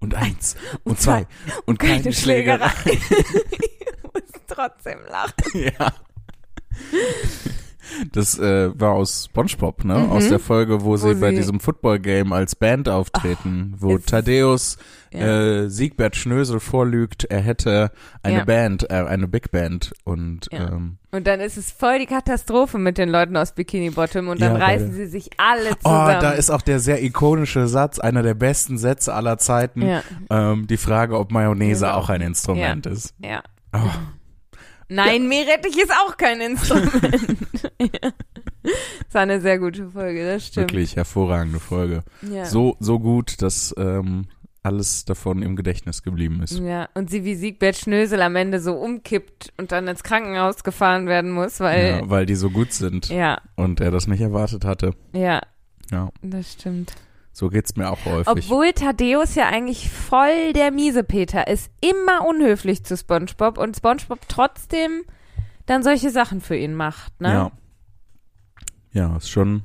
und 0.00 0.14
eins 0.14 0.56
und 0.84 1.00
zwei 1.00 1.26
und 1.66 1.78
keine, 1.78 2.02
Keine 2.02 2.12
Schlägerei. 2.12 2.72
ich 2.86 4.02
muss 4.12 4.22
trotzdem 4.46 5.00
lachen. 5.08 5.34
ja. 5.54 5.92
Das 8.12 8.38
äh, 8.38 8.70
war 8.78 8.92
aus 8.92 9.26
SpongeBob, 9.30 9.84
ne? 9.84 9.94
Aus 10.10 10.28
der 10.28 10.38
Folge, 10.38 10.82
wo, 10.82 10.96
sie 10.96 11.14
bei 11.14 11.28
Mhm. 11.30 11.36
sie- 11.36 11.42
diesem 11.42 11.60
Football-Game 11.60 12.32
als 12.32 12.54
Band 12.56 12.88
auftreten, 12.88 13.74
wo 13.78 13.96
es- 13.96 14.04
Thaddeus 14.04 14.76
Ja. 15.12 15.20
äh, 15.64 15.70
Siegbert 15.70 16.16
Schnösel 16.16 16.58
vorlügt, 16.60 17.24
er 17.24 17.40
hätte 17.40 17.92
eine 18.24 18.38
Ja. 18.38 18.44
Band, 18.44 18.90
äh, 18.90 18.94
eine 18.94 19.28
Big 19.28 19.50
Band 19.52 19.92
und 20.04 20.48
Ja. 20.50 20.68
ähm, 20.72 20.98
Und 21.12 21.28
dann 21.28 21.38
ist 21.38 21.56
es 21.56 21.70
voll 21.70 22.00
die 22.00 22.06
Katastrophe 22.06 22.78
mit 22.78 22.98
den 22.98 23.08
Leuten 23.08 23.36
aus 23.36 23.52
Bikini 23.52 23.90
Bottom 23.90 24.26
und 24.28 24.40
dann 24.42 24.56
reißen 24.56 24.92
sie 24.92 25.06
sich 25.06 25.30
alle 25.36 25.70
Oh, 25.70 25.88
zusammen. 25.88 26.20
da 26.20 26.30
ist 26.32 26.50
auch 26.50 26.62
der 26.62 26.80
sehr 26.80 27.00
ikonische 27.04 27.68
Satz, 27.68 28.00
einer 28.00 28.24
der 28.24 28.34
besten 28.34 28.76
Sätze 28.78 29.14
aller 29.14 29.38
Zeiten. 29.38 29.84
Ähm, 30.30 30.66
die 30.66 30.76
Frage, 30.76 31.16
ob 31.16 31.30
Mayonnaise 31.30 31.94
auch 31.94 32.08
ein 32.08 32.20
Instrument 32.20 32.86
ist. 32.86 33.14
ja. 33.22 33.42
Oh, 33.72 33.78
Nein, 34.88 35.28
Meerrettich 35.28 35.76
ist 35.76 35.92
auch 35.92 36.16
kein 36.16 36.40
Instrument. 36.40 37.70
ja. 37.80 38.10
Das 38.64 39.12
war 39.12 39.20
eine 39.22 39.42
sehr 39.42 39.58
gute 39.58 39.90
Folge, 39.90 40.24
das 40.24 40.46
stimmt. 40.46 40.70
wirklich 40.72 40.96
hervorragende 40.96 41.60
Folge. 41.60 42.02
Ja. 42.22 42.46
So, 42.46 42.76
so 42.80 42.98
gut, 42.98 43.42
dass 43.42 43.74
ähm, 43.76 44.24
alles 44.62 45.04
davon 45.04 45.42
im 45.42 45.54
Gedächtnis 45.54 46.02
geblieben 46.02 46.42
ist. 46.42 46.58
Ja, 46.58 46.88
und 46.94 47.10
sie 47.10 47.24
wie 47.24 47.34
Siegbert 47.34 47.76
Schnösel 47.76 48.22
am 48.22 48.36
Ende 48.36 48.60
so 48.60 48.72
umkippt 48.72 49.52
und 49.58 49.70
dann 49.70 49.86
ins 49.86 50.02
Krankenhaus 50.02 50.64
gefahren 50.64 51.06
werden 51.06 51.30
muss, 51.30 51.60
weil, 51.60 51.88
Ja, 52.00 52.08
weil 52.08 52.24
die 52.24 52.34
so 52.36 52.48
gut 52.48 52.72
sind 52.72 53.10
ja, 53.10 53.38
und 53.54 53.80
er 53.80 53.90
das 53.90 54.06
nicht 54.06 54.22
erwartet 54.22 54.64
hatte. 54.64 54.94
ja, 55.12 55.42
Ja, 55.90 56.08
das 56.22 56.52
stimmt. 56.54 56.94
So 57.34 57.48
geht's 57.48 57.74
mir 57.74 57.90
auch 57.90 58.04
häufig. 58.04 58.28
Obwohl 58.28 58.72
Thaddeus 58.72 59.34
ja 59.34 59.48
eigentlich 59.48 59.90
voll 59.90 60.52
der 60.52 60.70
Miesepeter 60.70 61.48
ist, 61.48 61.68
immer 61.80 62.24
unhöflich 62.26 62.84
zu 62.84 62.96
SpongeBob 62.96 63.58
und 63.58 63.76
SpongeBob 63.76 64.20
trotzdem 64.28 65.02
dann 65.66 65.82
solche 65.82 66.10
Sachen 66.10 66.40
für 66.40 66.56
ihn 66.56 66.74
macht, 66.74 67.20
ne? 67.20 67.32
Ja. 67.32 67.52
Ja, 68.92 69.16
ist 69.16 69.28
schon 69.28 69.64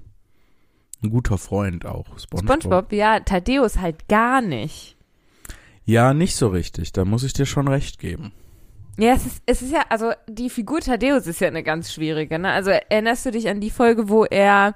ein 1.03 1.11
guter 1.11 1.37
Freund 1.37 1.85
auch, 1.85 2.17
SpongeBob. 2.17 2.63
SpongeBob, 2.63 2.91
ja, 2.91 3.19
Thaddeus 3.19 3.77
halt 3.77 4.07
gar 4.07 4.41
nicht. 4.41 4.97
Ja, 5.85 6.15
nicht 6.15 6.35
so 6.35 6.47
richtig. 6.47 6.91
Da 6.91 7.05
muss 7.05 7.23
ich 7.23 7.33
dir 7.33 7.45
schon 7.45 7.67
recht 7.67 7.99
geben. 7.99 8.31
Ja, 8.97 9.13
es 9.13 9.27
ist, 9.27 9.43
es 9.45 9.61
ist 9.61 9.71
ja, 9.71 9.83
also 9.89 10.11
die 10.27 10.49
Figur 10.49 10.79
Thaddeus 10.81 11.27
ist 11.27 11.39
ja 11.39 11.47
eine 11.47 11.61
ganz 11.61 11.93
schwierige, 11.93 12.39
ne? 12.39 12.51
Also 12.51 12.71
erinnerst 12.71 13.27
du 13.27 13.31
dich 13.31 13.47
an 13.47 13.61
die 13.61 13.69
Folge, 13.69 14.09
wo 14.09 14.25
er 14.25 14.75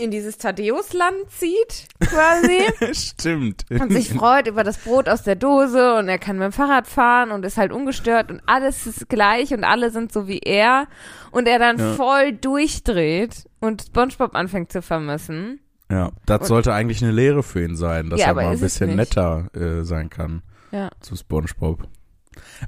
in 0.00 0.10
dieses 0.10 0.38
Thaddeusland 0.38 1.14
zieht, 1.28 1.86
quasi? 2.00 2.92
Stimmt. 2.94 3.64
und 3.70 3.92
sich 3.92 4.08
freut 4.10 4.46
über 4.46 4.64
das 4.64 4.78
Brot 4.78 5.08
aus 5.08 5.22
der 5.22 5.36
Dose 5.36 5.96
und 5.96 6.08
er 6.08 6.18
kann 6.18 6.36
mit 6.38 6.46
dem 6.46 6.52
Fahrrad 6.52 6.86
fahren 6.86 7.30
und 7.30 7.44
ist 7.44 7.56
halt 7.56 7.72
ungestört 7.72 8.30
und 8.30 8.42
alles 8.46 8.86
ist 8.86 9.08
gleich 9.08 9.52
und 9.52 9.64
alle 9.64 9.90
sind 9.90 10.12
so 10.12 10.26
wie 10.28 10.38
er 10.40 10.86
und 11.30 11.46
er 11.46 11.58
dann 11.58 11.78
Ja. 11.78 11.92
voll 11.94 12.32
durchdreht 12.32 13.44
und 13.60 13.82
SpongeBob 13.82 14.34
anfängt 14.34 14.72
zu 14.72 14.82
vermissen. 14.82 15.60
Ja, 15.90 16.10
das 16.26 16.42
Und- 16.42 16.46
sollte 16.46 16.72
eigentlich 16.72 17.02
eine 17.02 17.12
Lehre 17.12 17.42
für 17.42 17.62
ihn 17.64 17.76
sein, 17.76 18.10
dass 18.10 18.20
Ja, 18.20 18.26
er 18.28 18.34
mal 18.34 18.46
ein 18.46 18.60
bisschen 18.60 18.94
netter 18.96 19.48
äh, 19.54 19.84
sein 19.84 20.08
kann 20.10 20.42
Ja. 20.72 20.90
zu 21.00 21.16
SpongeBob. 21.16 21.88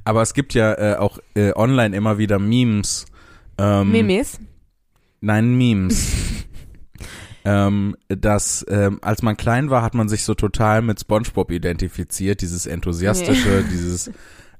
Aber 0.04 0.22
es 0.22 0.34
gibt 0.34 0.54
ja 0.54 0.72
äh, 0.74 0.96
auch 0.96 1.18
äh, 1.34 1.52
online 1.54 1.96
immer 1.96 2.18
wieder 2.18 2.38
Memes. 2.38 3.06
Ähm, 3.58 3.92
Mimis. 3.92 4.40
Nein, 5.20 5.54
Memes. 5.56 6.10
ähm, 7.44 7.96
dass 8.08 8.64
ähm, 8.68 8.98
als 9.02 9.22
man 9.22 9.36
klein 9.36 9.70
war, 9.70 9.82
hat 9.82 9.94
man 9.94 10.08
sich 10.08 10.24
so 10.24 10.34
total 10.34 10.82
mit 10.82 11.00
SpongeBob 11.00 11.50
identifiziert, 11.50 12.40
dieses 12.40 12.66
enthusiastische, 12.66 13.64
dieses 13.70 14.10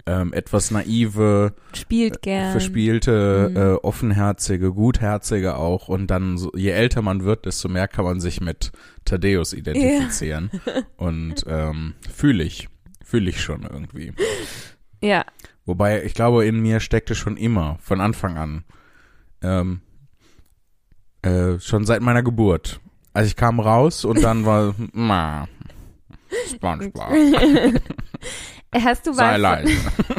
ähm, 0.05 0.33
etwas 0.33 0.73
naive, 0.73 1.55
Spielt 1.75 2.23
gern. 2.23 2.51
verspielte, 2.51 3.49
Mhm. 3.51 3.57
äh, 3.57 3.73
offenherzige, 3.75 4.73
gutherzige 4.73 5.55
auch. 5.57 5.87
Und 5.87 6.09
dann, 6.09 6.39
so, 6.39 6.51
je 6.57 6.71
älter 6.71 7.03
man 7.03 7.23
wird, 7.23 7.47
desto 7.47 7.69
mehr 7.69 7.87
kann 7.87 8.05
man 8.05 8.19
sich 8.21 8.41
mit 8.41 8.73
Thaddeus 9.05 9.53
identifizieren. 9.53 10.51
Und 10.97 11.45
ähm, 11.47 11.95
fühle 12.13 12.43
ich, 12.43 12.69
fühle 13.05 13.31
ich 13.31 13.41
schon 13.41 13.63
irgendwie. 13.63 14.13
Ja. 15.01 15.25
Wobei, 15.67 16.03
ich 16.03 16.15
glaube, 16.15 16.45
in 16.47 16.61
mir 16.61 16.81
steckte 16.81 17.15
schon 17.15 17.37
immer, 17.37 17.79
von 17.81 18.01
Anfang 18.01 18.37
an, 18.37 18.65
ähm, 19.41 19.83
äh, 21.23 21.61
schon 21.61 21.85
seit 21.87 22.03
meiner 22.03 22.25
Geburt. 22.25 22.81
Also 23.13 23.27
ich 23.29 23.37
kam 23.37 23.61
raus 23.61 24.05
und 24.05 24.23
dann 24.23 24.47
war, 24.47 24.75
ma, 24.93 25.47
SpongeBob, 26.49 27.13
Hast 28.75 29.07
du 29.07 29.13
sei 29.13 29.33
mal, 29.33 29.41
leise. 29.41 29.73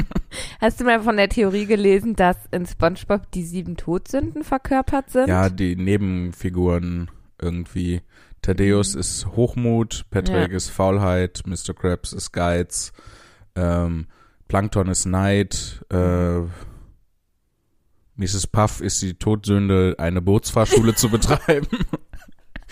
hast 0.60 0.80
du 0.80 0.84
mal 0.84 1.00
von 1.02 1.16
der 1.16 1.28
Theorie 1.28 1.66
gelesen, 1.66 2.14
dass 2.14 2.36
in 2.52 2.66
SpongeBob 2.66 3.30
die 3.32 3.42
sieben 3.42 3.76
Todsünden 3.76 4.44
verkörpert 4.44 5.10
sind? 5.10 5.28
Ja, 5.28 5.50
die 5.50 5.74
Nebenfiguren 5.74 7.10
irgendwie. 7.42 8.02
Thaddeus 8.42 8.94
ist 8.94 9.26
Hochmut, 9.34 10.04
Patrick 10.10 10.50
Ja. 10.50 10.56
ist 10.56 10.68
Faulheit, 10.68 11.42
Mr. 11.46 11.74
Krabs 11.74 12.12
ist 12.12 12.30
Geiz, 12.30 12.92
ähm, 13.56 14.06
Plankton 14.46 14.86
ist 14.88 15.06
Neid, 15.06 15.84
äh, 15.90 16.40
Mrs. 18.16 18.46
Puff 18.46 18.80
ist 18.80 19.02
die 19.02 19.14
Todsünde, 19.14 19.96
eine 19.98 20.22
Bootsfahrschule 20.22 20.94
zu 20.94 21.08
betreiben. 21.08 21.66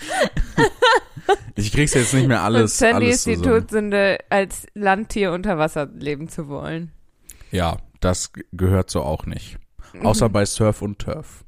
ich 1.55 1.71
krieg's 1.71 1.93
jetzt 1.93 2.13
nicht 2.13 2.27
mehr 2.27 2.41
alles, 2.41 2.61
und 2.73 2.77
Sandy 2.77 3.05
alles 3.05 3.15
ist 3.17 3.25
die 3.27 3.35
zusammen. 3.37 3.59
Todsünde, 3.61 4.17
als 4.29 4.65
Landtier 4.73 5.31
unter 5.31 5.57
Wasser 5.57 5.87
leben 5.97 6.27
zu 6.27 6.47
wollen. 6.47 6.91
Ja, 7.51 7.77
das 7.99 8.31
gehört 8.51 8.89
so 8.89 9.01
auch 9.01 9.25
nicht. 9.25 9.57
Außer 10.01 10.29
bei 10.29 10.45
Surf 10.45 10.81
und 10.81 10.99
Turf. 10.99 11.43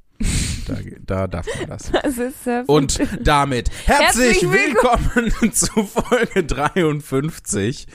Da, 0.67 0.75
da 1.05 1.27
darf 1.27 1.45
man 1.59 1.69
das. 1.69 1.91
Das 2.45 2.67
Und 2.67 2.99
damit 3.21 3.69
herzlich, 3.85 4.41
Herzlich 4.43 4.51
willkommen 4.51 5.33
zu 5.53 5.83
Folge 5.83 6.43
53 6.43 7.87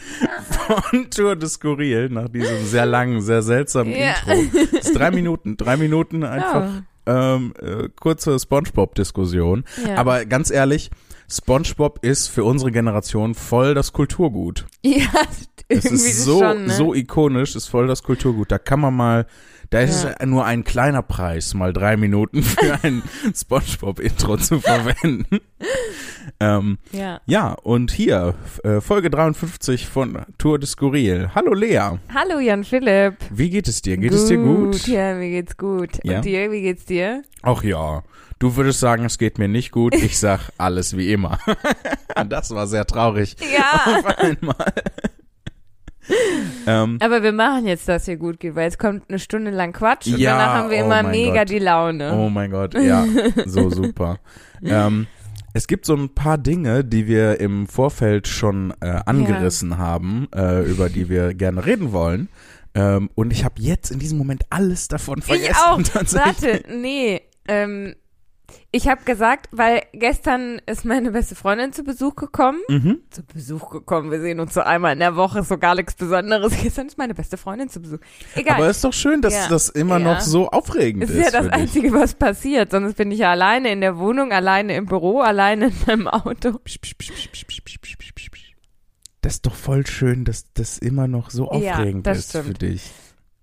von 0.50 1.10
Tour 1.10 1.36
de 1.36 1.48
Skurril 1.48 2.08
nach 2.10 2.28
diesem 2.28 2.64
sehr 2.66 2.86
langen, 2.86 3.22
sehr 3.22 3.42
seltsamen 3.42 3.92
Ja. 3.92 4.14
Intro. 4.26 4.66
Das 4.72 4.86
ist 4.86 4.96
drei 4.96 5.10
Minuten, 5.10 5.56
drei 5.56 5.76
Minuten 5.76 6.22
einfach 6.22 6.82
ähm, 7.10 7.54
äh, 7.60 7.88
kurze 7.98 8.38
Spongebob-Diskussion. 8.38 9.64
Ja. 9.86 9.96
Aber 9.96 10.24
ganz 10.24 10.50
ehrlich, 10.50 10.90
Spongebob 11.30 12.04
ist 12.04 12.28
für 12.28 12.44
unsere 12.44 12.72
Generation 12.72 13.34
voll 13.34 13.74
das 13.74 13.92
Kulturgut. 13.92 14.66
ja, 14.84 15.06
Es 15.72 15.84
ist 15.84 16.24
so, 16.24 16.40
schon, 16.40 16.66
ne? 16.66 16.72
so 16.72 16.94
ikonisch, 16.94 17.54
ist 17.54 17.68
voll 17.68 17.86
das 17.86 18.02
Kulturgut. 18.02 18.50
Da 18.50 18.58
kann 18.58 18.80
man 18.80 18.92
mal, 18.92 19.26
da 19.70 19.80
ist 19.80 20.04
Ja. 20.04 20.14
es 20.18 20.26
nur 20.26 20.44
ein 20.44 20.64
kleiner 20.64 21.02
Preis, 21.02 21.54
mal 21.54 21.72
drei 21.72 21.96
Minuten 21.96 22.42
für 22.42 22.78
ein 22.82 23.02
Spongebob-Intro 23.34 24.36
zu 24.36 24.60
verwenden. 24.60 25.24
ähm, 26.40 26.78
Ja. 26.92 27.20
ja, 27.26 27.52
und 27.52 27.90
hier, 27.92 28.34
äh, 28.64 28.80
Folge 28.80 29.10
53 29.10 29.86
von 29.88 30.18
Tour 30.38 30.58
de 30.58 30.66
Skurril. 30.68 31.30
Hallo 31.34 31.54
Lea, 31.54 31.98
Hallo 32.14 32.38
Jan 32.40 32.64
Philipp. 32.64 33.14
wie 33.30 33.50
geht 33.50 33.68
es 33.68 33.82
dir? 33.82 33.96
Geht 33.96 34.12
es 34.12 34.26
dir 34.26 34.38
gut? 34.38 34.86
Ja, 34.86 35.14
mir 35.14 35.30
geht's 35.30 35.56
gut. 35.56 35.90
Ja? 36.04 36.16
Und 36.16 36.24
dir, 36.24 36.50
wie 36.50 36.62
geht's 36.62 36.84
dir? 36.84 37.22
Ach 37.42 37.62
ja, 37.62 38.02
du 38.38 38.56
würdest 38.56 38.80
sagen, 38.80 39.04
es 39.04 39.18
geht 39.18 39.38
mir 39.38 39.48
nicht 39.48 39.70
gut. 39.70 39.94
Ich 39.94 40.18
sag 40.18 40.50
alles 40.58 40.96
wie 40.96 41.12
immer. 41.12 41.38
das 42.28 42.50
war 42.50 42.66
sehr 42.66 42.86
traurig. 42.86 43.36
Ja. 43.56 43.98
Auf 43.98 44.06
einmal. 44.18 44.72
Ähm, 46.66 46.98
Aber 47.00 47.22
wir 47.22 47.32
machen 47.32 47.66
jetzt, 47.66 47.88
dass 47.88 48.04
hier 48.04 48.16
gut 48.16 48.40
geht, 48.40 48.54
weil 48.54 48.68
es 48.68 48.78
kommt 48.78 49.04
eine 49.08 49.18
Stunde 49.18 49.50
lang 49.50 49.72
Quatsch 49.72 50.06
und 50.08 50.18
Ja, 50.18 50.32
danach 50.32 50.54
haben 50.54 50.70
wir 50.70 50.78
oh 50.78 50.84
immer 50.86 51.02
mega 51.02 51.40
Gott. 51.40 51.50
die 51.50 51.58
Laune. 51.58 52.12
Oh 52.14 52.28
mein 52.28 52.50
Gott, 52.50 52.74
ja, 52.74 53.04
so 53.46 53.70
super. 53.70 54.18
ähm, 54.64 55.06
es 55.52 55.66
gibt 55.66 55.84
so 55.84 55.94
ein 55.96 56.14
paar 56.14 56.38
Dinge, 56.38 56.84
die 56.84 57.06
wir 57.08 57.40
im 57.40 57.66
Vorfeld 57.66 58.28
schon 58.28 58.72
äh, 58.80 59.00
angerissen 59.04 59.78
haben, 59.78 60.28
äh, 60.34 60.62
über 60.62 60.88
die 60.88 61.08
wir 61.08 61.34
gerne 61.34 61.66
reden 61.66 61.92
wollen. 61.92 62.28
Ähm, 62.74 63.10
und 63.16 63.32
ich 63.32 63.44
habe 63.44 63.54
jetzt 63.58 63.90
in 63.90 63.98
diesem 63.98 64.16
Moment 64.16 64.44
alles 64.50 64.86
davon 64.86 65.22
vergessen. 65.22 65.50
ich 65.50 65.56
auch. 65.56 65.78
Warte, 66.14 66.62
nee. 66.72 67.20
Ähm, 67.48 67.96
ich 68.72 68.88
habe 68.88 69.02
gesagt, 69.04 69.48
weil 69.52 69.82
gestern 69.92 70.60
ist 70.66 70.84
meine 70.84 71.10
beste 71.10 71.34
Freundin 71.34 71.72
zu 71.72 71.82
Besuch 71.84 72.14
gekommen. 72.16 72.58
Mhm. 72.68 73.00
Zu 73.10 73.24
Besuch 73.24 73.70
gekommen. 73.70 74.10
Wir 74.10 74.20
sehen 74.20 74.38
uns 74.40 74.54
so 74.54 74.60
einmal 74.60 74.92
in 74.92 74.98
der 75.00 75.16
Woche, 75.16 75.40
ist 75.40 75.48
so 75.48 75.58
gar 75.58 75.74
nichts 75.74 75.94
Besonderes. 75.94 76.52
Gestern 76.62 76.86
ist 76.86 76.98
meine 76.98 77.14
beste 77.14 77.36
Freundin 77.36 77.68
zu 77.68 77.80
Besuch. 77.80 77.98
Egal. 78.34 78.56
Aber 78.56 78.70
ist 78.70 78.84
doch 78.84 78.92
schön, 78.92 79.22
dass 79.22 79.34
Ja. 79.34 79.48
das 79.48 79.68
immer 79.68 79.98
Ja. 79.98 80.14
noch 80.14 80.20
so 80.20 80.48
aufregend 80.50 81.04
ist. 81.04 81.10
ist 81.10 81.24
ja 81.24 81.30
das 81.30 81.46
für. 81.46 81.52
Einzige, 81.52 81.92
was 81.92 82.14
passiert. 82.14 82.70
Sonst 82.70 82.94
bin 82.96 83.10
ich 83.10 83.18
ja 83.20 83.30
alleine 83.30 83.70
in 83.72 83.80
der 83.80 83.98
Wohnung, 83.98 84.32
alleine 84.32 84.74
im 84.76 84.86
Büro, 84.86 85.20
alleine 85.20 85.66
in 85.66 85.74
meinem 85.86 86.08
Auto. 86.08 86.60
Das 89.22 89.34
ist 89.34 89.46
doch 89.46 89.54
voll 89.54 89.86
schön, 89.86 90.24
dass 90.24 90.52
das 90.54 90.78
immer 90.78 91.06
noch 91.06 91.30
so 91.30 91.44
Ja, 91.60 91.74
aufregend 91.74 92.06
das 92.06 92.18
ist 92.18 92.32
für 92.32 92.42
stimmt. 92.42 92.62
dich. 92.62 92.90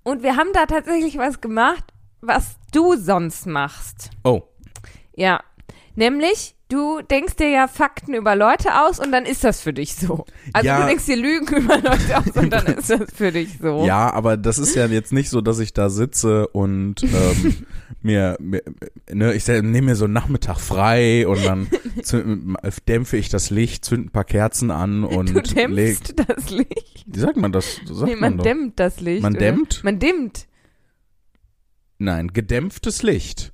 Und 0.03 0.23
wir 0.23 0.35
haben 0.35 0.49
da 0.53 0.65
tatsächlich 0.65 1.17
was 1.17 1.41
gemacht, 1.41 1.83
was 2.21 2.55
du 2.71 2.95
sonst 2.95 3.45
machst. 3.45 4.09
Oh, 4.23 4.41
Ja. 5.17 5.41
Nämlich, 5.95 6.53
du 6.69 7.01
denkst 7.01 7.37
dir 7.37 7.49
ja 7.49 7.67
Fakten 7.67 8.13
über 8.13 8.35
Leute 8.35 8.83
aus 8.85 8.99
und 8.99 9.11
dann 9.11 9.25
ist 9.25 9.43
das 9.43 9.61
für 9.61 9.73
dich 9.73 9.95
so. 9.95 10.25
Also 10.53 10.67
Ja. 10.67 10.81
du 10.81 10.85
denkst 10.87 11.05
dir 11.07 11.15
Lügen 11.17 11.55
über 11.63 11.75
Leute 11.79 12.17
aus 12.19 12.29
und 12.35 12.51
dann 12.51 12.67
ist 12.67 12.89
das 12.91 13.11
für 13.15 13.31
dich 13.31 13.57
so. 13.59 13.83
Ja, 13.83 14.13
aber 14.13 14.37
das 14.37 14.59
ist 14.59 14.75
ja 14.75 14.85
jetzt 14.85 15.11
nicht 15.11 15.29
so, 15.31 15.41
dass 15.41 15.57
ich 15.57 15.73
da 15.73 15.89
sitze 15.89 16.47
und 16.49 17.01
ähm, 17.01 17.65
mir, 18.03 18.37
mir, 18.39 18.61
ne, 19.11 19.33
ich 19.33 19.47
nehme 19.47 19.81
mir 19.81 19.95
so 19.95 20.05
einen 20.05 20.13
Nachmittag 20.13 20.59
frei 20.59 21.27
und 21.27 21.43
dann 21.43 21.67
zünd, 22.03 22.55
dämpfe 22.87 23.17
ich 23.17 23.29
das 23.29 23.49
Licht, 23.49 23.83
zünd 23.83 24.05
ein 24.05 24.11
paar 24.11 24.23
Kerzen 24.25 24.69
an 24.69 25.03
und 25.03 25.33
Du 25.33 25.41
dämpfst 25.41 26.13
das 26.27 26.51
Licht. 26.51 27.05
wie 27.07 27.19
sagt 27.19 27.37
man 27.37 27.51
das? 27.51 27.81
So 27.85 27.95
sagt 27.95 28.11
Nee, 28.11 28.17
man 28.17 28.37
doch. 28.37 28.43
dämmt 28.43 28.79
das 28.79 29.01
Licht. 29.01 29.23
Man 29.23 29.33
oder? 29.33 29.39
dämmt? 29.39 29.83
Man 29.83 29.97
dimmt. 29.97 30.45
Nein, 31.97 32.27
gedämpftes 32.33 33.01
Licht. 33.01 33.51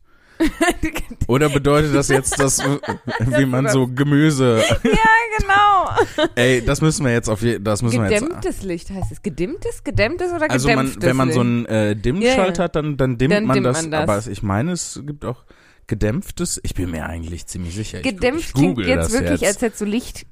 Oder 1.28 1.50
bedeutet 1.50 1.96
das 1.96 2.10
jetzt, 2.10 2.40
dass, 2.40 2.60
wie 3.20 3.46
man 3.46 3.68
so 3.70 3.88
Gemüse, 3.88 4.58
ja, 4.84 5.00
genau. 5.38 6.28
ey, 6.36 6.64
das 6.66 6.82
müssen 6.82 7.06
wir 7.06 7.14
jetzt 7.14 7.30
auf 7.30 7.42
je, 7.42 7.60
das 7.60 7.82
müssen 7.82 8.04
wir 8.04 8.10
jetzt, 8.10 8.22
Gedämmtes 8.22 8.64
Licht 8.64 8.90
heißt 8.90 9.12
es. 9.12 9.22
Gedimmtes, 9.22 9.84
gedämmtes 9.84 10.32
oder 10.32 10.50
also 10.50 10.68
man, 10.70 10.86
gedämpftes 10.86 11.10
wenn 11.10 11.16
man 11.16 11.32
so 11.32 11.40
einen 11.40 11.66
äh, 11.66 11.96
Dimmschalter 11.96 12.64
hat, 12.64 12.76
dann, 12.76 12.98
dann 12.98 13.18
dimmt, 13.18 13.34
Dann 13.34 13.46
man, 13.46 13.56
dimmt 13.56 13.68
das, 13.68 13.82
man 13.82 13.92
das. 13.92 14.02
aber 14.02 14.32
ich 14.32 14.44
meine, 14.44 14.72
es 14.72 15.02
gibt 15.06 15.26
auch 15.26 15.44
gedämpftes, 15.88 16.60
ich 16.64 16.74
bin 16.76 16.92
mir 16.92 17.06
eigentlich 17.06 17.46
ziemlich 17.48 17.76
sicher. 17.76 18.00
Ich, 18.00 18.04
Gedämpft 18.04 18.50
ich 18.50 18.54
klingt 18.54 18.80
jetzt 18.80 19.12
wirklich, 19.14 19.42
jetzt. 19.42 19.56
als 19.56 19.62
hättest 19.62 19.82
du 19.82 19.86
Licht 19.86 20.26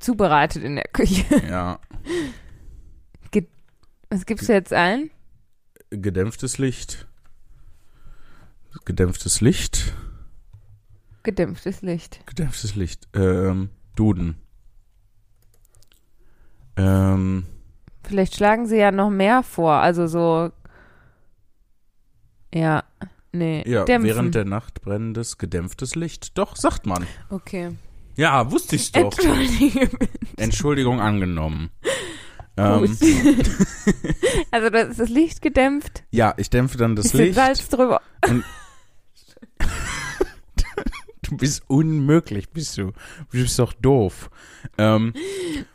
zubereitet 0.00 0.62
in 0.64 0.76
der 0.76 0.88
Küche. 0.92 1.24
Ja, 1.48 1.80
Was 4.10 4.24
gibst 4.24 4.48
du 4.48 4.52
jetzt 4.52 4.72
ein? 4.72 5.10
gedämpftes 5.90 6.58
Licht. 6.58 7.07
Gedämpftes 8.84 9.40
Licht. 9.40 9.94
Gedämpftes 11.22 11.82
Licht. 11.82 12.20
Gedämpftes 12.26 12.74
Licht. 12.74 13.08
Ähm, 13.14 13.70
Duden. 13.96 14.36
Ähm, 16.76 17.44
Vielleicht 18.04 18.36
schlagen 18.36 18.66
sie 18.66 18.76
ja 18.78 18.90
noch 18.90 19.10
mehr 19.10 19.42
vor. 19.42 19.72
Also 19.74 20.06
so. 20.06 20.50
Ja. 22.54 22.84
Nee. 23.32 23.62
ja, 23.68 23.84
Dämpfen. 23.84 24.08
während 24.08 24.34
der 24.34 24.46
Nacht 24.46 24.80
brennendes, 24.80 25.36
gedämpftes 25.36 25.94
Licht. 25.94 26.38
Doch, 26.38 26.56
sagt 26.56 26.86
man. 26.86 27.06
Okay. 27.28 27.76
Ja, 28.16 28.50
wusste 28.50 28.76
ich 28.76 28.90
doch. 28.92 29.12
Entschuldige. 29.16 29.90
Entschuldigung 30.36 31.00
angenommen. 31.00 31.70
Ähm, 32.60 32.96
also 34.50 34.68
da 34.70 34.80
ist 34.80 34.98
das 34.98 35.08
Licht 35.08 35.42
gedämpft. 35.42 36.02
ja, 36.10 36.34
ich 36.38 36.50
dämpfe 36.50 36.76
dann 36.76 36.96
das 36.96 37.12
Licht. 37.12 37.36
Salz 37.36 37.68
drüber. 37.68 38.00
Du 41.28 41.36
bist 41.38 41.62
unmöglich, 41.66 42.50
bist 42.50 42.78
du. 42.78 42.92
Du 43.30 43.42
bist 43.42 43.58
doch 43.58 43.72
doof. 43.72 44.30
Ähm, 44.76 45.12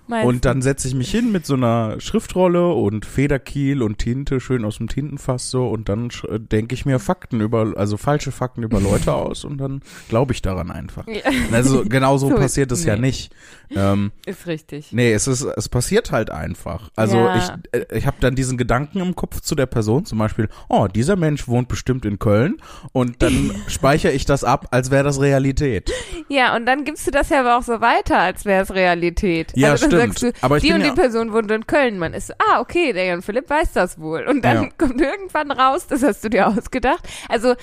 Meinst 0.08 0.28
und 0.28 0.46
dann 0.46 0.62
setze 0.62 0.88
ich 0.88 0.96
mich 0.96 1.10
hin 1.12 1.32
mit 1.32 1.46
so 1.46 1.54
einer 1.54 2.00
Schriftrolle 2.00 2.74
und 2.74 3.06
Federkiel 3.06 3.82
und 3.82 4.00
Tinte 4.00 4.40
schön 4.42 4.66
aus 4.66 4.78
dem 4.78 4.88
Tintenfass 4.90 5.50
so 5.50 5.68
und 5.70 5.88
dann 5.88 6.10
sch- 6.10 6.38
denke 6.40 6.76
ich 6.76 6.86
mir 6.86 7.00
Fakten 7.00 7.40
über, 7.40 7.74
also 7.78 7.96
falsche 7.98 8.32
Fakten 8.32 8.64
über 8.64 8.82
Leute 8.82 9.14
aus 9.16 9.46
und 9.46 9.58
dann 9.60 9.82
glaube 10.10 10.34
ich 10.34 10.42
daran 10.42 10.72
einfach. 10.72 11.08
Ja, 11.08 11.22
Also 11.52 11.84
genau 11.86 12.18
so 12.18 12.28
So, 12.34 12.36
passiert 12.36 12.72
es 12.72 12.84
ja 12.86 12.96
nee. 12.96 13.02
nicht. 13.08 13.34
Ähm, 13.70 14.12
ist 14.26 14.46
richtig. 14.48 14.92
nee, 14.92 15.14
es 15.14 15.28
ist, 15.28 15.42
es 15.44 15.68
passiert 15.70 16.12
halt 16.12 16.30
einfach. 16.30 16.90
Also 16.96 17.18
Ja. 17.18 17.36
ich, 17.72 17.80
äh, 17.80 17.98
ich 17.98 18.06
habe 18.06 18.18
dann 18.20 18.36
diesen 18.36 18.58
Gedanken 18.58 19.00
im 19.00 19.16
Kopf 19.16 19.40
zu 19.42 19.56
der 19.56 19.66
Person, 19.66 20.06
zum 20.06 20.20
Beispiel, 20.20 20.48
oh, 20.70 20.88
dieser 20.88 21.16
Mensch 21.16 21.48
wohnt 21.48 21.68
bestimmt 21.70 22.06
in 22.06 22.20
Köln 22.20 22.58
und 22.92 23.22
dann 23.24 23.52
speichere 23.68 24.12
ich 24.12 24.26
das 24.26 24.44
ab, 24.44 24.68
als 24.72 24.92
wäre 24.92 25.04
das 25.04 25.20
Realität. 25.22 25.92
Ja, 26.30 26.56
und 26.56 26.66
dann 26.66 26.84
gibst 26.86 27.08
du 27.08 27.12
das 27.12 27.30
ja 27.30 27.40
aber 27.40 27.58
auch 27.58 27.64
so 27.64 27.82
weiter, 27.82 28.20
als 28.20 28.46
wäre 28.46 28.64
es 28.64 28.74
Realität. 28.74 29.52
Ja, 29.56 29.72
also 29.72 29.88
stimmt. 29.88 30.03
Sagst 30.10 30.24
du, 30.24 30.32
Aber 30.42 30.60
die 30.60 30.74
und 30.74 30.82
ja- 30.82 30.90
die 30.90 30.96
Person 31.00 31.34
wohnt 31.34 31.50
in 31.52 31.66
Köln. 31.68 32.00
Man 32.00 32.14
ist 32.14 32.32
ah, 32.40 32.60
okay, 32.60 32.94
der 32.94 33.06
Jan 33.06 33.22
Philipp 33.22 33.50
weiß 33.50 33.74
das 33.74 34.00
wohl. 34.00 34.24
Und 34.28 34.44
dann 34.44 34.64
Ja. 34.64 34.70
kommt 34.78 35.00
irgendwann 35.02 35.52
raus, 35.52 35.88
das 35.88 36.04
hast 36.04 36.24
du 36.24 36.30
dir 36.30 36.48
ausgedacht. 36.48 37.08
Also, 37.30 37.56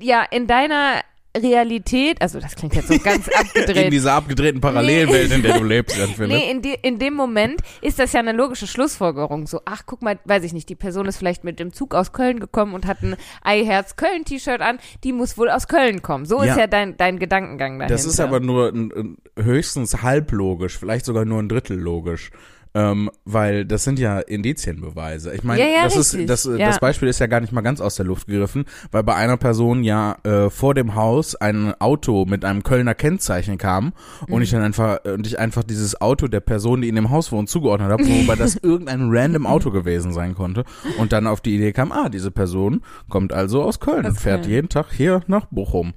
ja, 0.00 0.22
in 0.30 0.46
deiner 0.46 1.00
Realität, 1.36 2.20
also 2.20 2.40
das 2.40 2.54
klingt 2.56 2.74
jetzt 2.74 2.88
so 2.88 2.98
ganz 2.98 3.26
In 3.28 3.34
abgedreht. 3.34 3.92
dieser 3.92 4.14
abgedrehten 4.14 4.60
Parallelwelt, 4.60 5.30
in 5.32 5.42
der 5.42 5.58
du 5.58 5.64
lebst, 5.64 5.96
Jan 5.96 6.08
Philipp. 6.08 6.30
Nee, 6.36 6.50
in, 6.50 6.62
die, 6.62 6.74
in 6.82 6.98
dem 6.98 7.14
Moment 7.14 7.60
ist 7.80 7.98
das 7.98 8.12
ja 8.12 8.20
eine 8.20 8.32
logische 8.32 8.66
Schlussfolgerung. 8.66 9.46
So, 9.46 9.60
ach, 9.64 9.82
guck 9.86 10.02
mal, 10.02 10.18
weiß 10.24 10.42
ich 10.44 10.52
nicht, 10.52 10.68
die 10.68 10.74
Person 10.74 11.06
ist 11.06 11.18
vielleicht 11.18 11.44
mit 11.44 11.60
dem 11.60 11.72
Zug 11.72 11.94
aus 11.94 12.12
Köln 12.12 12.40
gekommen 12.40 12.74
und 12.74 12.86
hat 12.86 13.02
ein 13.02 13.16
Eiherz 13.42 13.96
Köln-T-Shirt 13.96 14.60
an, 14.60 14.78
die 15.04 15.12
muss 15.12 15.38
wohl 15.38 15.50
aus 15.50 15.68
Köln 15.68 16.02
kommen. 16.02 16.24
So 16.24 16.42
Ja. 16.42 16.52
ist 16.52 16.58
ja 16.58 16.66
dein, 16.66 16.96
dein 16.96 17.18
Gedankengang 17.18 17.78
dahinter. 17.78 17.94
Das 17.94 18.04
ist 18.04 18.20
aber 18.20 18.40
nur 18.40 18.68
ein, 18.68 18.92
ein, 18.92 19.16
höchstens 19.44 20.02
halblogisch, 20.02 20.78
vielleicht 20.78 21.04
sogar 21.04 21.24
nur 21.24 21.40
ein 21.40 21.48
Drittel 21.48 21.78
logisch. 21.78 22.30
Ähm, 22.78 23.10
weil 23.24 23.64
das 23.64 23.82
sind 23.82 23.98
ja 23.98 24.20
Indizienbeweise. 24.20 25.34
Ich 25.34 25.42
meine, 25.42 25.60
Ja, 25.62 25.66
ja, 25.66 25.84
das 25.84 25.96
richtig. 25.98 26.20
ist 26.20 26.30
das, 26.30 26.46
äh, 26.46 26.58
Ja. 26.60 26.66
das 26.68 26.78
Beispiel 26.78 27.08
ist 27.08 27.18
ja 27.18 27.26
gar 27.26 27.40
nicht 27.40 27.52
mal 27.52 27.62
ganz 27.62 27.80
aus 27.80 27.96
der 27.96 28.06
Luft 28.06 28.28
gegriffen, 28.28 28.66
weil 28.92 29.02
bei 29.02 29.14
einer 29.16 29.36
Person 29.36 29.82
ja 29.82 30.16
äh, 30.22 30.48
vor 30.50 30.74
dem 30.74 30.94
Haus 30.94 31.34
ein 31.34 31.74
Auto 31.80 32.24
mit 32.26 32.44
einem 32.44 32.62
Kölner 32.62 32.94
Kennzeichen 32.94 33.58
kam 33.58 33.92
und 34.28 34.36
Mhm. 34.36 34.42
ich 34.42 34.50
dann 34.50 34.62
einfach 34.62 35.00
und 35.04 35.26
ich 35.26 35.38
einfach 35.38 35.64
dieses 35.64 36.00
Auto 36.00 36.28
der 36.28 36.40
Person, 36.40 36.82
die 36.82 36.88
in 36.88 36.94
dem 36.94 37.10
Haus 37.10 37.32
wohnt, 37.32 37.48
zugeordnet 37.48 37.90
habe, 37.90 38.04
wobei 38.06 38.36
das 38.36 38.54
irgendein 38.62 39.08
random 39.10 39.46
Auto 39.46 39.70
gewesen 39.72 40.12
sein 40.12 40.34
konnte 40.34 40.64
und 40.98 41.12
dann 41.12 41.26
auf 41.26 41.40
die 41.40 41.56
Idee 41.56 41.72
kam, 41.72 41.90
ah, 41.90 42.08
diese 42.08 42.30
Person 42.30 42.82
kommt 43.08 43.32
also 43.32 43.62
aus 43.62 43.80
Köln 43.80 44.04
Aus 44.06 44.12
und 44.12 44.20
fährt 44.20 44.42
Köln. 44.42 44.52
jeden 44.52 44.68
Tag 44.68 44.86
hier 44.92 45.22
nach 45.26 45.46
Bochum. 45.46 45.94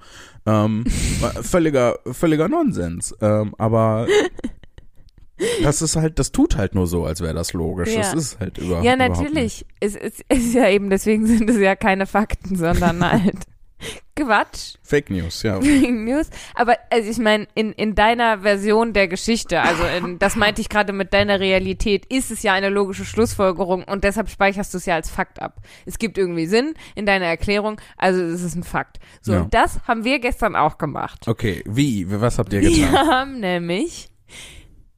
Ähm, 0.48 0.86
völliger, 1.44 2.00
völliger 2.12 2.48
Nonsens. 2.48 3.16
Ähm, 3.22 3.54
aber 3.60 4.08
das 5.64 5.82
ist 5.82 5.96
halt, 5.96 6.20
das 6.20 6.32
tut 6.32 6.58
halt 6.58 6.76
nur 6.76 6.88
so, 6.88 7.06
als 7.06 7.22
wäre 7.22 7.34
das 7.34 7.54
logisch. 7.54 7.90
Ja. 7.90 8.02
Das 8.02 8.14
ist 8.14 8.40
halt 8.40 8.58
über, 8.58 8.82
Ja, 8.82 8.96
überhaupt 8.96 9.20
nicht. 9.20 9.22
natürlich. 9.30 9.66
Es, 9.80 9.96
es, 9.96 10.20
ist 10.30 10.54
ja 10.54 10.70
eben, 10.70 10.90
deswegen 10.90 11.26
sind 11.28 11.50
es 11.50 11.58
ja 11.58 11.76
keine 11.76 12.06
Fakten, 12.08 12.56
sondern 12.56 13.04
halt 13.12 13.38
Quatsch, 14.16 14.76
Fake 14.84 15.10
News, 15.10 15.42
ja. 15.42 15.58
News. 15.60 16.30
Aber 16.54 16.76
also 16.92 17.10
ich 17.10 17.18
meine, 17.18 17.48
in, 17.56 17.72
in 17.72 17.96
deiner 17.96 18.42
Version 18.42 18.94
der 18.94 19.08
Geschichte, 19.08 19.60
also 19.62 19.84
in, 19.98 20.20
das 20.20 20.36
meinte 20.36 20.62
ich 20.62 20.70
gerade 20.70 20.94
mit 20.94 21.14
deiner 21.14 21.40
Realität, 21.40 22.06
ist 22.08 22.30
es 22.30 22.44
ja 22.44 22.54
eine 22.54 22.70
logische 22.70 23.06
Schlussfolgerung 23.06 23.84
und 23.84 24.04
deshalb 24.04 24.30
speicherst 24.30 24.74
du 24.74 24.78
es 24.78 24.86
ja 24.86 24.94
als 24.96 25.10
Fakt 25.10 25.42
ab. 25.42 25.62
Es 25.88 25.98
gibt 25.98 26.20
irgendwie 26.20 26.46
Sinn 26.46 26.76
in 26.94 27.08
deiner 27.08 27.26
Erklärung, 27.26 27.82
also 27.98 28.22
es 28.22 28.44
ist 28.44 28.54
ein 28.56 28.64
Fakt. 28.64 29.00
So, 29.22 29.34
Ja. 29.34 29.42
und 29.42 29.54
das 29.54 29.80
haben 29.88 30.04
wir 30.04 30.20
gestern 30.20 30.56
auch 30.56 30.78
gemacht. 30.78 31.28
Okay, 31.28 31.64
wie? 31.66 32.06
Was 32.08 32.38
habt 32.38 32.54
ihr 32.54 32.62
Wir 32.62 32.70
getan? 32.70 33.08
haben 33.08 33.40
nämlich, 33.40 34.10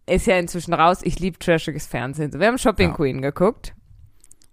ist 0.07 0.27
ja 0.27 0.37
inzwischen 0.37 0.73
raus, 0.73 0.99
ich 1.03 1.19
liebe 1.19 1.39
trashiges 1.39 1.87
Fernsehen. 1.87 2.33
Wir 2.39 2.47
haben 2.47 2.57
Shopping 2.57 2.89
Ja. 2.89 2.95
Queen 2.95 3.21
geguckt. 3.21 3.73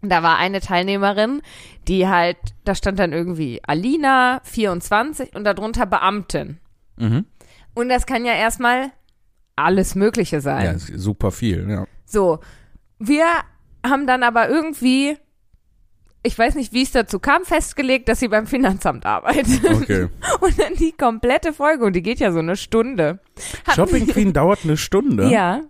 Und 0.03 0.11
da 0.11 0.23
war 0.23 0.39
eine 0.39 0.61
Teilnehmerin, 0.61 1.43
die 1.87 2.09
halt, 2.09 2.39
da 2.65 2.75
stand 2.75 2.99
dann 2.99 3.13
irgendwie 3.13 3.61
Alina, 3.65 4.41
24 4.45 5.35
und 5.35 5.45
darunter 5.45 5.85
Beamtin. 5.87 6.59
Mhm. 6.97 7.27
Und 7.75 7.89
das 7.91 8.07
kann 8.07 8.25
ja 8.25 8.33
erstmal 8.33 8.93
alles 9.57 9.95
Mögliche 9.95 10.41
sein. 10.41 10.65
Ja, 10.65 10.99
super 10.99 11.31
viel, 11.31 11.69
ja. 11.69 11.87
So, 12.07 12.41
wir 12.99 13.27
haben 13.87 14.07
dann 14.07 14.23
aber 14.23 14.49
irgendwie, 14.49 15.19
ich 16.23 16.39
weiß 16.39 16.55
nicht, 16.55 16.73
wie 16.73 16.83
es 16.83 16.93
dazu 16.93 17.19
kam, 17.19 17.45
festgelegt, 17.45 18.09
dass 18.09 18.21
sie 18.21 18.29
beim 18.29 18.47
Finanzamt 18.47 19.07
arbeitet. 19.07 19.61
Okay. 19.65 20.09
Und 20.41 20.59
dann 20.59 20.75
die 20.75 20.93
komplette 20.93 21.53
Folge, 21.53 21.85
und 21.85 21.95
die 21.95 22.03
geht 22.03 22.21
ja 22.21 22.31
so 22.33 22.39
eine 22.41 22.57
Stunde. 22.57 23.21
Hatten 23.67 23.75
Shopping 23.77 24.07
Queen 24.07 24.33
dauert 24.35 24.61
eine 24.65 24.77
Stunde. 24.77 25.29
Ja. 25.31 25.63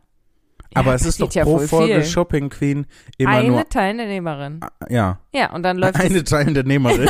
Aber 0.74 0.90
Ja, 0.90 0.94
es 0.94 1.04
ist 1.06 1.20
doch 1.20 1.32
ja 1.32 1.44
pro 1.44 1.58
Folge 1.58 1.94
viel. 1.94 2.04
Shopping 2.04 2.48
Queen 2.48 2.86
immer 3.18 3.30
Eine 3.30 3.48
nur, 3.48 3.68
Teilnehmerin. 3.68 4.60
ja, 4.88 5.18
Ja, 5.32 5.52
und 5.52 5.62
dann 5.64 5.78
läuft 5.78 5.96
eine 6.00 6.22
Teilnehmerin. 6.24 7.08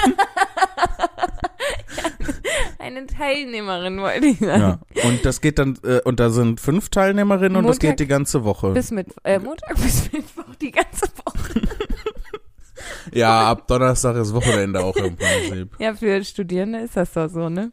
eine 2.78 3.06
Teilnehmerin, 3.06 4.00
wollte 4.00 4.26
ich 4.26 4.38
sagen. 4.38 4.60
ja. 4.94 5.08
Und 5.08 5.24
das 5.24 5.40
geht 5.40 5.58
dann, 5.58 5.78
äh, 5.84 6.00
und 6.04 6.20
da 6.20 6.30
sind 6.30 6.60
fünf 6.60 6.88
Teilnehmerinnen 6.88 7.56
und 7.56 7.64
das 7.64 7.76
Montag 7.76 7.90
geht 7.90 8.00
die 8.00 8.06
ganze 8.06 8.44
Woche. 8.44 8.70
Bis 8.72 8.90
mit, 8.90 9.08
äh, 9.24 9.38
Montag 9.38 9.74
bis 9.76 10.10
Mittwoch, 10.12 10.54
die 10.60 10.70
ganze 10.70 11.06
Woche. 11.24 11.60
Ja, 13.12 13.50
ab 13.50 13.66
Donnerstag 13.66 14.16
ist 14.16 14.34
Wochenende 14.34 14.80
auch 14.80 14.96
im 14.96 15.16
Prinzip. 15.16 15.70
Ja, 15.78 15.94
für 15.94 16.22
Studierende 16.24 16.80
ist 16.80 16.96
das 16.96 17.12
doch 17.12 17.28
so, 17.28 17.48
ne? 17.48 17.72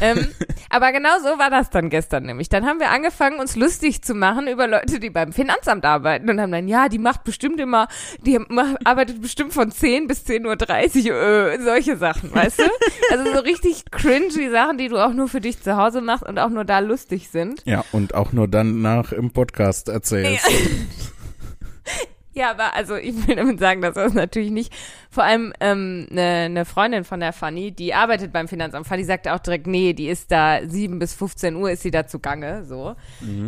ähm, 0.00 0.28
aber 0.70 0.92
genau 0.92 1.18
so 1.20 1.38
war 1.38 1.50
das 1.50 1.70
dann 1.70 1.90
gestern 1.90 2.24
nämlich. 2.24 2.48
Dann 2.48 2.66
haben 2.66 2.80
wir 2.80 2.90
angefangen, 2.90 3.40
uns 3.40 3.56
lustig 3.56 4.02
zu 4.02 4.14
machen 4.14 4.48
über 4.48 4.66
Leute, 4.66 5.00
die 5.00 5.10
beim 5.10 5.32
Finanzamt 5.32 5.84
arbeiten 5.84 6.28
und 6.28 6.40
haben 6.40 6.52
dann, 6.52 6.68
ja, 6.68 6.88
die 6.88 6.98
macht 6.98 7.24
bestimmt 7.24 7.60
immer, 7.60 7.88
die 8.24 8.38
arbeitet 8.84 9.20
bestimmt 9.20 9.52
von 9.52 9.70
10 9.70 10.06
bis 10.06 10.24
10.30 10.24 11.10
Uhr, 11.10 11.52
äh, 11.52 11.62
solche 11.62 11.96
Sachen, 11.96 12.34
weißt 12.34 12.58
du? 12.58 12.64
Also 13.10 13.32
so 13.32 13.40
richtig 13.40 13.84
cringy 13.90 14.50
Sachen, 14.50 14.78
die 14.78 14.88
du 14.88 14.98
auch 14.98 15.12
nur 15.12 15.28
für 15.28 15.40
dich 15.40 15.62
zu 15.62 15.76
Hause 15.76 16.00
machst 16.00 16.24
und 16.24 16.38
auch 16.38 16.50
nur 16.50 16.64
da 16.64 16.80
lustig 16.80 17.28
sind. 17.30 17.62
Ja, 17.64 17.84
und 17.92 18.14
auch 18.14 18.32
nur 18.32 18.48
dann 18.48 18.82
nach 18.82 19.12
im 19.12 19.30
Podcast 19.30 19.88
erzählst. 19.88 20.48
Ja, 20.48 20.56
aber 22.44 22.74
also 22.74 22.96
ich 22.96 23.26
will 23.26 23.36
damit 23.36 23.58
sagen, 23.58 23.80
dass 23.82 23.94
das 23.94 24.14
natürlich 24.14 24.50
nicht. 24.50 24.72
Vor 25.10 25.24
allem 25.24 25.52
ähm, 25.60 26.06
eine 26.10 26.50
ne 26.50 26.64
Freundin 26.64 27.04
von 27.04 27.20
der 27.20 27.32
Fanny, 27.32 27.72
die 27.72 27.94
arbeitet 27.94 28.32
beim 28.32 28.48
Finanzamt. 28.48 28.86
Fanny 28.86 29.04
sagte 29.04 29.34
auch 29.34 29.38
direkt, 29.38 29.66
nee, 29.66 29.92
die 29.94 30.08
ist 30.08 30.30
da 30.30 30.58
7 30.66 30.98
bis 30.98 31.14
15 31.14 31.56
Uhr 31.56 31.70
ist 31.70 31.82
sie 31.82 31.90
da 31.90 32.06
zugange. 32.06 32.64
So. 32.64 32.94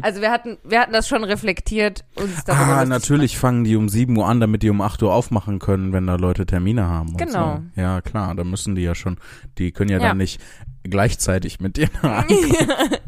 Also 0.02 0.20
wir 0.20 0.30
hatten, 0.30 0.56
wir 0.64 0.80
hatten 0.80 0.92
das 0.92 1.06
schon 1.08 1.24
reflektiert 1.24 2.04
uns 2.14 2.44
darüber. 2.44 2.64
Mhm. 2.64 2.70
Ah, 2.70 2.84
natürlich 2.84 3.38
fangen 3.38 3.64
die 3.64 3.76
um 3.76 3.88
7 3.88 4.16
Uhr 4.16 4.26
an, 4.26 4.40
damit 4.40 4.62
die 4.62 4.70
um 4.70 4.80
8 4.80 5.02
Uhr 5.02 5.12
aufmachen 5.12 5.58
können, 5.58 5.92
wenn 5.92 6.06
da 6.06 6.16
Leute 6.16 6.46
Termine 6.46 6.86
haben. 6.86 7.16
Genau. 7.16 7.60
So. 7.74 7.80
Ja, 7.80 8.00
klar, 8.00 8.34
da 8.34 8.44
müssen 8.44 8.74
die 8.74 8.82
ja 8.82 8.94
schon, 8.94 9.18
die 9.58 9.72
können 9.72 9.90
ja, 9.90 9.98
Ja. 9.98 10.08
dann 10.08 10.18
nicht 10.18 10.40
gleichzeitig 10.84 11.60
mit 11.60 11.76
dir 11.76 11.88
ankommen 12.02 12.52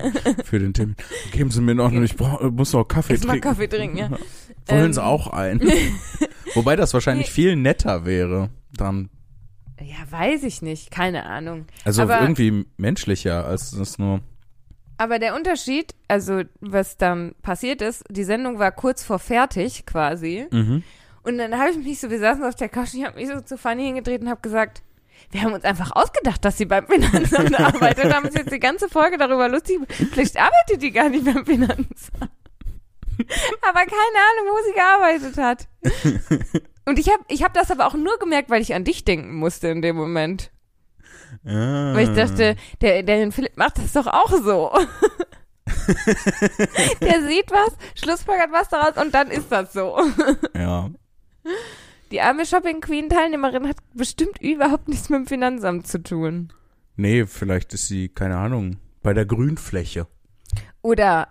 für 0.45 0.59
den 0.59 0.75
Termin. 0.75 0.97
Geben 1.33 1.51
Sie 1.51 1.61
mir 1.61 1.75
noch, 1.75 1.93
ich 1.93 2.17
brauch, 2.17 2.43
muss 2.51 2.73
noch 2.73 2.85
Kaffee 2.85 3.15
mal 3.15 3.21
trinken. 3.21 3.41
Kaffee 3.41 3.69
trinken, 3.69 3.97
ja. 3.97 4.11
Wollen 4.67 4.87
Ähm, 4.87 4.93
Sie 4.93 5.03
auch 5.03 5.27
ein? 5.29 5.61
Wobei 6.55 6.77
das 6.77 6.95
wahrscheinlich 6.95 7.31
viel 7.31 7.57
netter 7.57 8.05
wäre. 8.05 8.51
Dann, 8.73 9.09
Ja, 9.81 9.97
weiß 10.11 10.43
ich 10.45 10.63
nicht, 10.63 10.91
keine 10.91 11.27
Ahnung. 11.27 11.67
also 11.85 12.03
Aber- 12.03 12.21
irgendwie 12.21 12.67
menschlicher, 12.77 13.45
als 13.47 13.71
das 13.73 13.99
nur. 13.99 14.21
Aber 14.99 15.19
der 15.19 15.35
Unterschied, 15.35 15.95
also 16.09 16.43
was 16.61 16.99
dann 16.99 17.35
passiert 17.41 17.81
ist, 17.81 18.05
die 18.11 18.25
Sendung 18.25 18.59
war 18.59 18.71
kurz 18.71 19.03
vor 19.03 19.19
fertig 19.19 19.87
quasi. 19.87 20.47
Mhm. 20.51 20.83
Und 21.23 21.39
dann 21.39 21.59
habe 21.59 21.71
ich 21.71 21.79
mich 21.79 22.01
so, 22.01 22.11
wir 22.11 22.19
saßen 22.19 22.45
auf 22.45 22.55
der 22.55 22.69
Couch 22.69 22.93
ich 22.95 23.05
habe 23.05 23.19
mich 23.19 23.29
so 23.29 23.41
zu 23.41 23.57
Fanny 23.57 23.85
hingedreht 23.85 24.21
und 24.21 24.29
habe 24.29 24.43
gesagt, 24.43 24.83
wir 25.31 25.43
haben 25.43 25.53
uns 25.55 25.65
einfach 25.65 25.93
ausgedacht, 25.95 26.45
dass 26.45 26.59
sie 26.59 26.65
beim 26.67 26.87
Finanzamt 26.87 27.59
arbeitet 27.61 28.05
und 28.07 28.15
haben 28.15 28.27
uns 28.27 28.35
jetzt 28.35 28.53
die 28.53 28.61
ganze 28.61 28.89
Folge 28.91 29.17
darüber 29.17 29.49
lustig. 29.49 29.79
Vielleicht 30.13 30.37
arbeitet 30.39 30.83
die 30.83 30.91
gar 30.91 31.09
nicht 31.09 31.25
beim 31.25 31.47
Finanzamt. 31.47 32.31
aber 33.63 33.81
keine 33.81 34.19
Ahnung, 34.29 34.47
wo 34.49 34.59
sie 34.67 34.75
gearbeitet 34.75 35.37
hat. 35.39 35.69
Und 36.87 36.99
ich 36.99 37.11
habe 37.11 37.23
ich 37.29 37.43
hab 37.43 37.55
das 37.55 37.71
aber 37.71 37.87
auch 37.87 37.95
nur 37.95 38.19
gemerkt, 38.19 38.51
weil 38.51 38.63
ich 38.63 38.75
an 38.75 38.85
dich 38.85 39.05
denken 39.05 39.35
musste 39.37 39.69
in 39.69 39.83
dem 39.83 39.97
Moment. 39.97 40.51
Ah. 41.45 41.95
Weil 41.95 42.09
ich 42.09 42.17
dachte, 42.17 42.57
der, 42.81 43.03
der 43.03 43.31
Philipp 43.33 43.57
macht 43.57 43.79
das 43.79 43.93
doch 43.93 44.07
auch 44.07 44.31
so. 44.31 44.73
der 47.01 47.23
sieht 47.23 47.51
was, 47.51 47.77
schlussfolgert 47.95 48.51
was 48.51 48.69
daraus 48.69 48.97
und 49.03 49.15
dann 49.15 49.31
ist 49.31 49.51
das 49.53 49.73
so. 49.73 49.99
Ja. 50.55 50.91
Die 52.11 52.21
arme 52.21 52.45
Shopping 52.45 52.81
Queen 52.81 53.09
Teilnehmerin 53.09 53.69
hat 53.69 53.77
bestimmt 53.95 54.41
überhaupt 54.41 54.89
nichts 54.89 55.09
mit 55.11 55.21
dem 55.21 55.27
Finanzamt 55.27 55.87
zu 55.87 56.03
tun. 56.03 56.53
Nee, 56.97 57.27
vielleicht 57.27 57.73
ist 57.73 57.87
sie, 57.87 58.09
keine 58.09 58.37
Ahnung, 58.37 58.79
bei 59.03 59.15
der 59.15 59.27
Grünfläche. 59.27 60.07
Oder 60.83 61.29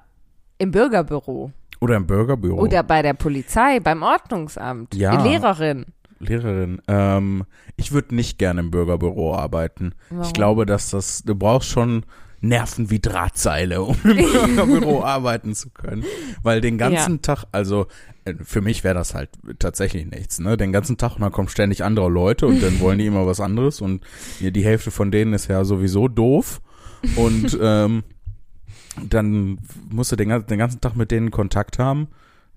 im 0.57 0.71
Bürgerbüro. 0.71 1.51
Oder 1.79 1.95
im 1.95 2.07
Bürgerbüro. 2.07 2.59
Oder 2.59 2.83
bei 2.83 3.01
der 3.01 3.13
Polizei, 3.13 3.79
beim 3.79 4.03
Ordnungsamt. 4.03 4.95
Ja. 4.95 5.15
Die 5.15 5.29
Lehrerin. 5.29 5.85
Lehrerin. 6.19 6.81
Ähm, 6.87 7.45
ich 7.77 7.91
würde 7.91 8.15
nicht 8.15 8.37
gerne 8.37 8.59
im 8.59 8.71
Bürgerbüro 8.71 9.35
arbeiten. 9.35 9.93
Warum? 10.09 10.25
Ich 10.25 10.33
glaube, 10.33 10.65
dass 10.65 10.89
das, 10.89 11.23
du 11.23 11.35
brauchst 11.35 11.69
schon 11.69 12.03
Nerven 12.41 12.89
wie 12.89 12.99
Drahtseile, 12.99 13.81
um 13.81 13.97
im 14.03 14.15
Bürgerbüro 14.31 15.03
arbeiten 15.03 15.55
zu 15.55 15.69
können. 15.69 16.03
Weil 16.43 16.61
den 16.61 16.77
ganzen 16.77 17.21
Tag, 17.21 17.45
also 17.51 17.87
äh, 18.25 18.33
für 18.43 18.61
mich 18.61 18.83
wäre 18.83 18.95
das 18.95 19.13
halt 19.13 19.29
tatsächlich 19.59 20.05
nichts, 20.05 20.39
ne? 20.39 20.57
Den 20.57 20.71
ganzen 20.71 20.97
Tag, 20.97 21.15
und 21.15 21.21
dann 21.21 21.31
kommen 21.31 21.49
ständig 21.49 21.83
andere 21.83 22.09
Leute 22.09 22.47
und 22.47 22.61
dann 22.61 22.79
wollen 22.79 22.99
die 22.99 23.07
immer 23.07 23.25
was 23.25 23.39
anderes 23.39 23.81
und 23.81 24.03
ja, 24.39 24.51
die 24.51 24.63
Hälfte 24.63 24.91
von 24.91 25.11
denen 25.11 25.33
ist 25.33 25.47
ja 25.47 25.63
sowieso 25.63 26.07
doof. 26.07 26.61
Und 27.15 27.57
ähm, 27.61 28.03
dann 29.09 29.59
musst 29.89 30.11
du 30.11 30.15
den, 30.15 30.29
gan- 30.29 30.45
den 30.45 30.57
ganzen 30.59 30.81
Tag 30.81 30.95
mit 30.95 31.11
denen 31.11 31.31
Kontakt 31.31 31.79
haben. 31.79 32.07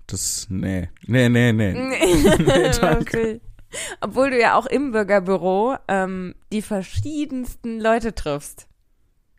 Das, 0.07 0.47
nee, 0.49 0.89
nee, 1.05 1.29
nee, 1.29 1.51
nee. 1.53 1.73
Lustig. 1.73 3.41
Obwohl 4.01 4.29
du 4.29 4.39
ja 4.39 4.55
auch 4.55 4.65
im 4.67 4.91
Bürgerbüro 4.91 5.77
ähm, 5.87 6.35
die 6.51 6.61
verschiedensten 6.61 7.79
Leute 7.79 8.13
triffst. 8.13 8.67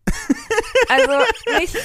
Also 0.89 1.13
nicht 1.61 1.77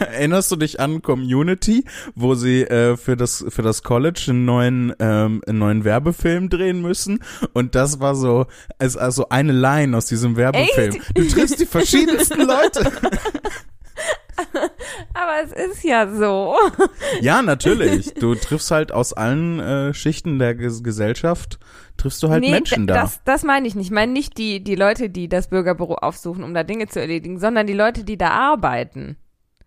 Erinnerst 0.00 0.50
du 0.52 0.56
dich 0.56 0.80
an 0.80 1.00
Community, 1.02 1.84
wo 2.14 2.34
sie 2.34 2.62
äh, 2.62 2.96
für 2.96 3.16
das 3.16 3.44
für 3.48 3.62
das 3.62 3.82
College 3.82 4.26
einen 4.28 4.44
neuen 4.44 4.92
ähm, 4.98 5.40
einen 5.46 5.58
neuen 5.58 5.84
Werbefilm 5.84 6.50
drehen 6.50 6.82
müssen 6.82 7.20
und 7.54 7.74
das 7.74 8.00
war 8.00 8.14
so 8.14 8.46
als 8.78 8.96
also 8.98 9.30
eine 9.30 9.52
Line 9.52 9.96
aus 9.96 10.06
diesem 10.06 10.36
Werbefilm. 10.36 10.96
Du 11.14 11.26
triffst 11.26 11.58
die 11.58 11.66
verschiedensten 11.66 12.42
Leute. 12.42 12.92
Aber 15.14 15.32
es 15.44 15.52
ist 15.52 15.84
ja 15.84 16.08
so. 16.08 16.56
Ja, 17.20 17.42
natürlich. 17.42 18.14
Du 18.14 18.34
triffst 18.34 18.70
halt 18.70 18.92
aus 18.92 19.12
allen 19.12 19.60
äh, 19.60 19.94
Schichten 19.94 20.38
der 20.38 20.54
Ges 20.54 20.82
Gesellschaft 20.82 21.58
triffst 21.96 22.22
du 22.22 22.28
halt 22.28 22.42
Menschen 22.42 22.86
d- 22.86 22.92
da. 22.92 23.02
Das, 23.02 23.20
das 23.24 23.42
meine 23.44 23.66
ich 23.68 23.74
nicht. 23.74 23.86
Ich 23.86 23.92
meine 23.92 24.12
nicht 24.12 24.36
die, 24.38 24.62
die 24.62 24.74
Leute, 24.74 25.10
die 25.10 25.28
das 25.28 25.48
Bürgerbüro 25.48 25.94
aufsuchen, 25.94 26.42
um 26.42 26.54
da 26.54 26.62
Dinge 26.64 26.88
zu 26.88 27.00
erledigen, 27.00 27.38
sondern 27.38 27.66
die 27.66 27.72
Leute, 27.74 28.02
die 28.04 28.18
da 28.18 28.30
arbeiten. 28.30 29.16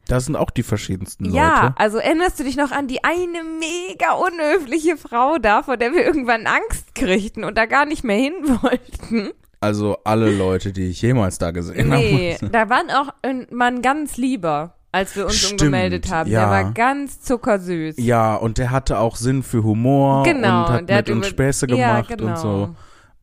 Da 0.09 0.19
sind 0.21 0.35
auch 0.37 0.51
die 0.51 0.63
verschiedensten 0.63 1.33
Ja, 1.33 1.63
Leute. 1.63 1.73
also 1.77 1.97
erinnerst 1.97 2.39
du 2.39 2.45
dich 2.45 2.55
noch 2.55 2.71
an 2.71 2.87
die 2.87 3.03
eine 3.03 3.43
mega 3.59 4.13
unhöfliche 4.13 4.95
Frau 4.95 5.37
da, 5.37 5.63
vor 5.63 5.75
der 5.77 5.91
wir 5.93 6.05
irgendwann 6.05 6.47
Angst 6.47 6.95
kriegten 6.95 7.43
und 7.43 7.57
da 7.57 7.65
gar 7.65 7.85
nicht 7.85 8.03
mehr 8.05 8.15
hin 8.17 8.33
wollten? 8.61 9.31
Also 9.59 9.97
alle 10.03 10.29
Leute, 10.31 10.71
die 10.71 10.85
ich 10.89 11.01
jemals 11.01 11.37
da 11.39 11.51
gesehen 11.51 11.89
Nee, 11.89 12.35
habe. 12.39 12.51
da 12.51 12.69
waren 12.69 12.91
auch 12.91 13.09
ein 13.23 13.47
Mann 13.51 13.81
ganz 13.81 14.17
lieber, 14.17 14.75
als 14.91 15.15
wir 15.15 15.25
uns 15.25 15.35
Stimmt, 15.37 15.61
umgemeldet 15.61 16.11
haben. 16.11 16.29
ja. 16.29 16.41
Der 16.41 16.49
war 16.49 16.73
ganz 16.73 17.21
zuckersüß. 17.21 17.95
Ja, 17.97 18.35
und 18.35 18.57
der 18.59 18.69
hatte 18.71 18.99
auch 18.99 19.15
Sinn 19.15 19.41
für 19.43 19.63
Humor 19.63 20.23
Genau, 20.23 20.67
und 20.67 20.69
hat 20.69 20.89
der 20.89 20.97
mit 20.97 21.07
hat 21.09 21.15
uns 21.15 21.27
Späße 21.27 21.67
ja, 21.69 22.01
gemacht 22.01 22.17
genau. 22.17 22.29
und 22.31 22.37
so. 22.37 22.75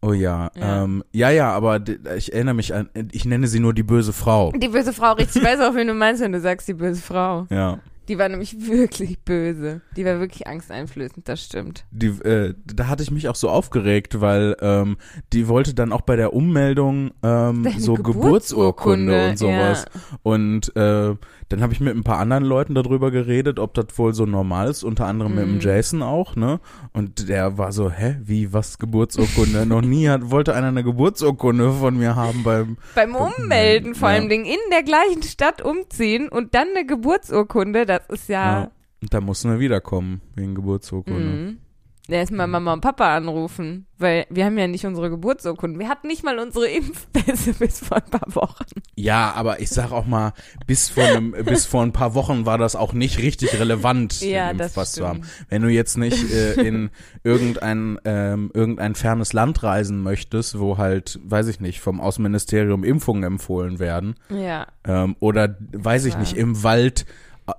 Oh 0.02 0.12
ja, 0.12 0.50
Ja. 0.56 0.82
ähm, 0.84 1.02
ja, 1.12 1.30
ja, 1.30 1.50
aber 1.52 1.80
ich 2.16 2.32
erinnere 2.34 2.54
mich 2.54 2.74
an, 2.74 2.90
ich 3.12 3.24
nenne 3.24 3.46
sie 3.46 3.58
nur 3.60 3.72
die 3.72 3.82
böse 3.84 4.12
Frau. 4.12 4.52
Die 4.52 4.68
böse 4.68 4.92
Frau, 4.92 5.12
richtig, 5.12 5.40
ich 5.40 5.48
weiß 5.48 5.60
auch, 5.60 5.74
wen 5.74 5.86
du 5.86 5.94
meinst, 5.94 6.20
wenn 6.20 6.32
du 6.32 6.40
sagst, 6.40 6.68
die 6.68 6.74
böse 6.74 7.00
Frau. 7.00 7.46
Ja, 7.48 7.78
Die 8.08 8.18
war 8.18 8.28
nämlich 8.28 8.66
wirklich 8.66 9.18
böse. 9.20 9.80
Die 9.96 10.04
war 10.04 10.20
wirklich 10.20 10.46
angsteinflößend, 10.46 11.28
das 11.28 11.44
stimmt. 11.44 11.84
die, 11.90 12.06
äh, 12.06 12.54
da 12.64 12.88
hatte 12.88 13.02
ich 13.02 13.10
mich 13.10 13.28
auch 13.28 13.34
so 13.34 13.48
aufgeregt, 13.48 14.20
weil 14.20 14.56
ähm, 14.60 14.96
die 15.32 15.48
wollte 15.48 15.74
dann 15.74 15.92
auch 15.92 16.02
bei 16.02 16.16
der 16.16 16.32
Ummeldung 16.32 17.12
ähm, 17.22 17.64
Deine 17.64 17.80
so 17.80 17.94
Geburtsurkunde 17.94 19.30
und 19.30 19.38
sowas. 19.38 19.86
Ja. 19.92 20.18
Und 20.22 20.76
äh, 20.76 21.14
dann 21.48 21.62
habe 21.62 21.72
ich 21.72 21.80
mit 21.80 21.94
ein 21.94 22.04
paar 22.04 22.18
anderen 22.18 22.44
Leuten 22.44 22.74
darüber 22.74 23.10
geredet, 23.10 23.58
ob 23.58 23.74
das 23.74 23.86
wohl 23.96 24.14
so 24.14 24.26
normal 24.26 24.68
ist, 24.68 24.82
unter 24.82 25.06
anderem 25.06 25.34
mit 25.34 25.46
Mhm. 25.46 25.50
dem 25.52 25.60
Jason 25.60 26.02
auch, 26.02 26.36
ne? 26.36 26.60
Und 26.92 27.28
der 27.28 27.58
war 27.58 27.72
so, 27.72 27.90
hä, 27.90 28.16
wie, 28.22 28.52
was 28.52 28.78
Geburtsurkunde? 28.78 29.66
Noch 29.66 29.82
nie 29.82 30.08
hat, 30.08 30.30
wollte 30.30 30.54
einer 30.54 30.68
eine 30.68 30.84
Geburtsurkunde 30.84 31.72
von 31.72 31.96
mir 31.98 32.16
haben 32.16 32.42
beim 32.44 32.76
Beim 32.94 33.14
Ummelden 33.14 33.94
vor 33.94 34.08
Ja. 34.10 34.16
allem 34.16 34.28
Ding 34.28 34.44
in 34.44 34.58
der 34.72 34.82
gleichen 34.82 35.22
Stadt 35.22 35.62
umziehen 35.62 36.28
und 36.28 36.54
dann 36.54 36.68
eine 36.74 36.86
Geburtsurkunde, 36.86 37.86
das 37.86 38.02
ist 38.08 38.28
ja. 38.28 38.60
Ja. 38.62 38.70
Und 39.02 39.12
da 39.12 39.20
mussten 39.20 39.50
wir 39.50 39.60
wiederkommen, 39.60 40.22
wegen 40.34 40.54
Geburtsurkunde. 40.54 41.20
Mhm. 41.20 41.58
Erstmal 42.06 42.46
Mama 42.48 42.74
und 42.74 42.82
Papa 42.82 43.16
anrufen, 43.16 43.86
weil 43.96 44.26
wir 44.28 44.44
haben 44.44 44.58
ja 44.58 44.66
nicht 44.66 44.84
unsere 44.84 45.08
Geburtsurkunden. 45.08 45.78
Wir 45.80 45.88
hatten 45.88 46.06
nicht 46.06 46.22
mal 46.22 46.38
unsere 46.38 46.66
Impfpässe 46.68 47.54
bis 47.58 47.80
vor 47.80 47.96
ein 47.96 48.10
paar 48.10 48.34
Wochen. 48.34 48.64
Ja, 48.94 49.32
aber 49.32 49.60
ich 49.60 49.70
sag 49.70 49.90
auch 49.90 50.04
mal, 50.04 50.34
bis 50.66 50.90
vor, 50.90 51.02
einem, 51.02 51.30
bis 51.46 51.64
vor 51.64 51.82
ein 51.82 51.92
paar 51.92 52.14
Wochen 52.14 52.44
war 52.44 52.58
das 52.58 52.76
auch 52.76 52.92
nicht 52.92 53.18
richtig 53.20 53.58
relevant, 53.58 54.20
Ja, 54.20 54.48
den 54.52 54.58
das 54.58 54.66
Impfpass 54.68 54.92
zu 54.92 55.08
haben. 55.08 55.22
Wenn 55.48 55.62
du 55.62 55.68
jetzt 55.68 55.96
nicht 55.96 56.30
äh, 56.30 56.52
in 56.60 56.90
irgendein, 57.22 57.98
ähm, 58.04 58.50
irgendein 58.52 58.94
fernes 58.96 59.32
Land 59.32 59.62
reisen 59.62 60.02
möchtest, 60.02 60.58
wo 60.60 60.76
halt, 60.76 61.18
weiß 61.24 61.48
ich 61.48 61.60
nicht, 61.60 61.80
vom 61.80 62.02
Außenministerium 62.02 62.84
Impfungen 62.84 63.22
empfohlen 63.24 63.78
werden, 63.78 64.16
Ja. 64.28 64.66
ähm, 64.86 65.16
oder 65.20 65.56
weiß 65.72 66.04
ich 66.04 66.14
Ja. 66.14 66.20
nicht, 66.20 66.36
im 66.36 66.62
Wald 66.62 67.06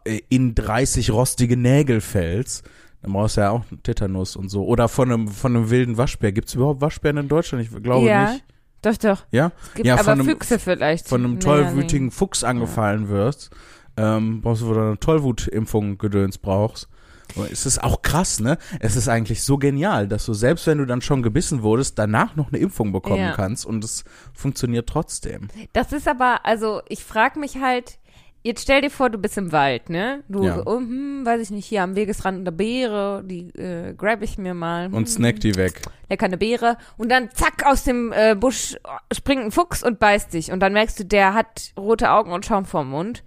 äh, 0.03 0.19
in 0.29 0.53
30 0.53 1.09
rostige 1.09 1.57
Nägel 1.57 1.99
fällst, 1.99 2.63
dann 3.05 3.13
brauchst 3.13 3.38
du 3.38 3.41
ja 3.41 3.51
auch 3.51 3.63
Tetanus 3.83 4.35
und 4.35 4.50
so. 4.50 4.65
Oder 4.65 4.88
von 4.89 5.12
einem, 5.12 5.27
von 5.27 5.55
einem 5.55 5.69
wilden 5.69 5.97
Waschbär. 5.97 6.31
Gibt 6.31 6.47
es 6.50 6.55
überhaupt 6.55 6.81
Waschbären 6.81 7.17
in 7.17 7.27
Deutschland? 7.27 7.63
Ich 7.63 7.83
glaube 7.83 8.07
ja. 8.07 8.31
nicht. 8.33 8.43
Doch, 8.81 8.97
doch. 8.97 9.25
Ja? 9.31 9.51
Es 9.63 9.74
gibt 9.75 9.88
Ja, 9.88 10.00
aber 10.00 10.12
einem- 10.13 10.25
Füchse 10.25 10.59
vielleicht. 10.59 11.07
Von 11.07 11.24
einem 11.24 11.33
Nee, 11.35 11.39
tollwütigen 11.39 12.12
Fuchs 12.12 12.43
angefallen 12.43 13.09
wirst, 13.09 13.50
ähm, 13.97 14.41
brauchst 14.41 14.62
du, 14.63 14.74
du 14.74 14.79
eine 14.79 15.00
Tollwutimpfung 15.00 15.97
gedöns 15.97 16.38
brauchst. 16.38 16.88
Aber 17.35 17.51
Es 17.51 17.65
ist 17.65 17.83
auch 17.83 18.01
krass, 18.03 18.39
ne? 18.39 18.57
Es 18.79 18.95
ist 18.95 19.07
eigentlich 19.09 19.43
so 19.43 19.57
genial, 19.57 20.07
dass 20.07 20.25
du 20.25 20.33
selbst 20.33 20.67
wenn 20.67 20.77
du 20.77 20.85
dann 20.85 21.01
schon 21.01 21.24
gebissen 21.24 21.63
wurdest, 21.63 21.97
danach 21.97 22.35
noch 22.35 22.50
eine 22.50 22.59
Impfung 22.59 22.91
bekommen 22.91 23.21
Ja. 23.21 23.31
kannst 23.33 23.65
und 23.65 23.83
es 23.83 24.03
funktioniert 24.33 24.88
trotzdem. 24.88 25.47
nee. 25.55 25.67
Das 25.74 25.91
ist 25.91 26.07
aber, 26.07 26.45
also 26.45 26.81
ich 26.88 27.03
frage 27.03 27.39
mich 27.39 27.57
halt, 27.57 27.97
jetzt 28.45 28.61
stell 28.61 28.81
dir 28.81 28.89
vor, 28.91 29.09
du 29.09 29.17
bist 29.17 29.37
im 29.37 29.51
Wald, 29.51 29.89
ne? 29.89 30.23
Du, 30.29 30.43
Ja. 30.45 30.61
oh, 30.65 30.77
hm, 30.77 31.25
weiß 31.25 31.41
ich 31.41 31.49
nicht, 31.49 31.65
hier 31.65 31.83
am 31.83 31.95
Wegesrand 31.95 32.39
eine 32.39 32.51
Beere, 32.51 33.23
die 33.25 33.47
äh, 33.59 33.93
grab 33.95 34.21
ich 34.21 34.37
mir 34.37 34.53
mal. 34.53 34.85
Und 34.85 34.93
Hm, 34.93 35.05
snack 35.07 35.39
die 35.39 35.55
weg. 35.55 35.81
lecker 36.09 36.25
eine 36.27 36.37
Beere 36.37 36.77
und 36.97 37.09
dann 37.09 37.29
zack 37.31 37.65
aus 37.65 37.83
dem 37.83 38.13
äh, 38.15 38.35
Busch 38.35 38.75
springt 39.11 39.43
ein 39.43 39.51
Fuchs 39.51 39.83
und 39.83 39.99
beißt 39.99 40.31
dich 40.33 40.51
und 40.51 40.59
dann 40.59 40.73
merkst 40.73 40.99
du, 40.99 41.03
der 41.05 41.33
hat 41.33 41.71
rote 41.77 42.11
Augen 42.11 42.31
und 42.31 42.45
Schaum 42.45 42.65
vorm 42.65 42.91
Mund 42.91 43.23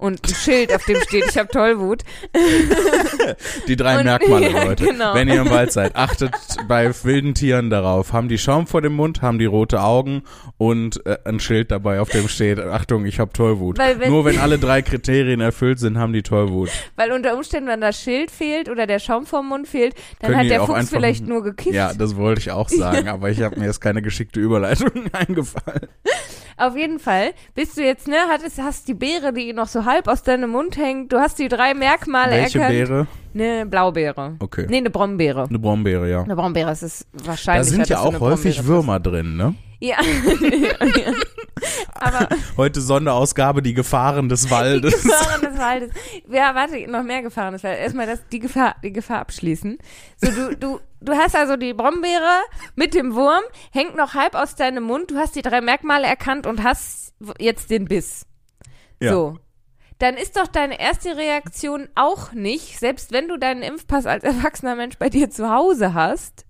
und 0.00 0.26
ein 0.26 0.34
Schild, 0.34 0.74
auf 0.74 0.84
dem 0.86 1.00
steht, 1.02 1.24
ich 1.30 1.38
habe 1.38 1.48
Tollwut. 1.48 2.02
Die 3.68 3.76
drei 3.76 3.98
Und- 3.98 4.04
Merkmale, 4.04 4.50
ja, 4.52 4.64
Leute. 4.64 4.84
genau. 4.86 5.14
Wenn 5.14 5.28
ihr 5.28 5.40
im 5.42 5.50
Wald 5.50 5.72
seid, 5.72 5.96
achtet 5.96 6.32
bei 6.68 6.90
wilden 7.04 7.34
Tieren 7.34 7.70
darauf. 7.70 8.12
Haben 8.12 8.28
die 8.28 8.38
Schaum 8.38 8.66
vor 8.66 8.82
dem 8.82 8.94
Mund, 8.94 9.22
haben 9.22 9.38
die 9.38 9.44
rote 9.46 9.80
Augen 9.82 10.22
und 10.58 11.04
äh, 11.06 11.18
ein 11.24 11.40
Schild 11.40 11.70
dabei, 11.70 12.00
auf 12.00 12.08
dem 12.08 12.28
steht, 12.28 12.58
Achtung, 12.60 13.04
ich 13.06 13.18
habe 13.20 13.32
Tollwut. 13.32 13.78
Wenn- 13.78 14.10
Nur 14.10 14.24
wenn 14.24 14.38
alle 14.38 14.58
drei 14.58 14.82
Kriterien 14.82 15.40
erfüllt 15.40 15.78
sind, 15.78 15.98
haben 15.98 16.12
die 16.12 16.22
Tollwut. 16.22 16.70
Weil 16.96 17.12
unter 17.12 17.34
Umständen, 17.36 17.68
wenn 17.68 17.80
das 17.80 18.00
Schild 18.00 18.30
fehlt 18.30 18.68
oder 18.68 18.86
der 18.86 18.98
Schaum 18.98 19.26
vom 19.26 19.48
Mund 19.48 19.68
fehlt, 19.68 19.94
dann 20.20 20.30
Können 20.32 20.42
hat 20.44 20.50
der 20.50 20.60
Fuchs 20.64 20.78
einfach- 20.78 20.90
vielleicht 20.96 21.26
nur 21.26 21.42
gekifft. 21.42 21.74
Ja, 21.74 21.92
das 21.94 22.16
wollte 22.16 22.40
ich 22.40 22.50
auch 22.50 22.68
sagen, 22.68 23.08
aber 23.08 23.30
ich 23.30 23.40
habe 23.42 23.58
mir 23.58 23.66
jetzt 23.66 23.80
keine 23.80 24.02
geschickte 24.02 24.40
Überleitung 24.40 24.90
eingefallen. 25.12 25.88
Auf 26.56 26.76
jeden 26.76 26.98
Fall 26.98 27.32
bist 27.54 27.76
du 27.76 27.82
jetzt, 27.84 28.08
ne, 28.08 28.16
hattest, 28.28 28.58
hast 28.60 28.88
die 28.88 28.94
Beere, 28.94 29.32
die 29.32 29.52
noch 29.52 29.68
so 29.68 29.84
halb 29.84 30.08
aus 30.08 30.22
deinem 30.22 30.50
Mund 30.50 30.76
hängt, 30.76 31.12
du 31.12 31.18
hast 31.18 31.38
die 31.38 31.48
drei 31.48 31.74
Merkmale 31.74 32.32
Welche 32.32 32.58
erkannt. 32.60 32.76
Beere? 32.76 33.06
Eine 33.34 33.66
Blaubeere. 33.66 34.36
Okay. 34.40 34.66
Nee, 34.68 34.78
eine 34.78 34.90
Brombeere. 34.90 35.44
Eine 35.48 35.58
Brombeere, 35.58 36.10
ja. 36.10 36.22
Eine 36.22 36.34
Brombeere, 36.36 36.70
es 36.70 36.82
ist 36.82 37.06
Da 37.12 37.26
wahrscheinlich. 37.28 37.68
sind 37.68 37.88
ja 37.88 38.00
auch 38.00 38.18
häufig 38.20 38.64
Würmer 38.66 38.98
drin, 39.00 39.36
ne? 39.36 39.54
Ja. 39.80 39.96
ja. 40.80 41.12
Aber 41.94 42.28
Heute 42.56 42.80
Sonderausgabe, 42.80 43.62
die 43.62 43.74
Gefahren 43.74 44.28
des 44.28 44.44
die 44.46 44.50
Waldes. 44.50 45.02
Gefahren 45.02 45.40
des 45.42 45.58
Waldes. 45.58 45.90
Ja, 46.28 46.54
warte, 46.54 46.90
noch 46.90 47.02
mehr 47.02 47.22
Gefahren 47.22 47.52
des 47.52 47.62
Waldes. 47.62 47.80
Erstmal 47.80 48.06
das, 48.06 48.20
die 48.30 48.38
Gefahr, 48.38 48.76
die 48.82 48.92
Gefahr 48.92 49.20
abschließen. 49.20 49.78
So, 50.16 50.30
du, 50.30 50.56
du, 50.56 50.80
du 51.00 51.12
hast 51.14 51.36
also 51.36 51.56
die 51.56 51.74
Brombeere 51.74 52.40
mit 52.74 52.94
dem 52.94 53.14
Wurm, 53.14 53.42
hängt 53.72 53.96
noch 53.96 54.14
halb 54.14 54.34
aus 54.34 54.54
deinem 54.54 54.84
Mund, 54.84 55.10
du 55.10 55.16
hast 55.16 55.36
die 55.36 55.42
drei 55.42 55.60
Merkmale 55.60 56.06
erkannt 56.06 56.46
und 56.46 56.62
hast 56.62 57.14
jetzt 57.38 57.70
den 57.70 57.86
Biss. 57.86 58.26
Ja. 59.00 59.12
So. 59.12 59.38
Dann 59.98 60.14
ist 60.16 60.38
doch 60.38 60.46
deine 60.46 60.80
erste 60.80 61.18
Reaktion 61.18 61.88
auch 61.94 62.32
nicht, 62.32 62.78
selbst 62.78 63.12
wenn 63.12 63.28
du 63.28 63.36
deinen 63.36 63.62
Impfpass 63.62 64.06
als 64.06 64.24
erwachsener 64.24 64.74
Mensch 64.74 64.96
bei 64.98 65.10
dir 65.10 65.30
zu 65.30 65.50
Hause 65.50 65.92
hast, 65.92 66.46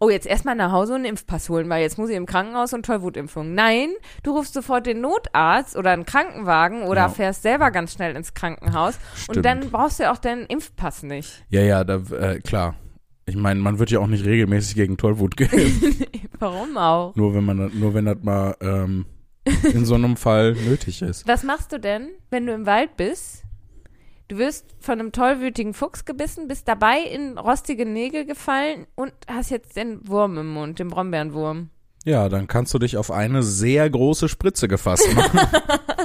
oh, 0.00 0.10
jetzt 0.10 0.26
erstmal 0.26 0.54
nach 0.54 0.72
Hause 0.72 0.92
und 0.94 1.00
einen 1.00 1.06
Impfpass 1.10 1.48
holen, 1.48 1.68
weil 1.68 1.82
jetzt 1.82 1.98
muss 1.98 2.10
ich 2.10 2.16
im 2.16 2.26
Krankenhaus 2.26 2.72
und 2.72 2.86
Tollwutimpfung. 2.86 3.54
Nein, 3.54 3.90
du 4.22 4.32
rufst 4.36 4.54
sofort 4.54 4.86
den 4.86 5.00
Notarzt 5.00 5.76
oder 5.76 5.90
einen 5.90 6.04
Krankenwagen 6.06 6.82
oder 6.82 7.02
Ja. 7.02 7.08
fährst 7.08 7.42
selber 7.42 7.70
ganz 7.70 7.92
schnell 7.94 8.14
ins 8.16 8.34
Krankenhaus 8.34 8.98
Stimmt. 9.16 9.36
und 9.38 9.42
dann 9.44 9.70
brauchst 9.70 9.98
du 9.98 10.04
ja 10.04 10.12
auch 10.12 10.18
deinen 10.18 10.46
Impfpass 10.46 11.02
nicht. 11.02 11.44
Ja, 11.50 11.62
ja, 11.62 11.84
da, 11.84 11.96
äh, 12.16 12.40
klar. 12.40 12.74
Ich 13.26 13.36
meine, 13.36 13.60
man 13.60 13.78
wird 13.78 13.90
ja 13.90 13.98
auch 14.00 14.06
nicht 14.06 14.24
regelmäßig 14.24 14.74
gegen 14.74 14.96
Tollwut 14.96 15.36
geimpft. 15.36 16.08
Warum 16.38 16.76
auch? 16.78 17.14
nur 17.16 17.34
wenn 17.34 17.44
man, 17.44 17.70
nur 17.78 17.92
wenn 17.92 18.06
das 18.06 18.16
mal 18.22 18.56
ähm, 18.60 19.04
in 19.72 19.84
so 19.84 19.96
einem 19.96 20.16
Fall 20.16 20.52
nötig 20.66 21.02
ist. 21.02 21.26
Was 21.28 21.42
machst 21.42 21.72
du 21.72 21.78
denn, 21.80 22.08
wenn 22.30 22.46
du 22.46 22.52
im 22.54 22.64
Wald 22.66 22.96
bist? 22.96 23.42
Du 24.28 24.36
wirst 24.36 24.66
von 24.78 25.00
einem 25.00 25.10
tollwütigen 25.10 25.72
Fuchs 25.72 26.04
gebissen, 26.04 26.48
bist 26.48 26.68
dabei 26.68 27.00
in 27.00 27.38
rostige 27.38 27.86
Nägel 27.86 28.26
gefallen 28.26 28.86
und 28.94 29.12
hast 29.26 29.50
jetzt 29.50 29.74
den 29.76 30.06
Wurm 30.06 30.36
im 30.36 30.52
Mund, 30.52 30.78
den 30.78 30.88
Brombeerenwurm. 30.88 31.70
Ja, 32.04 32.28
dann 32.28 32.46
kannst 32.46 32.74
du 32.74 32.78
dich 32.78 32.98
auf 32.98 33.10
eine 33.10 33.42
sehr 33.42 33.88
große 33.88 34.28
Spritze 34.28 34.68
gefasst 34.68 35.12
machen. 35.14 35.40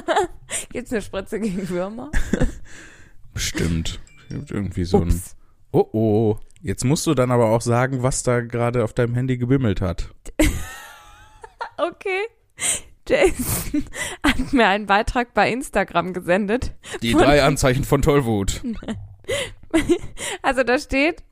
Gibt's 0.71 0.91
eine 0.91 1.01
Spritze 1.01 1.39
gegen 1.39 1.67
Würmer? 1.67 2.11
Bestimmt. 3.33 3.99
Gibt 4.29 4.51
Irgendwie 4.51 4.85
so 4.85 5.01
ein. 5.01 5.09
Ups. 5.09 5.35
Oh 5.71 5.89
oh. 5.91 6.37
Jetzt 6.61 6.85
musst 6.85 7.05
du 7.05 7.13
dann 7.13 7.29
aber 7.29 7.47
auch 7.47 7.61
sagen, 7.61 8.03
was 8.03 8.23
da 8.23 8.39
gerade 8.39 8.85
auf 8.85 8.93
deinem 8.93 9.15
Handy 9.15 9.37
gebimmelt 9.37 9.81
hat. 9.81 10.13
Okay. 11.75 12.27
Jason 13.07 13.85
hat 14.23 14.53
mir 14.53 14.67
einen 14.67 14.85
Beitrag 14.85 15.33
bei 15.33 15.51
Instagram 15.51 16.13
gesendet. 16.13 16.73
Die 17.01 17.13
drei 17.13 17.43
Anzeichen 17.43 17.83
von 17.83 18.01
Tollwut. 18.01 18.61
Also 20.43 20.61
da 20.61 20.77
steht, 20.77 21.23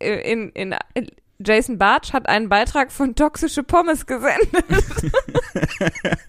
äh, 0.00 0.30
in, 0.30 0.50
in, 0.50 0.74
in 0.92 1.10
Jason 1.38 1.78
Bartsch 1.78 2.12
hat 2.12 2.28
einen 2.28 2.50
Beitrag 2.50 2.92
von 2.92 3.14
toxische 3.14 3.62
Pommes 3.62 4.04
gesendet. 4.04 4.64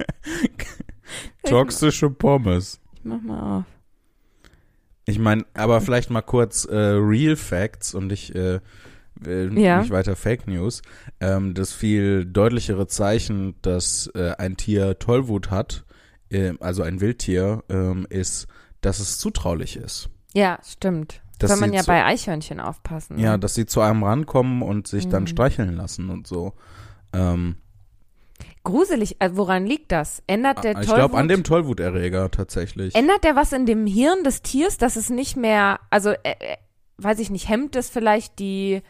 Toxische 1.44 2.10
Pommes. 2.10 2.80
Ich 2.94 3.04
mach 3.04 3.22
mal 3.22 3.60
auf. 3.60 3.66
Ich 5.06 5.20
meine, 5.20 5.46
aber 5.54 5.80
vielleicht 5.80 6.10
mal 6.10 6.22
kurz 6.22 6.66
äh, 6.66 6.76
Real 6.76 7.36
Facts 7.36 7.94
und 7.94 8.12
ich 8.12 8.36
äh, 8.36 8.60
will 9.22 9.58
Ja. 9.60 9.80
nicht 9.82 9.92
weiter 9.92 10.16
Fake 10.16 10.48
News. 10.48 10.82
Ähm, 11.20 11.54
das 11.54 11.74
viel 11.74 12.26
deutlichere 12.26 12.88
Zeichen, 12.88 13.56
dass 13.62 14.08
äh, 14.16 14.34
ein 14.38 14.58
Tier 14.58 15.00
Tollwut 15.00 15.50
hat, 15.52 15.86
äh, 16.30 16.54
also 16.60 16.84
ein 16.84 17.02
Wildtier, 17.02 17.64
ähm, 17.70 18.06
ist, 18.10 18.48
dass 18.82 19.00
es 19.00 19.18
zutraulich 19.20 19.76
ist. 19.78 20.10
Ja, 20.34 20.60
stimmt. 20.66 21.22
Dass 21.40 21.52
Soll 21.52 21.60
man 21.60 21.74
ja 21.74 21.82
zu- 21.82 21.88
bei 21.88 22.04
Eichhörnchen 22.04 22.60
aufpassen. 22.60 23.18
ne? 23.18 23.22
Ja, 23.24 23.38
dass 23.38 23.54
sie 23.54 23.66
zu 23.68 23.82
einem 23.82 24.04
rankommen 24.04 24.62
und 24.64 24.88
sich 24.88 25.08
dann 25.08 25.24
Mhm. 25.24 25.28
streicheln 25.28 25.76
lassen 25.76 26.10
und 26.10 26.26
so. 26.28 26.54
Ähm, 27.14 27.58
Gruselig, 28.64 29.16
äh, 29.22 29.30
woran 29.34 29.66
liegt 29.66 29.92
das? 29.94 30.22
Ändert 30.28 30.64
der 30.66 30.78
ich 30.82 30.88
glaube 30.94 31.16
an 31.18 31.30
dem 31.30 31.44
Tollwuterreger 31.46 32.30
tatsächlich. 32.32 32.94
ändert 32.96 33.24
der 33.24 33.36
was 33.38 33.54
in 33.54 33.66
dem 33.66 33.88
Hirn 33.88 34.24
des 34.26 34.42
Tiers, 34.42 34.78
dass 34.78 34.98
es 34.98 35.10
nicht 35.10 35.38
mehr, 35.38 35.80
also 35.90 36.10
äh, 36.10 36.18
äh, 36.24 36.58
weiß 36.98 37.20
ich 37.20 37.30
nicht, 37.30 37.48
hemmt 37.48 37.76
es 37.78 37.90
vielleicht 37.90 38.40
die 38.40 38.82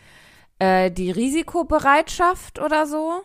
äh, 0.59 0.91
die 0.91 1.11
Risikobereitschaft 1.11 2.59
oder 2.59 2.85
so? 2.87 3.21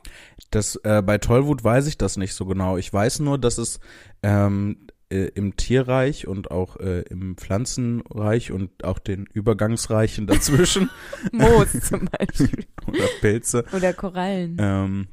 Das 0.50 0.76
äh, 0.84 1.02
bei 1.02 1.18
Tollwut 1.18 1.64
weiß 1.64 1.86
ich 1.86 1.96
das 1.98 2.16
nicht 2.16 2.34
so 2.34 2.44
genau. 2.46 2.76
Ich 2.76 2.92
weiß 2.92 3.20
nur, 3.20 3.38
dass 3.38 3.58
es 3.58 3.80
ähm, 4.22 4.86
äh, 5.10 5.28
im 5.34 5.56
Tierreich 5.56 6.26
und 6.26 6.50
auch 6.50 6.76
äh, 6.76 7.02
im 7.02 7.36
Pflanzenreich 7.36 8.52
und 8.52 8.84
auch 8.84 8.98
den 8.98 9.26
Übergangsreichen 9.32 10.26
dazwischen 10.26 10.90
Moos 11.32 11.72
zum 11.88 12.06
Beispiel. 12.18 12.66
oder 12.86 13.06
Pilze 13.20 13.64
Oder 13.74 13.92
Korallen. 13.92 14.56
ähm, 14.60 15.08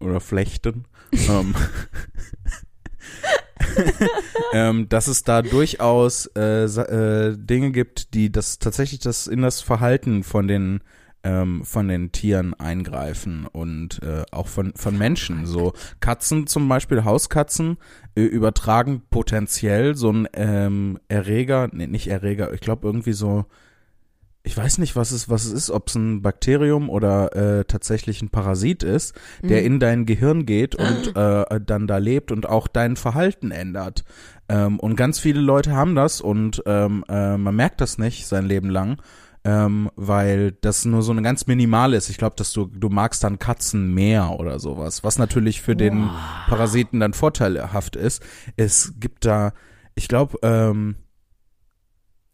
oder 0.00 0.20
Flechten, 0.20 0.86
ähm, 1.28 1.54
ähm, 4.52 4.88
dass 4.88 5.06
es 5.06 5.22
da 5.24 5.42
durchaus 5.42 6.26
äh, 6.36 6.64
äh, 6.64 7.36
Dinge 7.36 7.70
gibt, 7.72 8.14
die 8.14 8.32
das 8.32 8.58
tatsächlich 8.58 9.00
das 9.00 9.26
in 9.26 9.42
das 9.42 9.60
Verhalten 9.60 10.22
von 10.22 10.48
den 10.48 10.80
ähm, 11.24 11.64
von 11.64 11.88
den 11.88 12.12
Tieren 12.12 12.54
eingreifen 12.54 13.46
und 13.46 14.02
äh, 14.02 14.24
auch 14.30 14.48
von 14.48 14.72
von 14.74 14.96
Menschen. 14.96 15.46
So 15.46 15.72
Katzen 16.00 16.46
zum 16.46 16.68
Beispiel, 16.68 17.04
Hauskatzen 17.04 17.76
äh, 18.14 18.22
übertragen 18.22 19.02
potenziell 19.10 19.96
so 19.96 20.12
ein 20.12 20.28
ähm, 20.32 20.98
Erreger, 21.08 21.68
nee, 21.72 21.86
nicht 21.86 22.08
Erreger, 22.08 22.52
ich 22.52 22.60
glaube 22.60 22.86
irgendwie 22.86 23.12
so 23.12 23.44
ich 24.42 24.56
weiß 24.56 24.78
nicht, 24.78 24.96
was 24.96 25.10
es, 25.10 25.28
was 25.28 25.44
es 25.44 25.52
ist, 25.52 25.70
ob 25.70 25.88
es 25.88 25.94
ein 25.96 26.22
Bakterium 26.22 26.88
oder 26.88 27.36
äh, 27.36 27.64
tatsächlich 27.64 28.22
ein 28.22 28.30
Parasit 28.30 28.82
ist, 28.82 29.14
der 29.42 29.60
Mhm. 29.60 29.66
in 29.66 29.80
dein 29.80 30.06
Gehirn 30.06 30.46
geht 30.46 30.74
und 30.74 31.14
äh, 31.16 31.60
dann 31.60 31.86
da 31.86 31.98
lebt 31.98 32.32
und 32.32 32.48
auch 32.48 32.66
dein 32.66 32.96
Verhalten 32.96 33.50
ändert. 33.50 34.04
Ähm, 34.48 34.80
und 34.80 34.96
ganz 34.96 35.18
viele 35.18 35.40
Leute 35.40 35.72
haben 35.72 35.94
das 35.94 36.22
und 36.22 36.62
ähm, 36.64 37.04
äh, 37.08 37.36
man 37.36 37.54
merkt 37.54 37.82
das 37.82 37.98
nicht 37.98 38.26
sein 38.26 38.46
Leben 38.46 38.70
lang, 38.70 38.96
ähm, 39.44 39.90
weil 39.96 40.52
das 40.52 40.84
nur 40.84 41.02
so 41.02 41.12
eine 41.12 41.22
ganz 41.22 41.46
minimal 41.46 41.94
ist. 41.94 42.10
Ich 42.10 42.18
glaube, 42.18 42.36
dass 42.36 42.52
du, 42.52 42.66
du 42.66 42.88
magst 42.88 43.24
dann 43.24 43.38
Katzen 43.38 43.94
mehr 43.94 44.38
oder 44.38 44.58
sowas, 44.58 45.02
was 45.02 45.18
natürlich 45.18 45.62
für 45.62 45.76
den 45.76 46.10
Parasiten 46.48 47.00
dann 47.00 47.14
vorteilhaft 47.14 47.96
ist. 47.96 48.22
Es 48.56 48.94
gibt 48.98 49.24
da, 49.24 49.52
ich 49.94 50.08
glaube, 50.08 50.38
ähm, 50.42 50.96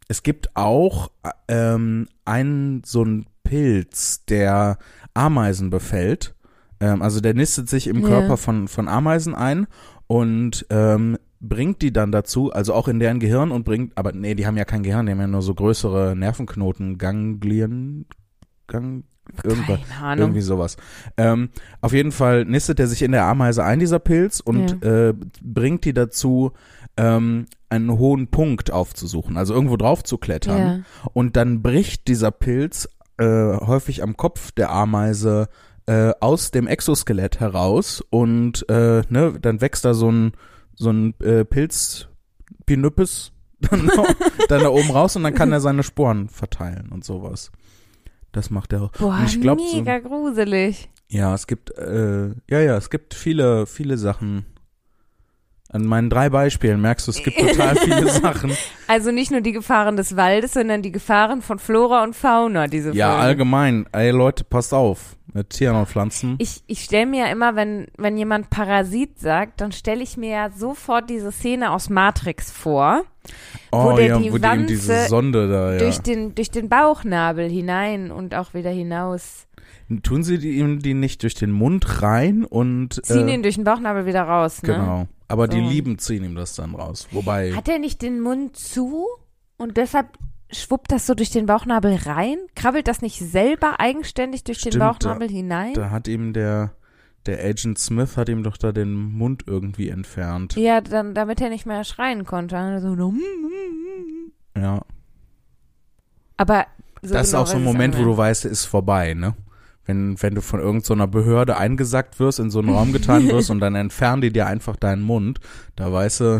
es 0.09 0.23
gibt 0.23 0.55
auch 0.55 1.11
äh, 1.23 1.29
ähm, 1.47 2.07
einen 2.25 2.83
so 2.85 3.01
einen 3.03 3.25
Pilz, 3.43 4.25
der 4.25 4.77
Ameisen 5.13 5.69
befällt. 5.69 6.35
Ähm, 6.79 7.01
also 7.01 7.21
der 7.21 7.33
nistet 7.33 7.69
sich 7.69 7.87
im 7.87 8.01
Ja. 8.01 8.07
Körper 8.07 8.37
von, 8.37 8.67
von 8.67 8.87
Ameisen 8.87 9.33
ein 9.35 9.67
und 10.07 10.65
ähm, 10.69 11.17
bringt 11.39 11.81
die 11.81 11.93
dann 11.93 12.11
dazu, 12.11 12.51
also 12.51 12.73
auch 12.73 12.87
in 12.87 12.99
deren 12.99 13.19
Gehirn 13.19 13.51
und 13.51 13.63
bringt, 13.63 13.97
aber 13.97 14.11
nee, 14.11 14.35
die 14.35 14.47
haben 14.47 14.57
ja 14.57 14.65
kein 14.65 14.83
Gehirn, 14.83 15.05
die 15.05 15.11
haben 15.11 15.19
ja 15.19 15.27
nur 15.27 15.41
so 15.41 15.53
größere 15.53 16.15
Nervenknoten, 16.15 16.97
Ganglien, 16.97 18.05
Gang, 18.67 19.03
irgendwas. 19.43 19.79
Irgendwie 20.17 20.41
sowas. 20.41 20.77
Ähm, 21.17 21.49
auf 21.81 21.93
jeden 21.93 22.11
Fall 22.11 22.45
nistet 22.45 22.79
er 22.79 22.87
sich 22.87 23.01
in 23.01 23.11
der 23.11 23.25
Ameise 23.25 23.63
ein, 23.63 23.79
dieser 23.79 23.99
Pilz, 23.99 24.39
und 24.39 24.83
äh, 24.83 25.13
bringt 25.41 25.85
die 25.85 25.93
dazu, 25.93 26.51
ähm, 26.97 27.45
einen 27.69 27.97
hohen 27.97 28.27
Punkt 28.27 28.71
aufzusuchen, 28.71 29.37
also 29.37 29.53
irgendwo 29.53 29.77
drauf 29.77 30.03
zu 30.03 30.17
klettern. 30.17 30.59
Ja. 30.59 31.09
Und 31.13 31.35
dann 31.35 31.61
bricht 31.61 32.07
dieser 32.07 32.31
Pilz 32.31 32.89
äh, 33.17 33.25
häufig 33.25 34.03
am 34.03 34.17
Kopf 34.17 34.51
der 34.51 34.71
Ameise 34.71 35.49
äh, 35.85 36.13
aus 36.19 36.51
dem 36.51 36.67
Exoskelett 36.67 37.39
heraus 37.39 38.03
und 38.09 38.67
äh, 38.69 39.03
ne, 39.09 39.37
dann 39.41 39.61
wächst 39.61 39.85
da 39.85 39.93
so 39.93 40.11
ein, 40.11 40.31
so 40.77 40.89
ein 40.91 41.13
äh, 41.19 41.43
Pilz, 41.43 42.07
Pinüppes, 42.65 43.33
dann, 43.59 43.89
dann 44.47 44.61
da 44.61 44.69
oben 44.69 44.91
raus 44.91 45.15
und 45.15 45.23
dann 45.23 45.33
kann 45.33 45.51
er 45.51 45.59
seine 45.59 45.83
Sporen 45.83 46.29
verteilen 46.29 46.89
und 46.91 47.03
sowas. 47.03 47.51
Das 48.31 48.49
macht 48.49 48.71
er. 48.73 48.91
Boah, 48.99 49.17
Und 49.19 49.25
ich 49.25 49.41
glaub, 49.41 49.59
so- 49.59 49.75
mega 49.77 49.99
gruselig. 49.99 50.89
Ja, 51.09 51.33
es 51.33 51.47
gibt, 51.47 51.71
äh, 51.77 52.27
ja, 52.49 52.59
ja, 52.61 52.77
es 52.77 52.89
gibt 52.89 53.13
viele, 53.13 53.65
viele 53.65 53.97
Sachen, 53.97 54.45
An 55.69 55.85
meinen 55.85 56.09
drei 56.09 56.29
Beispielen 56.29 56.79
merkst 56.79 57.07
du, 57.07 57.11
es 57.11 57.21
gibt 57.21 57.37
total 57.39 57.75
viele 57.75 58.07
Sachen. 58.21 58.51
Also 58.87 59.11
nicht 59.11 59.31
nur 59.31 59.41
die 59.41 59.51
Gefahren 59.51 59.97
des 59.97 60.15
Waldes, 60.15 60.53
sondern 60.53 60.81
die 60.81 60.93
Gefahren 60.93 61.41
von 61.41 61.59
Flora 61.59 62.03
und 62.03 62.15
Fauna, 62.15 62.67
diese 62.67 62.93
Ja, 62.93 63.09
Folge. 63.11 63.23
allgemein. 63.23 63.85
Ey, 63.91 64.11
Leute, 64.11 64.43
passt 64.45 64.73
auf. 64.73 65.17
Mit 65.33 65.49
Tieren 65.49 65.75
und 65.75 65.87
Pflanzen. 65.89 66.35
Ich, 66.39 66.63
ich 66.67 66.83
stelle 66.85 67.05
mir 67.05 67.25
ja 67.25 67.31
immer, 67.31 67.55
wenn, 67.57 67.87
wenn 67.97 68.17
jemand 68.17 68.49
Parasit 68.49 69.19
sagt, 69.19 69.59
dann 69.59 69.73
stelle 69.73 70.01
ich 70.01 70.15
mir 70.15 70.29
ja 70.29 70.49
sofort 70.51 71.09
diese 71.09 71.33
Szene 71.33 71.71
aus 71.71 71.89
Matrix 71.89 72.49
vor, 72.49 73.03
oh 73.73 73.93
der 73.97 74.07
ja, 74.07 74.17
die 74.19 74.31
wo 74.31 74.37
die 74.37 74.47
in 74.47 74.67
diese 74.67 74.93
Wanze 74.93 75.09
Sonde 75.09 75.49
da, 75.49 75.73
ja. 75.73 75.79
durch, 75.79 75.99
den, 75.99 76.33
durch 76.33 76.49
den 76.49 76.69
Bauchnabel 76.69 77.49
hinein 77.49 78.09
und 78.09 78.33
auch 78.35 78.53
wieder 78.53 78.69
hinaus. 78.71 79.46
Tun 80.03 80.23
sie 80.23 80.37
die, 80.37 80.57
ihm 80.57 80.79
die 80.79 80.93
nicht 80.93 81.23
durch 81.23 81.33
den 81.35 81.51
Mund 81.51 82.01
rein 82.01 82.43
und. 82.43 82.99
Ziehen 83.05 83.27
äh, 83.29 83.35
ihn 83.35 83.43
durch 83.43 83.55
den 83.55 83.63
Bauchnabel 83.63 84.05
wieder 84.05 84.23
raus, 84.23 84.61
ne? 84.63 84.73
Genau. 84.73 85.07
Aber 85.29 85.47
die 85.47 85.61
So. 85.61 85.69
Lieben 85.69 85.97
ziehen 85.97 86.23
ihm 86.23 86.35
das 86.35 86.55
dann 86.55 86.75
raus. 86.75 87.07
Wobei. 87.11 87.53
Hat 87.53 87.67
er 87.69 87.79
nicht 87.79 88.01
den 88.01 88.19
Mund 88.21 88.55
zu 88.57 89.05
und 89.57 89.77
deshalb 89.77 90.17
schwuppt 90.51 90.91
das 90.91 91.05
so 91.07 91.13
durch 91.15 91.29
den 91.31 91.45
Bauchnabel 91.45 91.95
rein? 92.05 92.37
Krabbelt 92.55 92.87
das 92.87 93.01
nicht 93.01 93.19
selber 93.19 93.79
eigenständig 93.79 94.43
durch 94.43 94.61
den 94.61 94.71
Stimmt, 94.73 94.83
Bauchnabel 94.85 95.29
hinein? 95.29 95.73
Da 95.73 95.89
hat 95.89 96.07
ihm 96.07 96.31
der, 96.33 96.71
der 97.25 97.43
Agent 97.43 97.77
Smith 97.79 98.15
hat 98.17 98.29
ihm 98.29 98.43
doch 98.43 98.55
da 98.57 98.71
den 98.71 98.93
Mund 98.93 99.43
irgendwie 99.47 99.89
entfernt. 99.89 100.55
Ja, 100.55 100.79
dann, 100.81 101.13
damit 101.13 101.39
er 101.41 101.49
nicht 101.49 101.65
mehr 101.65 101.83
schreien 101.83 102.25
konnte. 102.25 102.57
Also, 102.57 102.95
so, 102.95 103.13
Ja. 104.57 104.81
aber 106.37 106.65
so 107.01 107.13
das 107.13 107.27
ist 107.27 107.31
genau 107.31 107.43
auch 107.43 107.47
so 107.47 107.57
ein 107.57 107.63
Moment, 107.63 107.97
wo 107.97 108.03
du 108.03 108.15
weißt, 108.17 108.45
es 108.45 108.51
ist 108.51 108.65
vorbei, 108.65 109.13
ne? 109.13 109.35
Wenn, 109.87 110.21
wenn 110.21 110.35
du 110.35 110.41
von 110.41 110.59
irgendeiner 110.59 111.07
Behörde 111.07 111.57
eingesackt 111.57 112.19
wirst, 112.19 112.39
in 112.39 112.51
so 112.51 112.59
einen 112.59 112.69
Raum 112.69 112.91
getan 112.93 113.27
wirst 113.29 113.49
und 113.49 113.59
dann 113.61 113.73
entfernen 113.73 114.21
die 114.21 114.31
dir 114.31 114.45
einfach 114.45 114.75
deinen 114.75 115.01
Mund, 115.01 115.39
da 115.75 115.91
weißt 115.91 116.19
du, 116.19 116.39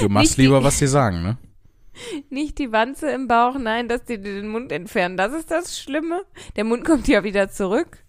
du 0.00 0.08
machst 0.08 0.30
Nicht 0.30 0.36
die- 0.38 0.42
lieber, 0.42 0.62
was 0.62 0.78
die 0.78 0.86
sagen, 0.86 1.22
ne? 1.22 1.38
Nicht 2.30 2.58
die 2.58 2.70
Wanze 2.70 3.10
im 3.10 3.26
Bauch, 3.26 3.56
nein, 3.58 3.88
dass 3.88 4.04
die 4.04 4.18
dir 4.18 4.34
den 4.34 4.48
Mund 4.48 4.70
entfernen. 4.70 5.16
Das 5.16 5.32
ist 5.32 5.50
das 5.50 5.80
Schlimme. 5.80 6.22
Der 6.54 6.62
Mund 6.64 6.84
kommt 6.84 7.08
ja 7.08 7.24
wieder 7.24 7.48
zurück. 7.50 8.04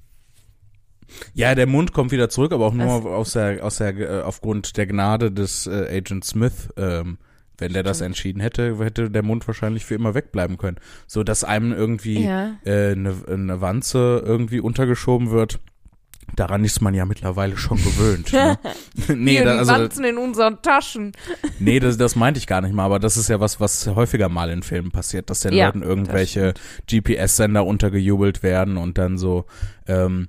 Ja, 1.34 1.56
der 1.56 1.66
Mund 1.66 1.92
kommt 1.92 2.12
wieder 2.12 2.30
zurück, 2.30 2.52
aber 2.52 2.68
auch 2.68 2.74
nur 2.74 3.04
Was? 3.04 3.06
aus 3.12 3.34
der, 3.34 3.66
aus 3.66 3.78
der, 3.78 3.98
äh, 3.98 4.22
aufgrund 4.22 4.78
der 4.78 4.86
Gnade 4.86 5.32
des 5.32 5.66
äh, 5.66 5.88
Agent 5.98 6.24
Smith. 6.24 6.70
Ähm, 6.78 7.18
wenn 7.62 7.74
der 7.74 7.84
das 7.84 8.02
entschieden 8.02 8.40
hätte, 8.42 8.78
hätte 8.80 9.10
der 9.10 9.24
Mund 9.24 9.46
wahrscheinlich 9.48 9.86
für 9.86 9.96
immer 9.96 10.14
wegbleiben 10.16 10.58
können. 10.58 10.78
So 11.08 11.24
dass 11.24 11.44
einem 11.44 11.72
irgendwie 11.72 12.24
Ja. 12.26 12.56
äh, 12.66 12.92
eine, 12.92 13.16
eine 13.28 13.62
Wanze 13.62 14.22
irgendwie 14.26 14.60
untergeschoben 14.60 15.32
wird. 15.32 15.60
Daran 16.36 16.64
ist 16.64 16.80
man 16.82 16.94
ja 16.94 17.06
mittlerweile 17.06 17.58
schon 17.58 17.78
gewöhnt. 17.78 18.32
ne? 18.34 18.60
nee, 19.16 19.32
Hier, 19.32 19.46
da, 19.46 19.58
also, 19.58 19.72
Wanzen 19.72 20.04
in 20.06 20.18
unseren 20.20 20.62
Taschen. 20.62 21.12
nee 21.60 21.80
das, 21.80 21.98
das 21.98 22.16
meinte 22.16 22.38
ich 22.38 22.46
gar 22.46 22.62
nicht 22.62 22.74
mal, 22.74 22.86
aber 22.86 23.00
das 23.00 23.18
ist 23.18 23.30
ja 23.30 23.40
was, 23.40 23.60
was 23.60 23.88
häufiger 23.88 24.30
mal 24.30 24.52
in 24.52 24.62
Filmen 24.62 24.92
passiert, 24.92 25.32
dass 25.32 25.40
den 25.40 25.54
Ja, 25.54 25.66
Leuten 25.66 25.82
irgendwelche 25.82 26.54
GPS-Sender 26.88 27.66
untergejubelt 27.66 28.44
werden 28.44 28.78
und 28.78 29.00
dann 29.00 29.18
so 29.18 29.46
ähm, 29.88 30.28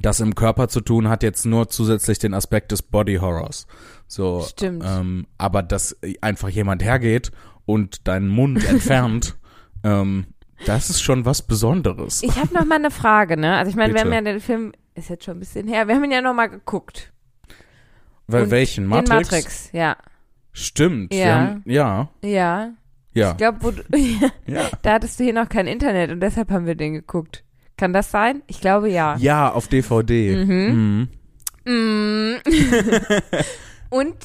das 0.00 0.20
im 0.20 0.34
Körper 0.34 0.68
zu 0.68 0.80
tun 0.80 1.08
hat 1.08 1.22
jetzt 1.22 1.46
nur 1.46 1.68
zusätzlich 1.68 2.18
den 2.18 2.34
Aspekt 2.34 2.72
des 2.72 2.82
Body 2.82 3.16
Horrors. 3.16 3.66
So, 4.06 4.42
Stimmt. 4.42 4.84
ähm, 4.86 5.26
aber 5.38 5.62
dass 5.62 5.96
einfach 6.20 6.48
jemand 6.48 6.84
hergeht 6.84 7.30
und 7.64 8.06
deinen 8.06 8.28
Mund 8.28 8.64
entfernt, 8.68 9.36
ähm, 9.84 10.26
das 10.64 10.90
ist 10.90 11.02
schon 11.02 11.24
was 11.24 11.42
Besonderes. 11.42 12.22
Ich 12.22 12.36
habe 12.36 12.54
noch 12.54 12.64
mal 12.64 12.76
eine 12.76 12.90
Frage, 12.90 13.36
ne? 13.36 13.56
Also 13.56 13.70
ich 13.70 13.76
meine, 13.76 13.94
wir 13.94 14.00
haben 14.00 14.12
ja 14.12 14.20
den 14.20 14.40
Film, 14.40 14.72
ist 14.94 15.10
jetzt 15.10 15.24
schon 15.24 15.36
ein 15.36 15.40
bisschen 15.40 15.68
her, 15.68 15.88
wir 15.88 15.94
haben 15.94 16.04
ihn 16.04 16.12
ja 16.12 16.22
noch 16.22 16.34
mal 16.34 16.46
geguckt. 16.46 17.12
Weil 18.26 18.44
und 18.44 18.50
welchen? 18.50 18.84
Den 18.84 18.88
Matrix? 18.90 19.30
Matrix, 19.30 19.70
ja. 19.72 19.96
Stimmt. 20.52 21.12
Ja. 21.12 21.26
haben, 21.36 21.62
ja, 21.66 22.08
Ja. 22.22 22.72
ja, 23.12 23.30
Ich 23.32 23.36
glaube, 23.36 23.84
ja. 24.46 24.68
da 24.82 24.94
hattest 24.94 25.20
du 25.20 25.24
hier 25.24 25.34
noch 25.34 25.48
kein 25.48 25.66
Internet 25.66 26.10
und 26.10 26.20
deshalb 26.20 26.50
haben 26.50 26.66
wir 26.66 26.74
den 26.74 26.94
geguckt. 26.94 27.44
Kann 27.76 27.92
das 27.92 28.10
sein? 28.10 28.42
Ich 28.46 28.60
glaube 28.60 28.88
ja. 28.88 29.16
Ja, 29.16 29.52
auf 29.52 29.68
DVD. 29.68 30.44
Mhm. 30.44 31.08
Mhm. 31.64 32.32
Mm. 32.34 32.36
und 33.90 34.16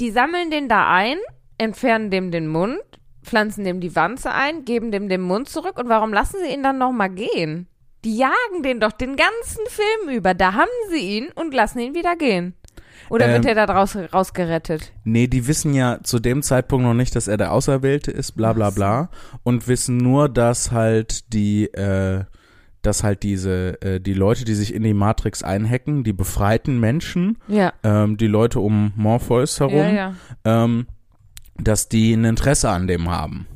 die 0.00 0.10
sammeln 0.10 0.50
den 0.50 0.68
da 0.68 0.92
ein, 0.92 1.18
entfernen 1.58 2.10
dem 2.10 2.30
den 2.30 2.48
Mund, 2.48 2.80
pflanzen 3.22 3.64
dem 3.64 3.80
die 3.80 3.94
Wanze 3.94 4.32
ein, 4.32 4.64
geben 4.64 4.90
dem 4.90 5.08
den 5.08 5.20
Mund 5.20 5.48
zurück 5.48 5.78
und 5.78 5.88
warum 5.88 6.12
lassen 6.12 6.38
sie 6.42 6.52
ihn 6.52 6.62
dann 6.62 6.78
noch 6.78 6.92
mal 6.92 7.08
gehen? 7.08 7.68
Die 8.04 8.16
jagen 8.16 8.62
den 8.62 8.80
doch 8.80 8.92
den 8.92 9.16
ganzen 9.16 9.64
Film 9.68 10.16
über. 10.16 10.34
Da 10.34 10.54
haben 10.54 10.68
sie 10.90 11.16
ihn 11.16 11.28
und 11.34 11.54
lassen 11.54 11.80
ihn 11.80 11.94
wieder 11.94 12.16
gehen. 12.16 12.54
Oder 13.08 13.28
wird 13.28 13.44
Ähm, 13.44 13.56
er 13.56 13.66
da 13.66 13.72
draus, 13.72 13.96
rausgerettet? 13.96 14.92
Nee, 15.04 15.26
die 15.26 15.46
wissen 15.46 15.74
ja 15.74 16.00
zu 16.02 16.18
dem 16.18 16.42
Zeitpunkt 16.42 16.84
noch 16.84 16.94
nicht, 16.94 17.14
dass 17.14 17.28
er 17.28 17.36
der 17.36 17.52
Auserwählte 17.52 18.10
ist, 18.10 18.32
bla 18.32 18.52
bla 18.52 18.70
bla. 18.70 19.10
Und 19.42 19.68
wissen 19.68 19.96
nur, 19.96 20.28
dass 20.28 20.72
halt 20.72 21.32
die, 21.32 21.66
äh, 21.66 22.24
dass 22.86 23.02
halt 23.02 23.22
diese, 23.22 23.80
äh, 23.82 24.00
die 24.00 24.14
Leute, 24.14 24.44
die 24.44 24.54
sich 24.54 24.72
in 24.74 24.82
die 24.82 24.94
Matrix 24.94 25.42
einhacken, 25.42 26.04
die 26.04 26.12
befreiten 26.12 26.78
Menschen, 26.80 27.38
Ja. 27.48 27.72
ähm, 27.82 28.16
die 28.16 28.26
Leute 28.28 28.60
um 28.60 28.92
Morpheus 28.96 29.60
herum, 29.60 29.76
Ja, 29.76 29.90
ja. 29.90 30.14
Ähm, 30.44 30.86
dass 31.58 31.88
die 31.88 32.12
ein 32.14 32.24
Interesse 32.24 32.68
an 32.70 32.86
dem 32.86 33.10
haben. 33.10 33.46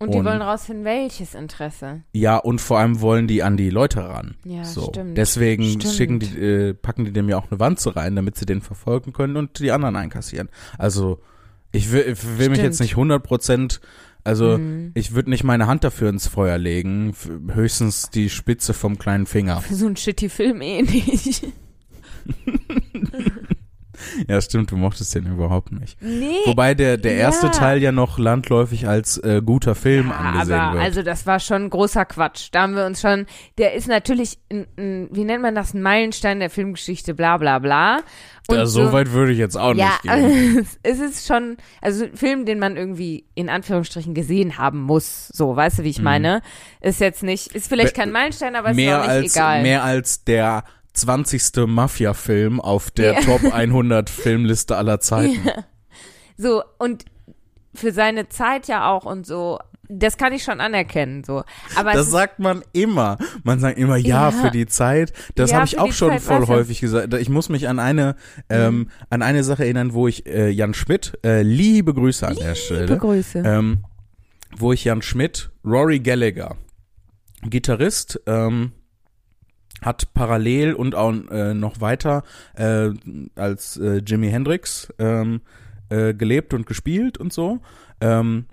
Und 0.00 0.14
die 0.14 0.18
Und- 0.18 0.26
wollen 0.26 0.40
rausfinden, 0.42 0.84
welches 0.84 1.34
Interesse. 1.34 2.02
Ja, 2.12 2.36
und 2.36 2.60
vor 2.60 2.78
allem 2.78 3.00
wollen 3.00 3.26
die 3.26 3.42
an 3.42 3.56
die 3.56 3.68
Leute 3.70 4.08
ran. 4.08 4.36
Ja, 4.44 4.62
so. 4.64 4.82
stimmt. 4.90 5.18
Deswegen 5.18 5.64
Stimmt. 5.64 5.94
schicken 5.94 6.18
die, 6.20 6.38
äh, 6.40 6.74
packen 6.74 7.04
die 7.04 7.12
dem 7.12 7.28
ja 7.28 7.36
auch 7.36 7.50
eine 7.50 7.58
Wanze 7.58 7.96
rein, 7.96 8.14
damit 8.14 8.36
sie 8.36 8.46
den 8.46 8.60
verfolgen 8.60 9.12
können 9.12 9.36
und 9.36 9.58
die 9.58 9.72
anderen 9.72 9.96
einkassieren. 9.96 10.50
Also 10.78 11.18
ich 11.72 11.90
will, 11.90 12.04
ich 12.12 12.38
will 12.38 12.48
mich 12.50 12.60
jetzt 12.60 12.78
nicht 12.80 12.94
100 12.96 13.22
Prozent, 13.24 13.80
also 14.28 14.58
Mhm. 14.58 14.92
ich 14.94 15.14
würde 15.14 15.30
nicht 15.30 15.42
meine 15.42 15.66
Hand 15.66 15.82
dafür 15.84 16.10
ins 16.10 16.26
Feuer 16.28 16.58
legen, 16.58 17.14
höchstens 17.52 18.10
die 18.10 18.28
Spitze 18.30 18.74
vom 18.74 18.98
kleinen 18.98 19.26
Finger. 19.26 19.60
Für 19.62 19.74
so 19.74 19.86
einen 19.86 19.96
shitty 19.96 20.28
Film 20.28 20.58
nicht. 20.58 21.46
Ja, 24.28 24.40
stimmt, 24.40 24.70
du 24.70 24.76
mochtest 24.76 25.14
den 25.14 25.26
überhaupt 25.26 25.72
nicht. 25.72 26.00
Nee. 26.02 26.36
Wobei 26.46 26.74
der, 26.74 26.96
der 26.96 27.14
erste 27.16 27.46
Ja. 27.46 27.52
Teil 27.52 27.82
ja 27.82 27.92
noch 27.92 28.18
landläufig 28.18 28.86
als 28.88 29.18
äh, 29.18 29.42
guter 29.44 29.74
Film 29.74 30.08
Ja, 30.08 30.16
angesehen 30.16 30.58
aber 30.60 30.74
wird. 30.74 30.84
also 30.84 31.02
das 31.02 31.26
war 31.26 31.40
schon 31.40 31.70
großer 31.70 32.04
Quatsch. 32.04 32.48
Da 32.52 32.62
haben 32.62 32.74
wir 32.74 32.86
uns 32.86 33.00
schon, 33.00 33.26
der 33.58 33.74
ist 33.74 33.88
natürlich, 33.88 34.38
ein, 34.50 34.66
ein, 34.76 35.08
wie 35.10 35.24
nennt 35.24 35.42
man 35.42 35.54
das, 35.54 35.74
ein 35.74 35.82
Meilenstein 35.82 36.40
der 36.40 36.50
Filmgeschichte, 36.50 37.14
bla 37.14 37.36
bla 37.36 37.58
bla. 37.58 38.00
Und 38.50 38.56
ja, 38.56 38.64
so 38.64 38.92
weit 38.92 39.12
würde 39.12 39.32
ich 39.32 39.38
jetzt 39.38 39.56
auch 39.58 39.74
ja, 39.74 39.98
nicht 40.02 40.02
gehen. 40.02 40.66
es 40.82 41.00
ist 41.00 41.26
schon, 41.26 41.58
also 41.82 42.04
ein 42.04 42.16
Film, 42.16 42.46
den 42.46 42.58
man 42.58 42.78
irgendwie 42.78 43.26
in 43.34 43.50
Anführungsstrichen 43.50 44.14
gesehen 44.14 44.56
haben 44.56 44.80
muss. 44.80 45.28
So, 45.28 45.54
weißt 45.54 45.80
du, 45.80 45.84
wie 45.84 45.90
ich 45.90 46.00
meine? 46.00 46.40
Ist 46.80 47.00
jetzt 47.00 47.22
nicht, 47.22 47.54
ist 47.54 47.68
vielleicht 47.68 47.94
kein 47.94 48.10
Meilenstein, 48.10 48.56
aber 48.56 48.70
ist 48.70 48.76
mehr 48.76 48.98
auch 49.00 49.02
nicht 49.02 49.10
als 49.10 49.36
egal. 49.36 49.62
mehr 49.62 49.84
als 49.84 50.24
der 50.24 50.64
20. 50.98 51.66
Mafia-Film 51.66 52.60
auf 52.60 52.90
der 52.90 53.14
Ja. 53.14 53.20
Top 53.20 53.44
100 53.52 54.10
Filmliste 54.10 54.76
aller 54.76 55.00
Zeiten. 55.00 55.40
Ja. 55.46 55.64
So, 56.36 56.62
und 56.78 57.04
für 57.74 57.92
seine 57.92 58.28
Zeit 58.28 58.68
ja 58.68 58.90
auch 58.90 59.04
und 59.04 59.26
so, 59.26 59.58
das 59.90 60.18
kann 60.18 60.32
ich 60.32 60.42
schon 60.44 60.60
anerkennen, 60.60 61.24
so. 61.24 61.42
Aber 61.74 61.92
Das 61.94 62.10
sagt 62.10 62.38
man 62.40 62.62
immer. 62.72 63.16
Man 63.42 63.58
sagt 63.58 63.78
immer, 63.78 63.96
ja, 63.96 64.28
Ja. 64.28 64.30
für 64.30 64.50
die 64.50 64.66
Zeit. 64.66 65.12
Das 65.34 65.50
Ja, 65.50 65.56
habe 65.56 65.66
ich 65.66 65.78
auch 65.78 65.92
schon 65.92 66.10
Zeit 66.10 66.22
voll 66.22 66.46
häufig 66.46 66.80
gesagt. 66.80 67.14
Ich 67.14 67.28
muss 67.30 67.48
mich 67.48 67.68
an 67.68 67.78
eine, 67.78 68.14
ähm, 68.50 68.90
an 69.10 69.22
eine 69.22 69.42
Sache 69.44 69.64
erinnern, 69.64 69.94
wo 69.94 70.06
ich 70.06 70.26
äh, 70.26 70.50
Jan 70.50 70.74
Schmidt, 70.74 71.18
äh, 71.24 71.42
liebe 71.42 71.94
Grüße 71.94 72.26
an 72.28 72.36
der 72.36 72.54
Stelle, 72.54 72.98
Grüße. 72.98 73.38
ähm, 73.44 73.84
wo 74.56 74.72
ich 74.72 74.84
Jan 74.84 75.00
Schmidt, 75.02 75.50
Rory 75.64 76.00
Gallagher, 76.00 76.56
Gitarrist, 77.42 78.20
ähm, 78.26 78.72
hat 79.82 80.12
parallel 80.14 80.74
und 80.74 80.94
auch 80.94 81.12
äh, 81.30 81.54
noch 81.54 81.80
weiter 81.80 82.22
äh, 82.56 82.90
als 83.36 83.76
äh, 83.76 83.98
Jimi 83.98 84.30
Hendrix 84.30 84.92
ähm, 84.98 85.40
äh, 85.88 86.14
gelebt 86.14 86.54
und 86.54 86.66
gespielt 86.66 87.18
und 87.18 87.32
so. 87.32 87.60
Ähm, 88.00 88.46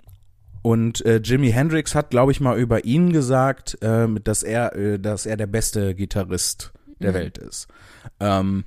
und 0.62 1.04
äh, 1.06 1.18
Jimi 1.22 1.50
Hendrix 1.52 1.94
hat, 1.94 2.10
glaube 2.10 2.32
ich, 2.32 2.40
mal 2.40 2.58
über 2.58 2.84
ihn 2.84 3.12
gesagt, 3.12 3.78
ähm, 3.82 4.18
dass 4.24 4.42
er, 4.42 4.74
äh, 4.74 4.98
dass 4.98 5.24
er 5.26 5.36
der 5.36 5.46
beste 5.46 5.94
Gitarrist 5.94 6.72
der 7.00 7.10
Mhm. 7.10 7.14
Welt 7.14 7.38
ist. 7.38 7.68
Ähm, 8.20 8.64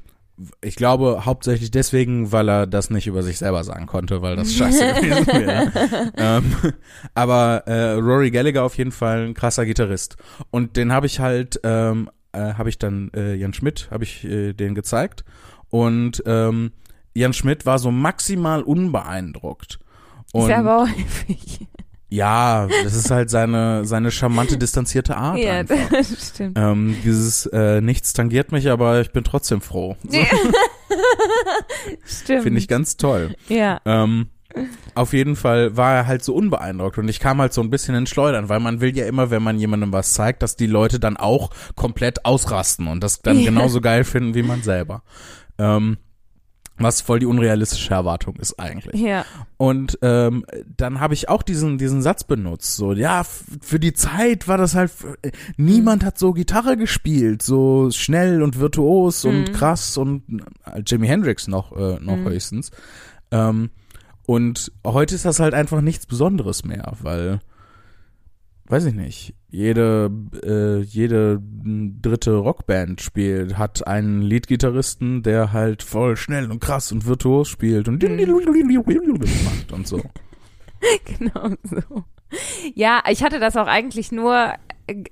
ich 0.61 0.77
glaube 0.77 1.25
hauptsächlich 1.25 1.69
deswegen, 1.71 2.31
weil 2.31 2.47
er 2.49 2.67
das 2.67 2.89
nicht 2.89 3.07
über 3.07 3.23
sich 3.23 3.37
selber 3.39 3.65
sagen 3.65 3.87
konnte, 3.87 4.21
weil 4.21 4.37
das 4.37 4.53
scheiße 4.55 4.93
gewesen 4.93 5.27
wäre. 5.27 6.11
ähm, 6.15 6.55
aber 7.13 7.63
äh, 7.65 7.91
Rory 7.93 8.31
Gallagher 8.31 8.63
auf 8.63 8.77
jeden 8.77 8.93
Fall 8.93 9.25
ein 9.27 9.33
krasser 9.33 9.65
Gitarrist. 9.65 10.15
Und 10.51 10.77
den 10.77 10.93
habe 10.93 11.07
ich 11.07 11.19
halt, 11.19 11.59
ähm, 11.63 12.09
äh, 12.33 12.53
habe 12.53 12.69
ich 12.69 12.77
dann 12.77 13.11
äh, 13.15 13.35
Jan 13.35 13.53
Schmidt, 13.53 13.89
habe 13.91 14.03
ich 14.03 14.23
äh, 14.23 14.53
den 14.53 14.75
gezeigt. 14.75 15.23
Und 15.69 16.23
ähm, 16.25 16.71
Jan 17.13 17.33
Schmidt 17.33 17.65
war 17.65 17.79
so 17.79 17.91
maximal 17.91 18.61
unbeeindruckt. 18.61 19.79
Und 20.33 20.49
ist 20.49 20.55
aber 20.55 20.81
häufig. 20.97 21.67
ja, 22.09 22.67
das 22.83 22.93
ist 22.95 23.11
halt 23.11 23.29
seine, 23.29 23.85
seine 23.85 24.11
charmante, 24.11 24.57
distanzierte 24.57 25.17
Art. 25.17 25.37
Ja, 25.39 25.53
einfach. 25.53 25.77
das 25.91 26.29
stimmt. 26.29 26.57
Ähm, 26.57 26.95
dieses 27.03 27.45
äh, 27.47 27.81
Nichts 27.81 28.13
tangiert 28.13 28.51
mich, 28.51 28.69
aber 28.69 29.01
ich 29.01 29.11
bin 29.11 29.23
trotzdem 29.23 29.61
froh. 29.61 29.95
So. 30.07 30.17
Stimmt. 32.05 32.43
Finde 32.43 32.59
ich 32.59 32.67
ganz 32.67 32.97
toll. 32.97 33.35
Ja. 33.47 33.79
Ähm, 33.85 34.27
auf 34.95 35.13
jeden 35.13 35.35
Fall 35.35 35.75
war 35.77 35.93
er 35.95 36.07
halt 36.07 36.23
so 36.23 36.33
unbeeindruckt 36.35 36.97
und 36.97 37.07
ich 37.07 37.19
kam 37.19 37.39
halt 37.39 37.53
so 37.53 37.61
ein 37.61 37.69
bisschen 37.69 37.95
ins 37.95 38.09
Schleudern, 38.09 38.49
weil 38.49 38.59
man 38.59 38.81
will 38.81 38.95
ja 38.97 39.05
immer, 39.05 39.29
wenn 39.31 39.43
man 39.43 39.59
jemandem 39.59 39.91
was 39.93 40.13
zeigt, 40.13 40.41
dass 40.43 40.55
die 40.55 40.67
Leute 40.67 40.99
dann 40.99 41.17
auch 41.17 41.51
komplett 41.75 42.25
ausrasten 42.25 42.87
und 42.87 43.01
das 43.03 43.21
dann 43.21 43.43
genauso 43.43 43.81
geil 43.81 44.03
finden 44.03 44.33
wie 44.35 44.43
man 44.43 44.61
selber. 44.63 45.03
Ähm, 45.57 45.97
was 46.81 47.01
voll 47.01 47.19
die 47.19 47.25
unrealistische 47.25 47.93
Erwartung 47.93 48.37
ist 48.37 48.57
eigentlich. 48.57 49.01
Ja. 49.01 49.25
Und 49.57 49.99
ähm, 50.01 50.45
dann 50.77 51.01
habe 51.01 51.13
ich 51.13 51.27
auch 51.27 51.43
diesen 51.43 51.77
diesen 51.77 52.01
Satz 52.01 52.23
benutzt, 52.23 52.77
so 52.77 52.93
ja 52.93 53.25
für 53.25 53.81
die 53.81 53.91
Zeit 53.91 54.47
war 54.47 54.57
das 54.57 54.75
halt 54.75 54.91
äh, 55.21 55.31
niemand 55.57 56.05
hat 56.05 56.17
so 56.17 56.31
Gitarre 56.31 56.77
gespielt, 56.77 57.41
so 57.41 57.91
schnell 57.91 58.41
und 58.41 58.59
virtuos 58.61 59.25
und 59.25 59.49
Mhm. 59.49 59.51
krass 59.51 59.97
und 59.97 60.23
äh, 60.65 60.81
Jimi 60.85 61.07
Hendrix 61.07 61.49
noch 61.49 61.73
äh, 61.75 61.99
noch 61.99 62.15
Mhm. 62.19 62.29
höchstens. 62.29 62.71
Ähm, 63.31 63.71
und 64.29 64.71
heute 64.85 65.15
ist 65.15 65.25
das 65.25 65.39
halt 65.39 65.55
einfach 65.55 65.81
nichts 65.81 66.05
Besonderes 66.05 66.63
mehr, 66.63 66.93
weil 67.01 67.39
weiß 68.65 68.85
ich 68.85 68.93
nicht, 68.93 69.33
jede 69.49 70.11
äh, 70.43 70.81
jede 70.83 71.41
dritte 71.41 72.35
Rockband 72.35 73.01
spielt 73.01 73.57
hat 73.57 73.87
einen 73.87 74.21
Leadgitarristen, 74.21 75.23
der 75.23 75.51
halt 75.51 75.81
voll 75.81 76.15
schnell 76.15 76.51
und 76.51 76.59
krass 76.59 76.91
und 76.91 77.07
virtuos 77.07 77.47
spielt 77.47 77.87
und 77.87 78.03
macht 79.45 79.71
und 79.71 79.87
so. 79.87 79.99
Genau 81.05 81.49
so. 81.63 82.03
Ja, 82.75 83.01
ich 83.09 83.23
hatte 83.23 83.39
das 83.39 83.57
auch 83.57 83.65
eigentlich 83.65 84.11
nur 84.11 84.53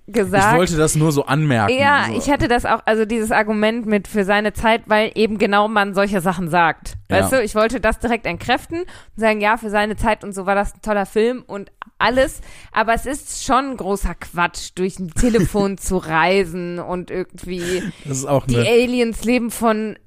gesagt. 0.07 0.53
Ich 0.53 0.57
wollte 0.57 0.77
das 0.77 0.95
nur 0.95 1.11
so 1.11 1.25
anmerken. 1.25 1.73
Ja, 1.77 2.05
so. 2.09 2.17
ich 2.17 2.29
hatte 2.29 2.47
das 2.47 2.65
auch, 2.65 2.79
also 2.85 3.05
dieses 3.05 3.31
Argument 3.31 3.85
mit 3.85 4.07
für 4.07 4.23
seine 4.23 4.53
Zeit, 4.53 4.83
weil 4.87 5.11
eben 5.15 5.37
genau 5.37 5.67
man 5.67 5.93
solche 5.93 6.21
Sachen 6.21 6.49
sagt. 6.49 6.95
Weißt 7.09 7.31
Ja. 7.31 7.39
du, 7.39 7.43
ich 7.43 7.55
wollte 7.55 7.79
das 7.79 7.99
direkt 7.99 8.25
entkräften 8.25 8.79
und 8.81 8.87
sagen, 9.15 9.41
ja, 9.41 9.57
für 9.57 9.69
seine 9.69 9.95
Zeit 9.95 10.23
und 10.23 10.33
so 10.33 10.45
war 10.45 10.55
das 10.55 10.73
ein 10.75 10.81
toller 10.81 11.05
Film 11.05 11.43
und 11.47 11.71
alles. 11.99 12.41
Aber 12.71 12.93
es 12.93 13.05
ist 13.05 13.43
schon 13.43 13.75
großer 13.77 14.13
Quatsch, 14.15 14.71
durch 14.75 14.99
ein 14.99 15.09
Telefon 15.11 15.77
zu 15.79 15.97
reisen 15.97 16.79
und 16.79 17.09
irgendwie 17.09 17.81
das 18.05 18.19
ist 18.19 18.25
auch 18.25 18.45
die 18.45 18.57
eine, 18.57 18.67
Aliens 18.69 19.23
leben 19.23 19.49
von 19.51 19.97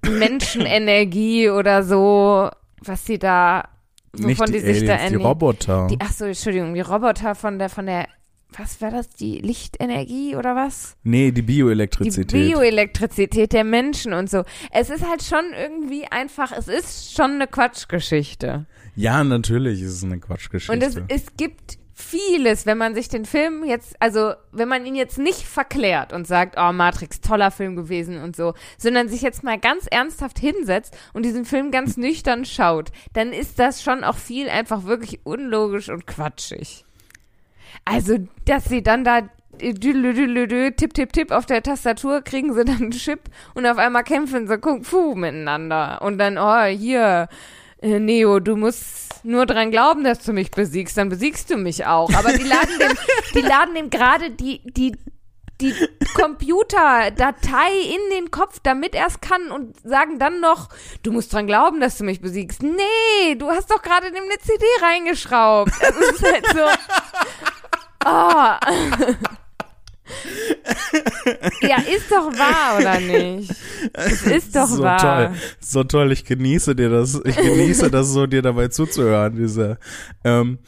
Menschenenergie 0.54 1.50
oder 1.50 1.83
so, 1.83 2.48
was 2.85 3.04
sie 3.06 3.18
da, 3.18 3.68
nicht 4.16 4.38
wovon 4.40 4.52
die, 4.52 4.61
die, 4.61 4.74
sich 4.74 4.85
da 4.85 4.94
Aliens, 4.94 5.00
die 5.09 5.14
ernähren. 5.14 5.26
Roboter. 5.26 5.87
Die, 5.90 5.98
ach 6.00 6.12
so, 6.12 6.24
Entschuldigung, 6.26 6.74
die 6.74 6.80
Roboter 6.80 7.35
von 7.35 7.59
der, 7.59 7.68
von 7.68 7.87
der, 7.87 8.06
was 8.57 8.81
war 8.81 8.91
das, 8.91 9.09
die 9.09 9.39
Lichtenergie 9.39 10.37
oder 10.37 10.55
was? 10.57 10.97
nee, 11.03 11.31
die 11.31 11.41
Die 11.41 11.43
Bioelektrizität. 11.43 12.33
Bioelektrizität 12.33 13.53
der 13.53 13.65
Menschen 13.65 14.13
und 14.13 14.29
so. 14.29 14.45
Es 14.73 14.91
ist 14.91 15.07
halt 15.09 15.23
schon 15.23 15.45
irgendwie 15.59 16.05
einfach, 16.11 16.53
es 16.53 16.69
ist 16.69 17.15
schon 17.15 17.33
eine 17.33 17.47
Quatschgeschichte. 17.47 18.67
ja, 18.95 19.25
natürlich 19.25 19.81
ist 19.83 19.95
es 19.95 20.05
eine 20.05 20.19
Quatschgeschichte. 20.19 20.73
Und 20.73 20.83
es, 20.83 21.01
es 21.09 21.37
gibt 21.37 21.79
vieles, 22.01 22.67
wenn 22.67 22.79
man 22.79 22.95
sich 22.95 23.09
den 23.09 23.25
Film 23.25 23.65
jetzt, 23.65 23.95
also 24.01 24.33
wenn 24.53 24.69
man 24.69 24.87
ihn 24.87 24.95
jetzt 24.95 25.19
nicht 25.19 25.43
verklärt 25.43 26.13
und 26.13 26.27
sagt, 26.27 26.57
oh, 26.59 26.73
Matrix, 26.73 27.21
toller 27.21 27.51
Film 27.51 27.77
gewesen 27.77 28.23
und 28.23 28.35
so, 28.35 28.55
sondern 28.79 29.09
sich 29.09 29.23
jetzt 29.23 29.45
mal 29.45 29.59
ganz 29.59 29.87
ernsthaft 29.87 30.39
hinsetzt 30.39 30.97
und 31.13 31.25
diesen 31.25 31.45
Film 31.45 31.71
ganz 31.71 31.97
nüchtern 31.97 32.45
schaut, 32.45 32.91
dann 33.13 33.33
ist 33.33 33.59
das 33.59 33.83
schon 33.83 34.03
auch 34.05 34.17
viel 34.17 34.49
einfach 34.49 34.85
wirklich 34.85 35.21
unlogisch 35.25 35.89
und 35.89 36.07
quatschig. 36.07 36.85
Also, 37.85 38.18
dass 38.44 38.64
sie 38.66 38.83
dann 38.83 39.04
da 39.04 39.28
äh, 39.61 39.72
tipp, 40.72 40.94
tipp, 40.94 41.12
tipp 41.12 41.30
auf 41.30 41.46
der 41.46 41.62
Tastatur, 41.62 42.22
kriegen 42.22 42.54
sie 42.54 42.64
dann 42.64 42.76
einen 42.76 42.90
Chip 42.92 43.20
und 43.54 43.66
auf 43.66 43.78
einmal 43.78 44.04
kämpfen 44.04 44.46
sie 44.46 44.59
Kung 44.59 44.85
Fu 44.85 45.14
miteinander. 45.14 46.00
Und 46.02 46.18
dann, 46.18 46.38
oh, 46.38 46.64
hier, 46.64 47.28
äh, 47.83 47.98
Neo, 47.98 48.40
du 48.40 48.56
musst 48.56 49.24
nur 49.24 49.46
dran 49.46 49.70
glauben, 49.70 50.04
dass 50.04 50.20
du 50.20 50.33
mich 50.33 50.50
besiegst, 50.50 50.96
dann 50.96 51.09
besiegst 51.09 51.50
du 51.50 51.56
mich 51.56 51.87
auch. 51.87 52.12
Aber 52.14 52.33
die 52.33 52.44
laden 52.44 52.78
dem, 52.78 52.96
die 53.35 53.46
laden 53.46 53.74
dem 53.74 53.90
gerade 53.90 54.30
die, 54.30 54.61
die, 54.64 54.96
die 55.61 55.74
Computerdatei 56.14 57.70
in 57.85 58.16
den 58.16 58.30
Kopf, 58.30 58.61
damit 58.62 58.94
er 58.94 59.06
es 59.06 59.20
kann 59.20 59.50
und 59.50 59.78
sagen 59.83 60.18
dann 60.18 60.40
noch, 60.40 60.68
du 61.02 61.12
musst 61.12 61.33
dran 61.33 61.46
glauben, 61.46 61.80
dass 61.80 61.98
du 61.98 62.04
mich 62.04 62.20
besiegst. 62.20 62.62
Nee, 62.62 63.35
du 63.37 63.48
hast 63.48 63.70
doch 63.70 63.83
gerade 63.83 64.11
dem 64.11 64.24
eine 64.24 64.38
CD 64.38 64.64
reingeschraubt. 64.80 65.72
Das 65.80 65.96
ist 65.96 66.22
halt 66.22 66.46
so. 66.46 66.64
Oh. 68.05 68.55
ja, 71.63 71.77
ist 71.95 72.11
doch 72.11 72.33
wahr, 72.37 72.79
oder 72.79 72.99
nicht? 73.01 73.51
Es 73.93 74.23
ist 74.27 74.57
doch 74.57 74.67
so 74.67 74.83
wahr. 74.83 74.99
toll, 75.01 75.31
so 75.61 75.85
toll. 75.85 76.13
Ich 76.13 76.25
genieße 76.25 76.75
dir 76.75 76.91
das. 76.91 77.21
Ich 77.25 77.37
genieße 77.37 77.91
das 77.91 78.09
so, 78.09 78.27
dir 78.27 78.43
dabei 78.43 78.69
zuzuhören. 78.69 79.37
Diese, 79.37 79.79
ähm, 80.25 80.59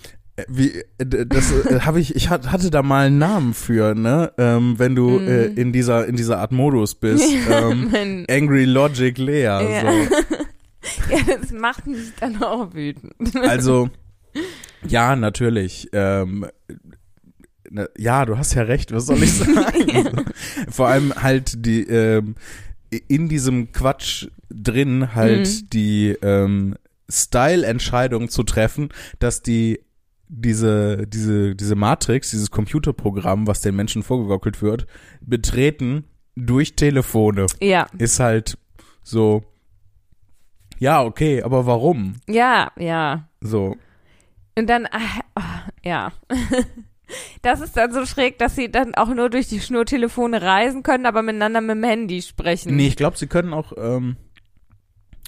wie, 0.48 0.82
das 0.98 1.52
äh, 1.66 1.80
habe 1.80 2.00
ich. 2.00 2.14
Ich 2.16 2.28
hat- 2.30 2.50
hatte 2.52 2.70
da 2.70 2.82
mal 2.82 3.06
einen 3.06 3.18
Namen 3.18 3.54
für, 3.54 3.94
ne? 3.94 4.32
Ähm, 4.38 4.78
wenn 4.78 4.94
du 4.94 5.18
Mhm. 5.18 5.28
äh, 5.28 5.44
in 5.46 5.72
dieser 5.72 6.06
in 6.06 6.16
dieser 6.16 6.38
Art 6.38 6.52
Modus 6.52 6.94
bist. 6.94 7.24
Ähm, 7.50 8.24
Angry 8.30 8.64
Logic 8.64 9.16
Lea. 9.18 9.42
Ja. 9.42 9.60
So. 9.82 9.86
ja, 11.14 11.36
das 11.40 11.50
macht 11.52 11.86
mich 11.86 12.12
dann 12.20 12.42
auch 12.42 12.72
wütend. 12.74 13.14
Also, 13.36 13.90
ja, 14.86 15.16
natürlich. 15.16 15.88
Ähm, 15.92 16.46
ne, 17.72 17.88
ja, 17.98 18.24
du 18.24 18.38
hast 18.38 18.54
ja 18.54 18.62
recht, 18.62 18.92
was 18.92 19.06
soll 19.06 19.22
ich 19.22 19.32
sagen? 19.32 20.24
Vor 20.70 20.88
allem 20.88 21.12
halt 21.14 21.64
die, 21.66 21.82
ähm, 21.82 22.34
in 23.08 23.28
diesem 23.28 23.72
Quatsch 23.72 24.28
drin 24.50 25.14
halt 25.14 25.46
Mhm. 25.48 25.70
die 25.72 26.08
ähm, 26.22 26.76
Style-Entscheidung 27.10 28.28
zu 28.28 28.42
treffen, 28.42 28.90
dass 29.18 29.42
die 29.42 29.80
diese, 30.28 31.06
diese, 31.06 31.54
diese 31.54 31.74
Matrix, 31.74 32.30
dieses 32.30 32.50
Computerprogramm, 32.50 33.46
was 33.46 33.60
den 33.60 33.76
Menschen 33.76 34.02
vorgegaukelt 34.02 34.62
wird, 34.62 34.86
betreten 35.20 36.04
durch 36.36 36.74
Telefone, 36.74 37.46
Ja, 37.60 37.86
ist 37.98 38.18
halt 38.18 38.56
so, 39.02 39.42
ja, 40.78 41.02
okay, 41.02 41.42
aber 41.42 41.66
warum? 41.66 42.14
ja, 42.28 42.72
ja. 42.78 43.28
So, 43.42 43.76
Und 44.56 44.68
dann, 44.70 44.86
ah, 44.86 45.20
ah, 45.34 45.68
ja. 45.84 46.12
Das 47.42 47.60
ist 47.60 47.76
dann 47.76 47.92
so 47.92 48.06
schräg, 48.06 48.38
dass 48.38 48.56
sie 48.56 48.70
dann 48.70 48.94
auch 48.94 49.08
nur 49.08 49.30
durch 49.30 49.48
die 49.48 49.60
Schnurtelefone 49.60 50.42
reisen 50.42 50.82
können, 50.82 51.06
aber 51.06 51.22
miteinander 51.22 51.60
mit 51.60 51.76
dem 51.76 51.84
Handy 51.84 52.22
sprechen. 52.22 52.76
Nee, 52.76 52.88
ich 52.88 52.96
glaube, 52.96 53.16
sie 53.16 53.26
können 53.26 53.52
auch, 53.52 53.72
ähm, 53.76 54.16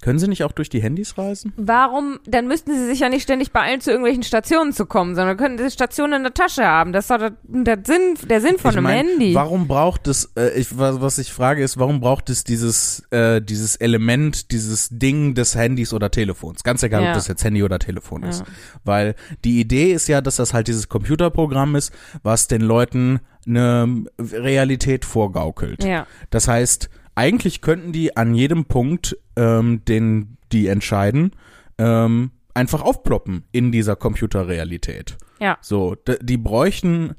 können 0.05 0.19
sie 0.19 0.29
nicht 0.29 0.45
auch 0.45 0.53
durch 0.53 0.69
die 0.69 0.83
Handys 0.83 1.17
reisen? 1.17 1.55
Warum? 1.57 2.21
Dann 2.27 2.47
müssten 2.47 2.75
sie 2.75 2.85
sich 2.85 3.01
ja 3.01 3.09
nicht 3.09 3.23
ständig 3.23 3.53
beeilen, 3.53 3.81
zu 3.81 3.91
irgendwelchen 3.91 4.23
Stationen 4.23 4.75
zu 4.75 4.85
kommen, 4.85 5.15
sondern 5.15 5.39
können 5.39 5.57
sie 5.57 5.71
Stationen 5.71 6.13
in 6.13 6.23
der 6.25 6.35
Tasche 6.35 6.67
haben. 6.67 6.93
Das 6.93 7.05
ist 7.07 7.11
doch 7.11 7.17
der, 7.17 7.33
der, 7.43 7.79
Sinn, 7.87 8.15
der 8.29 8.43
Sinn 8.43 8.59
von 8.59 8.73
ich 8.73 8.77
einem 8.77 8.85
mein, 8.85 9.07
Handy. 9.09 9.35
Warum 9.35 9.67
braucht 9.67 10.07
es, 10.07 10.31
äh, 10.37 10.51
ich, 10.61 10.77
was, 10.77 11.17
ich 11.17 11.33
frage 11.33 11.65
ist, 11.65 11.79
warum 11.79 12.01
braucht 12.01 12.29
es 12.29 12.45
dieses, 12.45 13.03
äh, 13.13 13.41
dieses 13.41 13.77
Element, 13.77 14.51
dieses 14.51 14.91
Ding 14.91 15.35
des 15.35 15.55
Handys 15.55 15.95
oder 15.95 16.11
Telefons? 16.11 16.63
Ganz 16.65 16.83
egal, 16.83 17.03
Ja. 17.03 17.09
ob 17.09 17.15
das 17.15 17.27
jetzt 17.27 17.43
Handy 17.43 17.63
oder 17.63 17.79
Telefon 17.79 18.25
ist. 18.25 18.41
Ja. 18.41 18.47
Weil 18.85 19.15
die 19.43 19.59
Idee 19.59 19.95
ist 19.95 20.07
ja, 20.09 20.21
dass 20.21 20.37
das 20.37 20.53
halt 20.53 20.69
dieses 20.69 20.91
Computerprogramm 20.91 21.77
ist, 21.77 21.95
was 22.23 22.47
den 22.47 22.61
Leuten 22.61 23.21
eine 23.47 24.05
Realität 24.21 25.07
vorgaukelt. 25.07 25.83
Ja, 25.83 26.07
Das 26.29 26.47
heißt, 26.47 26.91
eigentlich 27.15 27.61
könnten 27.61 27.93
die 27.93 28.17
an 28.17 28.35
jedem 28.35 28.65
Punkt, 28.65 29.17
ähm, 29.37 29.85
den 29.87 30.37
die 30.53 30.69
entscheiden, 30.69 31.33
ähm, 31.79 32.31
einfach 32.55 32.83
aufploppen 32.83 33.45
in 33.53 33.73
dieser 33.73 33.97
Computerrealität. 33.97 35.17
ja. 35.41 35.59
So, 35.61 35.97
die 36.23 36.37
bräuchten 36.37 37.15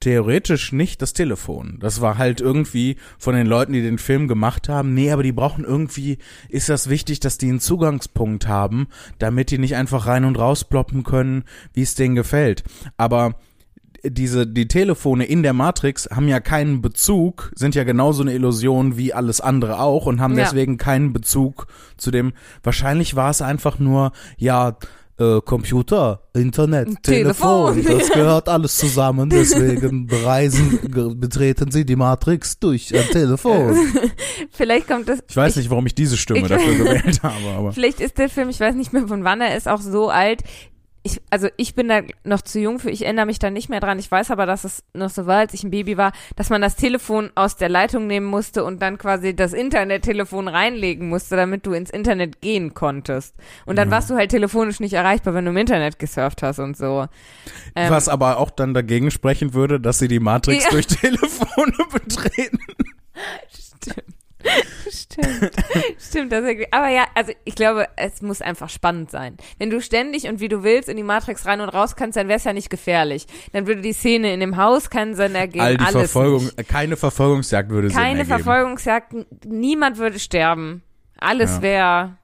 theoretisch 0.00 0.72
nicht 0.72 1.02
das 1.02 1.14
Telefon. 1.14 1.78
Das 1.80 2.00
war 2.00 2.18
halt 2.18 2.40
irgendwie 2.40 2.96
von 3.18 3.34
den 3.34 3.46
Leuten, 3.46 3.72
die 3.72 3.82
den 3.82 3.98
Film 3.98 4.28
gemacht 4.28 4.68
haben. 4.68 4.94
Nee, 4.94 5.10
aber 5.10 5.22
die 5.22 5.32
brauchen 5.32 5.64
irgendwie, 5.64 6.18
ist 6.48 6.68
das 6.68 6.88
wichtig, 6.88 7.20
dass 7.20 7.38
die 7.38 7.48
einen 7.48 7.60
Zugangspunkt 7.60 8.46
haben, 8.46 8.88
damit 9.18 9.50
die 9.50 9.58
nicht 9.58 9.74
einfach 9.74 10.06
rein 10.06 10.24
und 10.24 10.38
raus 10.38 10.64
ploppen 10.64 11.02
können, 11.02 11.44
wie 11.72 11.82
es 11.82 11.94
denen 11.94 12.14
gefällt. 12.14 12.62
Aber 12.96 13.36
diese, 14.10 14.46
die 14.46 14.68
Telefone 14.68 15.24
in 15.24 15.42
der 15.42 15.52
Matrix 15.52 16.08
haben 16.10 16.28
ja 16.28 16.40
keinen 16.40 16.82
Bezug, 16.82 17.52
sind 17.54 17.74
ja 17.74 17.84
genauso 17.84 18.22
eine 18.22 18.32
Illusion 18.34 18.96
wie 18.96 19.12
alles 19.14 19.40
andere 19.40 19.80
auch 19.80 20.06
und 20.06 20.20
haben 20.20 20.36
Ja. 20.36 20.44
deswegen 20.44 20.76
keinen 20.76 21.12
Bezug 21.12 21.66
zu 21.96 22.10
dem, 22.10 22.32
wahrscheinlich 22.62 23.16
war 23.16 23.30
es 23.30 23.42
einfach 23.42 23.78
nur, 23.78 24.12
ja, 24.36 24.76
äh, 25.18 25.40
Computer, 25.40 26.20
Internet, 26.34 27.02
Telefon, 27.02 27.74
Telefon, 27.74 27.98
das 28.00 28.10
gehört 28.12 28.48
alles 28.50 28.76
zusammen, 28.76 29.30
deswegen 29.30 30.06
bereisen, 30.06 30.78
betreten 31.18 31.70
sie 31.70 31.86
die 31.86 31.96
Matrix 31.96 32.58
durch 32.58 32.94
ein 32.94 33.08
Telefon. 33.10 33.74
Vielleicht 34.50 34.86
kommt 34.88 35.08
das. 35.08 35.20
Ich 35.26 35.36
weiß 35.36 35.56
nicht, 35.56 35.70
warum 35.70 35.86
ich 35.86 35.94
diese 35.94 36.18
Stimme 36.18 36.40
ich- 36.40 36.48
dafür 36.48 36.74
gewählt 36.84 37.22
habe, 37.22 37.48
aber. 37.56 37.72
Vielleicht 37.72 38.00
ist 38.00 38.18
der 38.18 38.28
Film, 38.28 38.50
ich 38.50 38.60
weiß 38.60 38.74
nicht 38.74 38.92
mehr 38.92 39.08
von 39.08 39.24
wann 39.24 39.40
er 39.40 39.56
ist, 39.56 39.68
auch 39.68 39.80
so 39.80 40.10
alt. 40.10 40.42
Ich, 41.06 41.22
also 41.30 41.48
ich 41.56 41.74
bin 41.74 41.88
da 41.88 42.02
noch 42.24 42.42
zu 42.42 42.60
jung 42.60 42.78
für, 42.78 42.90
ich 42.90 43.04
erinnere 43.04 43.26
mich 43.26 43.38
da 43.38 43.48
nicht 43.50 43.68
mehr 43.70 43.80
dran. 43.80 43.98
Ich 43.98 44.10
weiß 44.10 44.30
aber, 44.30 44.44
dass 44.44 44.64
es 44.64 44.82
noch 44.92 45.08
so 45.10 45.26
war, 45.26 45.38
als 45.38 45.54
ich 45.54 45.64
ein 45.64 45.70
Baby 45.70 45.96
war, 45.96 46.12
dass 46.36 46.50
man 46.50 46.60
das 46.60 46.76
Telefon 46.76 47.30
aus 47.34 47.56
der 47.56 47.68
Leitung 47.68 48.06
nehmen 48.06 48.26
musste 48.26 48.64
und 48.64 48.82
dann 48.82 48.98
quasi 48.98 49.34
das 49.34 49.52
Internettelefon 49.52 50.48
reinlegen 50.48 51.08
musste, 51.08 51.36
damit 51.36 51.64
du 51.64 51.72
ins 51.72 51.90
Internet 51.90 52.40
gehen 52.40 52.74
konntest. 52.74 53.34
Und 53.64 53.76
dann 53.76 53.88
Ja. 53.88 53.94
warst 53.94 54.10
du 54.10 54.16
halt 54.16 54.30
telefonisch 54.30 54.80
nicht 54.80 54.92
erreichbar, 54.94 55.32
wenn 55.34 55.44
du 55.44 55.52
im 55.52 55.56
Internet 55.56 55.98
gesurft 55.98 56.42
hast 56.42 56.58
und 56.58 56.76
so. 56.76 57.06
Ähm, 57.74 57.90
Was 57.90 58.08
aber 58.08 58.38
auch 58.38 58.50
dann 58.50 58.74
dagegen 58.74 59.10
sprechen 59.10 59.54
würde, 59.54 59.80
dass 59.80 59.98
sie 59.98 60.08
die 60.08 60.20
Matrix 60.20 60.64
Ja. 60.64 60.70
durch 60.70 60.86
Telefone 60.88 61.72
betreten. 61.92 62.58
Stimmt. 63.50 64.15
Stimmt. 64.90 65.50
Stimmt, 65.98 66.32
das 66.32 66.44
ist, 66.44 66.66
aber 66.70 66.88
ja, 66.88 67.06
also 67.14 67.32
ich 67.44 67.54
glaube, 67.54 67.88
es 67.96 68.22
muss 68.22 68.40
einfach 68.42 68.68
spannend 68.68 69.10
sein. 69.10 69.36
Wenn 69.58 69.70
du 69.70 69.80
ständig 69.80 70.28
und 70.28 70.40
wie 70.40 70.48
du 70.48 70.62
willst 70.62 70.88
in 70.88 70.96
die 70.96 71.02
Matrix 71.02 71.46
rein 71.46 71.60
und 71.60 71.68
raus 71.70 71.96
kannst, 71.96 72.16
dann 72.16 72.28
wäre 72.28 72.36
es 72.38 72.44
ja 72.44 72.52
nicht 72.52 72.70
gefährlich. 72.70 73.26
Dann 73.52 73.66
würde 73.66 73.80
die 73.80 73.92
Szene 73.92 74.32
in 74.32 74.40
dem 74.40 74.56
Haus 74.56 74.90
keinen 74.90 75.14
Sinn 75.14 75.34
ergeben. 75.34 75.64
All 75.64 75.76
die 75.76 75.84
alles 75.84 76.12
Verfolgung, 76.12 76.44
nicht. 76.44 76.68
keine 76.68 76.96
Verfolgungsjagd 76.96 77.70
würde 77.70 77.88
Sinn 77.88 77.96
Keine 77.98 78.20
ergeben. 78.20 78.42
Verfolgungsjagd, 78.42 79.12
n- 79.14 79.26
niemand 79.44 79.98
würde 79.98 80.18
sterben. 80.18 80.82
Alles 81.18 81.56
Ja. 81.56 81.62
wäre. 81.62 82.16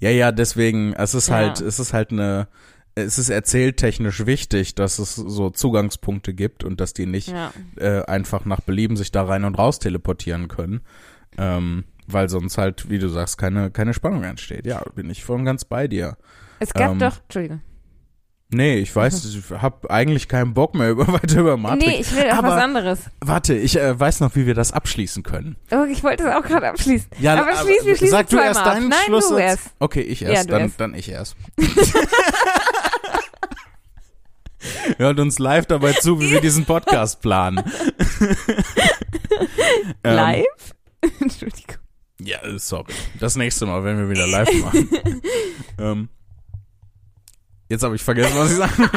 Ja, 0.00 0.10
ja, 0.10 0.30
deswegen, 0.32 0.92
es 0.94 1.14
ist 1.14 1.28
Ja. 1.28 1.34
halt, 1.34 1.60
es 1.60 1.80
ist 1.80 1.92
halt 1.92 2.12
eine, 2.12 2.46
es 3.04 3.18
ist 3.18 3.28
erzähltechnisch 3.30 4.26
wichtig, 4.26 4.74
dass 4.74 4.98
es 4.98 5.14
so 5.14 5.50
Zugangspunkte 5.50 6.34
gibt 6.34 6.64
und 6.64 6.80
dass 6.80 6.92
die 6.94 7.06
nicht 7.06 7.28
Ja. 7.28 7.52
äh, 7.76 8.02
einfach 8.04 8.44
nach 8.44 8.60
Belieben 8.60 8.96
sich 8.96 9.10
da 9.10 9.24
rein 9.24 9.44
und 9.44 9.54
raus 9.56 9.78
teleportieren 9.78 10.48
können. 10.48 10.80
Ähm, 11.36 11.84
weil 12.06 12.28
sonst 12.28 12.56
halt, 12.56 12.88
wie 12.88 12.98
du 12.98 13.08
sagst, 13.08 13.36
keine, 13.38 13.70
keine 13.70 13.92
Spannung 13.92 14.24
entsteht. 14.24 14.64
Ja, 14.66 14.82
bin 14.94 15.10
ich 15.10 15.24
voll 15.24 15.36
und 15.38 15.44
ganz 15.44 15.64
bei 15.64 15.88
dir. 15.88 16.16
Es 16.58 16.72
gab 16.72 16.92
Ähm, 16.92 16.98
doch, 16.98 17.20
Entschuldige. 17.24 17.60
Nee, 18.50 18.78
ich 18.78 18.96
weiß, 18.96 19.26
ich 19.26 19.42
habe 19.60 19.90
eigentlich 19.90 20.26
keinen 20.26 20.54
Bock 20.54 20.74
mehr 20.74 20.88
über 20.90 21.06
weiter 21.08 21.40
über 21.40 21.58
Matrix. 21.58 21.86
Nee, 21.86 22.00
ich 22.00 22.16
will 22.16 22.30
auch 22.30 22.36
aber- 22.38 22.48
was 22.48 22.62
anderes. 22.62 22.98
Warte, 23.20 23.54
ich 23.54 23.76
äh, 23.78 23.98
weiß 24.00 24.20
noch, 24.20 24.34
wie 24.36 24.46
wir 24.46 24.54
das 24.54 24.72
abschließen 24.72 25.22
können. 25.22 25.56
Oh, 25.70 25.84
ich 25.84 26.02
wollte 26.02 26.22
es 26.24 26.34
auch 26.34 26.42
gerade 26.42 26.68
abschließen. 26.68 27.08
Ja, 27.20 27.34
aber 27.34 27.54
schließ, 27.56 27.84
wir 27.84 27.96
schließen 27.96 28.08
sag 28.08 28.28
du 28.30 28.38
erst 28.38 28.64
deinen 28.64 28.88
Nein, 28.88 28.98
Schlusssatz. 29.06 29.30
du 29.30 29.36
erst. 29.36 29.62
Okay, 29.80 30.00
ich 30.00 30.20
Ja, 30.20 30.30
erst, 30.30 30.48
du 30.48 30.52
dann, 30.52 30.62
erst. 30.62 30.80
dann 30.80 30.94
ich 30.94 31.08
erst. 31.10 31.36
Hört 34.96 35.20
uns 35.20 35.38
live 35.38 35.66
dabei 35.66 35.92
zu, 35.92 36.18
wie 36.20 36.30
wir 36.30 36.40
diesen 36.40 36.64
Podcast 36.64 37.20
planen. 37.20 37.62
Ähm, 40.02 40.16
Live? 40.16 40.74
Entschuldigung. 41.20 41.76
Ja, 42.20 42.42
äh, 42.42 42.58
sorry. 42.58 42.92
Das 43.20 43.36
nächste 43.36 43.66
Mal, 43.66 43.84
wenn 43.84 43.98
wir 43.98 44.08
wieder 44.10 44.26
live 44.26 44.52
machen. 44.62 44.88
ähm, 45.78 46.08
jetzt 47.68 47.82
habe 47.82 47.96
ich 47.96 48.02
vergessen, 48.02 48.36
was 48.36 48.50
ich 48.52 48.56
sagen 48.58 48.90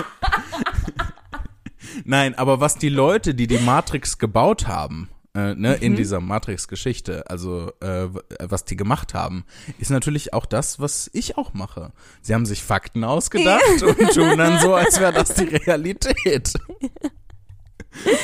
Nein, 2.06 2.36
aber 2.36 2.60
was 2.60 2.76
die 2.76 2.90
Leute, 2.90 3.36
die 3.36 3.48
die 3.48 3.58
Matrix 3.60 4.18
gebaut 4.18 4.68
haben, 4.68 5.10
äh, 5.36 5.54
ne, 5.56 5.76
in 5.76 5.94
Mhm. 5.94 5.98
dieser 5.98 6.20
Matrix-Geschichte, 6.20 7.30
also 7.30 7.72
äh, 7.82 8.14
w- 8.14 8.20
was 8.40 8.66
die 8.66 8.76
gemacht 8.76 9.14
haben, 9.14 9.46
ist 9.80 9.92
natürlich 9.92 10.34
auch 10.34 10.46
das, 10.46 10.80
was 10.80 11.10
ich 11.14 11.38
auch 11.38 11.54
mache. 11.54 11.92
Sie 12.22 12.34
haben 12.34 12.46
sich 12.46 12.64
Fakten 12.64 13.04
ausgedacht 13.04 13.62
und 13.84 13.98
tun 14.14 14.38
dann 14.38 14.60
so, 14.60 14.74
als 14.76 15.00
wäre 15.00 15.14
das 15.14 15.34
die 15.34 15.44
Realität. 15.46 16.54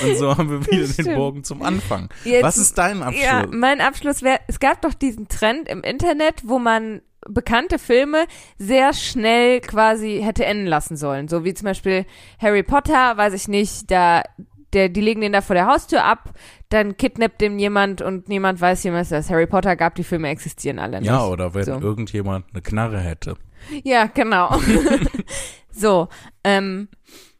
Und 0.04 0.18
so 0.18 0.38
haben 0.38 0.50
wir 0.50 0.66
wieder 0.66 1.04
den. 1.04 1.16
Bogen 1.16 1.44
zum 1.44 1.62
Anfang. 1.62 2.10
Jetzt- 2.24 2.44
was 2.44 2.58
ist 2.58 2.78
dein 2.78 3.04
Abschluss? 3.04 3.24
Ja, 3.24 3.46
mein 3.52 3.82
Abschluss 3.82 4.22
wäre, 4.22 4.40
es 4.48 4.60
gab 4.60 4.82
doch 4.82 4.94
diesen 4.94 5.28
Trend 5.28 5.68
im 5.68 5.82
Internet, 5.84 6.44
wo 6.46 6.58
man 6.58 7.02
bekannte 7.30 7.80
Filme 7.80 8.26
sehr 8.58 8.94
schnell 8.94 9.62
quasi 9.62 10.22
hätte 10.24 10.46
enden 10.46 10.68
lassen 10.68 10.98
sollen. 10.98 11.28
So 11.28 11.44
wie 11.44 11.54
zum 11.54 11.66
Beispiel 11.66 12.06
Harry 12.40 12.64
Potter, 12.64 13.18
weiß 13.18 13.34
ich 13.34 13.48
nicht, 13.48 13.90
da, 13.92 14.24
der, 14.74 14.90
die 14.90 15.02
legen 15.02 15.22
den 15.22 15.34
da 15.34 15.42
vor 15.42 15.54
der 15.56 15.68
Haustür 15.68 16.04
ab, 16.04 16.32
dann 16.70 16.98
kidnappt 16.98 17.40
dem 17.42 17.58
jemand 17.60 18.02
und 18.02 18.28
niemand 18.28 18.60
weiß 18.60 18.84
jemals, 18.84 19.10
dass 19.10 19.30
Harry 19.30 19.48
Potter 19.48 19.76
gab, 19.76 19.96
die 19.96 20.04
Filme 20.04 20.30
existieren 20.30 20.80
alle 20.80 21.00
nicht. 21.00 21.10
Ja, 21.10 21.26
oder 21.26 21.54
wenn 21.54 21.64
So. 21.64 21.80
irgendjemand 21.80 22.46
eine 22.52 22.62
Knarre 22.62 23.00
hätte. 23.00 23.36
Ja, 23.84 24.06
genau. 24.06 24.60
so. 25.72 26.10
Ähm, 26.44 26.90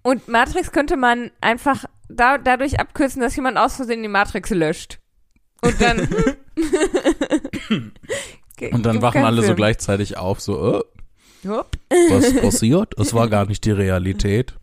und 0.04 0.28
Matrix 0.28 0.72
könnte 0.72 0.96
man 0.98 1.32
einfach 1.42 1.86
da, 2.10 2.38
dadurch 2.38 2.80
abkürzen, 2.80 3.22
dass 3.22 3.36
jemand 3.36 3.58
aus 3.58 3.76
Versehen 3.76 4.02
die 4.02 4.08
Matrix 4.10 4.50
löscht. 4.52 5.00
Und 5.62 5.82
dann. 5.82 6.08
Und 8.72 8.86
dann 8.86 9.02
wachen 9.02 9.24
alle 9.24 9.42
so 9.42 9.48
Film. 9.48 9.58
gleichzeitig 9.58 10.18
auf, 10.18 10.40
so, 10.42 10.80
äh, 10.80 10.84
was 12.10 12.36
passiert? 12.42 12.98
Es 13.00 13.14
war 13.14 13.30
gar 13.30 13.46
nicht 13.46 13.66
die 13.66 13.72
Realität. 13.72 14.56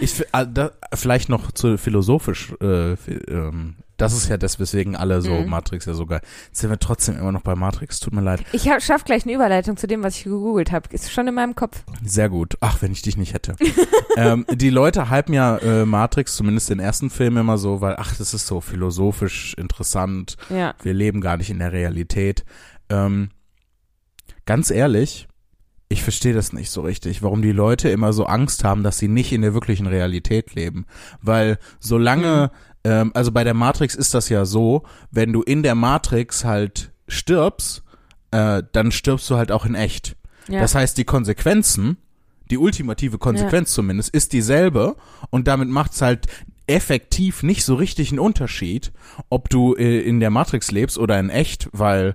Ich, 0.00 0.20
äh, 0.32 0.46
da, 0.52 0.72
vielleicht 0.94 1.28
noch 1.28 1.52
zu 1.52 1.76
philosophisch, 1.76 2.54
äh, 2.62 2.92
ähm, 3.28 3.76
das 3.98 4.12
ist 4.14 4.28
ja 4.28 4.36
das, 4.38 4.60
weswegen 4.60 4.94
alle 4.94 5.20
so 5.20 5.32
Mhm. 5.34 5.50
Matrix 5.50 5.84
ja 5.86 5.92
so 5.92 6.06
geil. 6.06 6.20
Jetzt 6.46 6.60
sind 6.60 6.70
wir 6.70 6.78
trotzdem 6.78 7.18
immer 7.18 7.32
noch 7.32 7.42
bei 7.42 7.56
Matrix, 7.56 7.98
tut 7.98 8.14
mir 8.14 8.20
leid. 8.20 8.44
Ich 8.52 8.68
hab, 8.68 8.80
schaff 8.80 9.04
gleich 9.04 9.24
eine 9.24 9.34
Überleitung 9.34 9.76
zu 9.76 9.86
dem, 9.88 10.02
was 10.04 10.16
ich 10.16 10.24
gegoogelt 10.24 10.70
habe. 10.70 10.88
Ist 10.92 11.10
schon 11.10 11.26
in 11.26 11.34
meinem 11.34 11.56
Kopf. 11.56 11.82
Sehr 12.04 12.28
gut. 12.28 12.56
Ach, 12.60 12.80
wenn 12.80 12.92
ich 12.92 13.02
dich 13.02 13.16
nicht 13.16 13.34
hätte. 13.34 13.56
ähm, 14.16 14.46
die 14.52 14.70
Leute 14.70 15.10
hypen 15.10 15.34
ja 15.34 15.56
äh, 15.58 15.84
Matrix, 15.84 16.36
zumindest 16.36 16.70
den 16.70 16.78
ersten 16.78 17.10
Film 17.10 17.36
immer 17.36 17.58
so, 17.58 17.80
weil, 17.80 17.96
ach, 17.98 18.14
das 18.16 18.34
ist 18.34 18.46
so 18.46 18.60
philosophisch 18.60 19.54
interessant. 19.58 20.36
Ja. 20.48 20.74
wir 20.82 20.94
leben 20.94 21.20
gar 21.20 21.36
nicht 21.36 21.50
in 21.50 21.58
der 21.58 21.72
Realität. 21.72 22.44
Ähm, 22.90 23.30
ganz 24.46 24.70
ehrlich, 24.70 25.28
ich 25.88 26.02
verstehe 26.02 26.34
das 26.34 26.52
nicht 26.52 26.70
so 26.70 26.82
richtig, 26.82 27.22
warum 27.22 27.40
die 27.40 27.52
Leute 27.52 27.88
immer 27.88 28.12
so 28.12 28.26
Angst 28.26 28.64
haben, 28.64 28.82
dass 28.82 28.98
sie 28.98 29.08
nicht 29.08 29.32
in 29.32 29.42
der 29.42 29.54
wirklichen 29.54 29.86
Realität 29.86 30.54
leben. 30.54 30.86
Weil 31.22 31.58
solange, 31.80 32.50
ähm, 32.84 33.10
also 33.14 33.32
bei 33.32 33.44
der 33.44 33.54
Matrix 33.54 33.94
ist 33.94 34.12
das 34.14 34.28
ja 34.28 34.44
so, 34.44 34.82
wenn 35.10 35.32
du 35.32 35.42
in 35.42 35.62
der 35.62 35.74
Matrix 35.74 36.44
halt 36.44 36.92
stirbst, 37.08 37.82
äh, 38.30 38.62
dann 38.72 38.92
stirbst 38.92 39.28
du 39.30 39.36
halt 39.36 39.50
auch 39.50 39.64
in 39.64 39.74
echt. 39.74 40.16
Ja. 40.48 40.60
Das 40.60 40.74
heißt, 40.74 40.98
die 40.98 41.04
Konsequenzen, 41.04 41.96
die 42.50 42.58
ultimative 42.58 43.18
Konsequenz 43.18 43.72
zumindest, 43.72 44.10
ist 44.10 44.34
dieselbe 44.34 44.96
und 45.30 45.48
damit 45.48 45.68
macht 45.68 45.92
es 45.92 46.02
halt 46.02 46.26
effektiv 46.66 47.42
nicht 47.42 47.64
so 47.64 47.74
richtig 47.74 48.10
einen 48.10 48.18
Unterschied, 48.18 48.92
ob 49.30 49.48
du 49.48 49.74
äh, 49.74 50.00
in 50.00 50.20
der 50.20 50.30
Matrix 50.30 50.70
lebst 50.70 50.98
oder 50.98 51.18
in 51.18 51.30
echt, 51.30 51.70
weil 51.72 52.14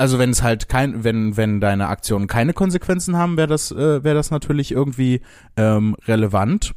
also 0.00 0.18
wenn 0.18 0.30
es 0.30 0.42
halt 0.42 0.68
kein, 0.68 1.04
wenn 1.04 1.36
wenn 1.36 1.60
deine 1.60 1.88
Aktionen 1.88 2.26
keine 2.26 2.52
Konsequenzen 2.52 3.16
haben, 3.16 3.36
wäre 3.36 3.46
das 3.48 3.70
äh, 3.70 4.02
wäre 4.02 4.14
das 4.16 4.30
natürlich 4.30 4.72
irgendwie 4.72 5.20
ähm, 5.56 5.94
relevant. 6.08 6.72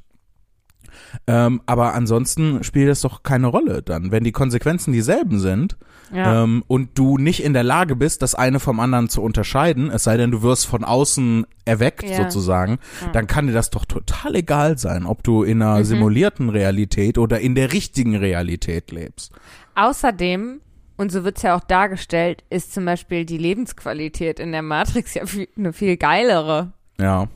Ähm, 1.25 1.61
aber 1.65 1.93
ansonsten 1.95 2.63
spielt 2.63 2.89
das 2.89 3.01
doch 3.01 3.23
keine 3.23 3.47
Rolle 3.47 3.81
dann, 3.81 4.11
wenn 4.11 4.23
die 4.23 4.31
Konsequenzen 4.31 4.93
dieselben 4.93 5.39
sind 5.39 5.75
ja. 6.13 6.43
ähm, 6.43 6.63
und 6.67 6.97
du 6.99 7.17
nicht 7.17 7.43
in 7.43 7.53
der 7.53 7.63
Lage 7.63 7.95
bist, 7.95 8.21
das 8.21 8.35
eine 8.35 8.59
vom 8.59 8.79
anderen 8.79 9.09
zu 9.09 9.21
unterscheiden, 9.23 9.89
es 9.89 10.03
sei 10.03 10.17
denn, 10.17 10.29
du 10.31 10.43
wirst 10.43 10.67
von 10.67 10.83
außen 10.83 11.45
erweckt 11.65 12.03
Ja. 12.07 12.17
sozusagen, 12.17 12.77
Ja. 13.01 13.11
dann 13.11 13.25
kann 13.25 13.47
dir 13.47 13.53
das 13.53 13.69
doch 13.71 13.85
total 13.85 14.35
egal 14.35 14.77
sein, 14.77 15.05
ob 15.07 15.23
du 15.23 15.43
in 15.43 15.61
einer 15.63 15.79
Mhm. 15.79 15.83
simulierten 15.85 16.49
Realität 16.49 17.17
oder 17.17 17.39
in 17.39 17.55
der 17.55 17.73
richtigen 17.73 18.15
Realität 18.15 18.91
lebst. 18.91 19.31
Außerdem, 19.75 20.61
und 20.97 21.11
so 21.11 21.23
wird's 21.23 21.41
ja 21.41 21.55
auch 21.55 21.63
dargestellt, 21.63 22.43
ist 22.49 22.73
zum 22.73 22.85
Beispiel 22.85 23.25
die 23.25 23.37
Lebensqualität 23.37 24.39
in 24.39 24.51
der 24.51 24.61
Matrix 24.61 25.13
ja 25.13 25.25
viel, 25.25 25.47
eine 25.57 25.73
viel 25.73 25.97
geilere. 25.97 26.73
Ja. 26.99 27.27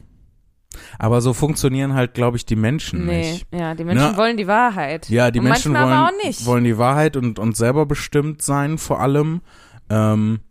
Aber 0.99 1.21
so 1.21 1.33
funktionieren 1.33 1.93
halt, 1.93 2.13
glaube 2.13 2.37
ich, 2.37 2.45
die 2.45 2.55
Menschen 2.55 3.05
Nee, 3.05 3.31
nicht. 3.31 3.47
ja, 3.51 3.73
die 3.73 3.83
Menschen 3.83 4.11
Na, 4.11 4.17
wollen 4.17 4.37
die 4.37 4.47
Wahrheit. 4.47 5.09
Ja, 5.09 5.31
die 5.31 5.39
und 5.39 5.45
Menschen 5.45 5.73
wollen, 5.73 5.83
aber 5.83 6.07
auch 6.07 6.23
nicht. 6.25 6.45
wollen 6.45 6.63
die 6.63 6.77
Wahrheit 6.77 7.17
und, 7.17 7.39
und 7.39 7.57
selber 7.57 7.85
bestimmt 7.85 8.41
sein, 8.41 8.77
vor 8.77 8.99
allem. 8.99 9.41
Ähm, 9.89 10.41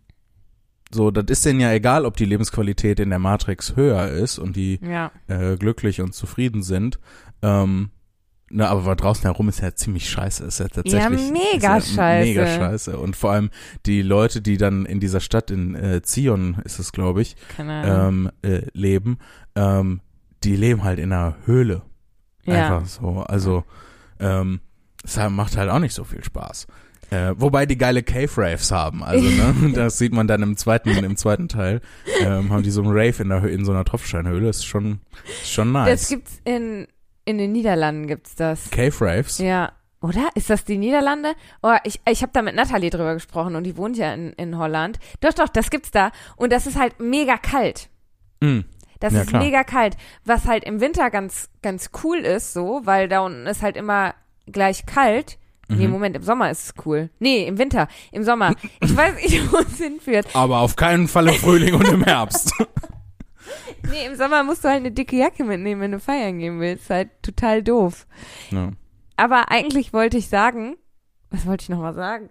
so, 0.92 1.10
das 1.10 1.24
ist 1.28 1.44
denen 1.44 1.60
ja 1.60 1.72
egal, 1.72 2.06
ob 2.06 2.16
die 2.16 2.24
Lebensqualität 2.24 3.00
in 3.00 3.10
der 3.10 3.18
Matrix 3.18 3.76
höher 3.76 4.08
ist 4.08 4.38
und 4.38 4.56
die 4.56 4.80
ja. 4.82 5.10
äh, 5.28 5.56
glücklich 5.56 6.00
und 6.00 6.14
zufrieden 6.14 6.62
sind. 6.62 6.98
Ähm, 7.42 7.90
na, 8.48 8.68
aber 8.68 8.86
was 8.86 8.96
draußen 8.96 9.22
herum 9.22 9.48
ist 9.48 9.60
ja 9.60 9.74
ziemlich 9.74 10.08
scheiße. 10.08 10.44
Ist 10.44 10.60
ja 10.60 10.68
tatsächlich 10.68 11.32
mega 11.32 11.78
ist 11.78 11.90
ja 11.90 11.94
scheiße. 11.96 12.28
Mega 12.28 12.46
scheiße. 12.46 12.98
Und 12.98 13.16
vor 13.16 13.32
allem 13.32 13.50
die 13.86 14.02
Leute, 14.02 14.40
die 14.40 14.56
dann 14.56 14.86
in 14.86 15.00
dieser 15.00 15.20
Stadt 15.20 15.50
in 15.50 15.74
äh, 15.74 16.02
Zion 16.02 16.58
ist 16.64 16.78
es, 16.78 16.92
glaube 16.92 17.22
ich, 17.22 17.36
ähm, 17.58 18.30
äh, 18.42 18.62
leben, 18.72 19.18
ähm, 19.56 20.00
die 20.44 20.54
leben 20.54 20.84
halt 20.84 20.98
in 21.00 21.12
einer 21.12 21.36
Höhle. 21.44 21.82
ja. 22.44 22.76
Einfach 22.76 22.88
so. 22.88 23.24
Also, 23.26 23.64
ähm, 24.20 24.60
es 25.04 25.16
macht 25.30 25.56
halt 25.56 25.70
auch 25.70 25.78
nicht 25.80 25.94
so 25.94 26.04
viel 26.04 26.22
Spaß. 26.22 26.66
Äh, 27.10 27.34
wobei 27.36 27.66
die 27.66 27.78
geile 27.78 28.02
Cave 28.02 28.30
Raves 28.36 28.72
haben, 28.72 29.04
also 29.04 29.28
ne, 29.28 29.72
das 29.74 29.96
sieht 29.98 30.12
man 30.12 30.26
dann 30.26 30.42
im 30.42 30.56
zweiten, 30.56 30.88
im 30.90 31.16
zweiten 31.16 31.46
Teil, 31.46 31.80
ähm, 32.20 32.50
haben 32.50 32.64
die 32.64 32.70
so 32.70 32.82
einen 32.82 32.90
Rave 32.90 33.22
in 33.22 33.28
der 33.28 33.44
in 33.44 33.64
so 33.64 33.70
einer 33.70 33.84
Tropfsteinhöhle, 33.84 34.48
ist 34.48 34.64
schon, 34.66 34.98
ist 35.40 35.52
schon 35.52 35.72
Das 35.72 35.84
nice. 35.86 36.08
gibt's 36.08 36.40
in, 36.44 36.88
in 37.26 37.36
den 37.36 37.52
Niederlanden 37.52 38.06
gibt's 38.06 38.34
das. 38.34 38.70
Cave 38.70 38.94
Raves? 39.00 39.36
Ja. 39.38 39.72
Oder? 40.00 40.28
Ist 40.34 40.48
das 40.50 40.64
die 40.64 40.78
Niederlande? 40.78 41.32
Oh, 41.62 41.74
ich, 41.84 42.00
ich 42.08 42.22
habe 42.22 42.30
da 42.32 42.40
mit 42.42 42.54
Nathalie 42.54 42.90
drüber 42.90 43.14
gesprochen 43.14 43.56
und 43.56 43.64
die 43.64 43.76
wohnt 43.76 43.96
ja 43.98 44.14
in, 44.14 44.32
in 44.34 44.56
Holland. 44.56 44.98
Doch, 45.20 45.32
doch, 45.34 45.48
das 45.48 45.68
gibt's 45.70 45.90
da. 45.90 46.12
Und 46.36 46.52
das 46.52 46.66
ist 46.66 46.78
halt 46.78 47.00
mega 47.00 47.36
kalt. 47.36 47.88
Mm. 48.40 48.60
Das 49.00 49.12
Ja, 49.12 49.22
ist 49.22 49.28
klar. 49.28 49.42
mega 49.42 49.64
kalt. 49.64 49.96
Was 50.24 50.46
halt 50.46 50.64
im 50.64 50.80
Winter 50.80 51.10
ganz, 51.10 51.50
ganz 51.62 51.90
cool 52.04 52.18
ist, 52.18 52.52
so, 52.54 52.80
weil 52.84 53.08
da 53.08 53.20
unten 53.20 53.46
ist 53.46 53.62
halt 53.62 53.76
immer 53.76 54.14
gleich 54.46 54.86
kalt. 54.86 55.38
Nee, 55.68 55.86
Mhm. 55.86 55.92
Moment, 55.94 56.14
im 56.16 56.22
Sommer 56.22 56.50
ist 56.50 56.64
es 56.66 56.74
cool. 56.86 57.10
Nee, 57.18 57.44
im 57.46 57.58
Winter, 57.58 57.88
im 58.12 58.22
Sommer. 58.22 58.54
Ich 58.80 58.96
weiß 58.96 59.16
nicht, 59.16 59.52
wo 59.52 59.56
es 59.58 59.78
hinführt. 59.78 60.28
Aber 60.34 60.60
auf 60.60 60.76
keinen 60.76 61.08
Fall 61.08 61.26
im 61.26 61.34
Frühling 61.34 61.74
und 61.74 61.88
im 61.88 62.04
Herbst. 62.04 62.52
Nee, 63.90 64.06
im 64.06 64.16
Sommer 64.16 64.44
musst 64.44 64.64
du 64.64 64.68
halt 64.68 64.78
eine 64.78 64.92
dicke 64.92 65.16
Jacke 65.16 65.44
mitnehmen, 65.44 65.80
wenn 65.80 65.92
du 65.92 66.00
feiern 66.00 66.38
gehen 66.38 66.60
willst. 66.60 66.90
Halt 66.90 67.10
total 67.22 67.62
doof. 67.62 68.06
Ja. 68.50 68.70
Aber 69.16 69.50
eigentlich 69.50 69.92
wollte 69.92 70.18
ich 70.18 70.28
sagen, 70.28 70.76
was 71.30 71.46
wollte 71.46 71.62
ich 71.62 71.68
nochmal 71.68 71.94
sagen? 71.94 72.30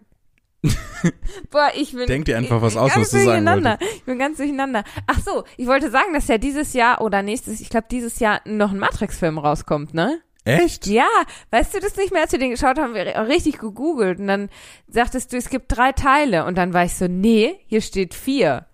Boah, 1.51 1.69
ich 1.75 1.93
bin. 1.93 2.07
Denk 2.07 2.25
dir 2.25 2.37
einfach 2.37 2.61
was 2.61 2.77
aus, 2.77 2.93
ganz 2.93 3.05
was 3.05 3.11
du 3.11 3.17
sagen 3.17 3.45
durcheinander. 3.45 3.77
Ich 3.95 4.03
bin 4.03 4.17
ganz 4.17 4.37
durcheinander. 4.37 4.83
Ach 5.07 5.19
so, 5.19 5.43
ich 5.57 5.67
wollte 5.67 5.91
sagen, 5.91 6.13
dass 6.13 6.27
ja 6.27 6.37
dieses 6.37 6.73
Jahr 6.73 7.01
oder 7.01 7.21
nächstes, 7.21 7.61
ich 7.61 7.69
glaube 7.69 7.87
dieses 7.91 8.19
Jahr 8.19 8.41
noch 8.45 8.71
ein 8.71 8.79
Matrix-Film 8.79 9.37
rauskommt, 9.37 9.93
ne? 9.93 10.21
Echt? 10.45 10.85
Ja, 10.85 11.07
weißt 11.49 11.73
du 11.73 11.79
das 11.79 11.95
nicht 11.95 12.13
mehr, 12.13 12.21
als 12.21 12.31
wir 12.31 12.39
den 12.39 12.51
geschaut 12.51 12.77
haben, 12.77 12.93
wir 12.93 13.05
richtig 13.27 13.57
gegoogelt 13.57 14.19
und 14.19 14.27
dann 14.27 14.49
sagtest 14.87 15.33
du, 15.33 15.37
es 15.37 15.49
gibt 15.49 15.75
drei 15.75 15.91
Teile 15.91 16.45
und 16.45 16.55
dann 16.55 16.71
war 16.71 16.85
ich 16.85 16.93
so, 16.93 17.07
nee, 17.07 17.55
hier 17.65 17.81
steht 17.81 18.13
vier. 18.13 18.67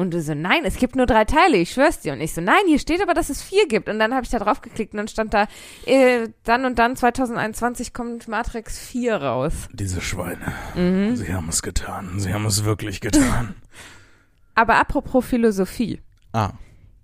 Und 0.00 0.14
du 0.14 0.22
so, 0.22 0.32
nein, 0.32 0.64
es 0.64 0.76
gibt 0.76 0.96
nur 0.96 1.04
drei 1.04 1.26
Teile, 1.26 1.58
ich 1.58 1.72
schwör's 1.72 2.00
dir. 2.00 2.14
Und 2.14 2.22
ich 2.22 2.32
so, 2.32 2.40
nein, 2.40 2.62
hier 2.66 2.78
steht 2.78 3.02
aber, 3.02 3.12
dass 3.12 3.28
es 3.28 3.42
vier 3.42 3.68
gibt. 3.68 3.86
Und 3.86 3.98
dann 3.98 4.14
habe 4.14 4.24
ich 4.24 4.30
da 4.30 4.38
drauf 4.38 4.62
geklickt 4.62 4.94
und 4.94 4.96
dann 4.96 5.08
stand 5.08 5.34
da, 5.34 5.46
äh, 5.84 6.28
dann 6.42 6.64
und 6.64 6.78
dann 6.78 6.96
2021 6.96 7.92
kommt 7.92 8.26
Matrix 8.26 8.78
4 8.78 9.16
raus. 9.16 9.68
Diese 9.74 10.00
Schweine. 10.00 10.54
Mhm. 10.74 11.16
Sie 11.16 11.34
haben 11.34 11.50
es 11.50 11.60
getan. 11.60 12.18
Sie 12.18 12.32
haben 12.32 12.46
es 12.46 12.64
wirklich 12.64 13.02
getan. 13.02 13.56
Aber 14.54 14.76
apropos 14.76 15.22
Philosophie. 15.22 16.00
ah. 16.32 16.52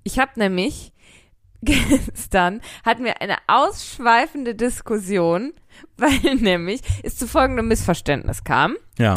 Ich 0.03 0.19
habe 0.19 0.31
nämlich 0.37 0.95
gestern 1.61 2.63
hatten 2.83 3.05
wir 3.05 3.21
eine 3.21 3.37
ausschweifende 3.47 4.55
Diskussion, 4.55 5.53
weil 5.99 6.37
nämlich 6.37 6.81
es 7.03 7.19
zu 7.19 7.29
folgendem 7.29 7.69
Missverständnis 7.69 8.43
kam. 8.43 8.77
Ja. 8.97 9.17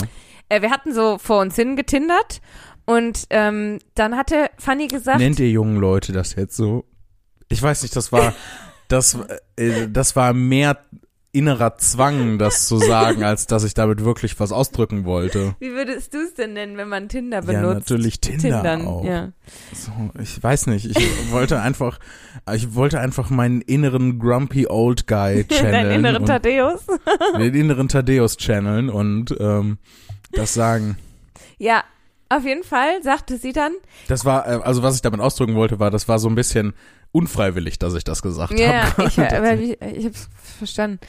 Äh, 0.49 0.61
wir 0.61 0.71
hatten 0.71 0.93
so 0.93 1.17
vor 1.17 1.39
uns 1.39 1.55
hin 1.55 1.77
getindert 1.77 2.41
und 2.89 3.25
ähm, 3.29 3.79
dann 3.95 4.15
hatte 4.17 4.49
Fanny 4.57 4.87
gesagt, 4.87 5.19
Nennt 5.19 5.39
ihr 5.39 5.49
jungen 5.49 5.77
Leute 5.77 6.11
das 6.11 6.35
jetzt 6.35 6.55
so? 6.55 6.85
Ich 7.47 7.61
weiß 7.61 7.83
nicht, 7.83 7.95
das 7.95 8.11
war, 8.11 8.33
das, 8.87 9.17
äh, 9.55 9.87
das 9.89 10.15
war 10.15 10.33
mehr 10.33 10.77
innerer 11.31 11.77
Zwang, 11.77 12.39
das 12.39 12.67
zu 12.67 12.77
sagen, 12.79 13.23
als 13.23 13.45
dass 13.45 13.63
ich 13.63 13.75
damit 13.75 14.03
wirklich 14.03 14.39
was 14.39 14.51
ausdrücken 14.51 15.05
wollte. 15.05 15.55
wie 15.59 15.71
würdest 15.73 16.15
du 16.15 16.17
es 16.23 16.33
denn 16.33 16.53
nennen, 16.53 16.75
wenn 16.75 16.89
man 16.89 17.07
Tinder 17.07 17.37
Ja, 17.41 17.45
benutzt? 17.45 17.91
natürlich 17.91 18.19
Tinder 18.19 18.63
Tindern, 18.63 18.87
auch. 18.87 19.05
ja. 19.05 19.31
So, 19.71 19.91
ich 20.19 20.41
weiß 20.41 20.65
nicht, 20.67 20.85
ich 20.85 21.31
wollte 21.31 21.61
einfach, 21.61 21.99
ich 22.55 22.73
wollte 22.73 22.99
einfach 22.99 23.29
meinen 23.29 23.61
inneren 23.61 24.17
grumpy 24.17 24.65
old 24.67 25.05
guy 25.05 25.43
channeln. 25.49 25.71
Deinen 25.71 25.91
inneren 25.91 26.25
Thaddeus. 26.25 26.81
den 27.37 27.53
inneren 27.53 27.87
Thaddeus 27.89 28.35
channeln 28.37 28.89
und 28.89 29.35
ähm, 29.39 29.77
das 30.31 30.55
sagen. 30.55 30.97
Ja, 31.59 31.83
auf 32.29 32.43
jeden 32.45 32.63
Fall 32.63 33.01
sagte 33.03 33.37
sie 33.37 33.51
dann, 33.53 33.73
Das 34.07 34.23
war, 34.25 34.47
äh, 34.47 34.59
also 34.63 34.83
was 34.83 34.95
ich 34.95 35.01
damit 35.01 35.19
ausdrücken 35.19 35.55
wollte, 35.55 35.79
war, 35.79 35.89
das 35.91 36.07
war 36.07 36.19
so 36.19 36.29
ein 36.29 36.35
bisschen 36.35 36.73
unfreiwillig, 37.11 37.79
dass 37.79 37.95
ich 37.95 38.03
das 38.03 38.21
gesagt 38.21 38.57
Ja, 38.59 38.95
habe. 38.97 39.07
ich, 39.07 39.19
aber 39.33 39.53
ich, 39.55 39.81
ich 39.81 40.05
hab's 40.05 40.29
verstanden. 40.57 40.99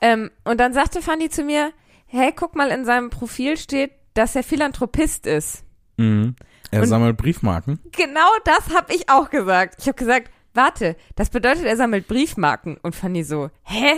Ähm, 0.00 0.30
und 0.44 0.58
dann 0.58 0.72
sagte 0.72 1.02
Fanny 1.02 1.28
zu 1.28 1.42
mir, 1.44 1.72
hey, 2.06 2.32
guck 2.34 2.56
mal, 2.56 2.70
in 2.70 2.84
seinem 2.84 3.10
Profil 3.10 3.56
steht, 3.58 3.92
dass 4.14 4.34
er 4.34 4.42
Philanthropist 4.42 5.26
ist. 5.26 5.64
mhm. 5.96 6.34
Er 6.72 6.82
Und- 6.82 6.88
sammelt 6.88 7.16
Briefmarken. 7.16 7.80
Genau 7.92 8.28
das 8.44 8.72
habe 8.74 8.94
ich 8.94 9.08
auch 9.10 9.28
gesagt. 9.28 9.74
Ich 9.80 9.86
habe 9.88 9.96
gesagt, 9.98 10.30
warte, 10.54 10.94
das 11.16 11.28
bedeutet, 11.30 11.64
er 11.64 11.76
sammelt 11.76 12.06
Briefmarken. 12.06 12.76
Und 12.82 12.94
Fanny 12.94 13.24
so, 13.24 13.50
hä? 13.64 13.94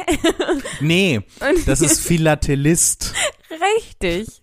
Nee, 0.81 1.21
das 1.67 1.83
ist 1.83 2.01
Philatelist. 2.07 3.13
richtig. 3.77 4.43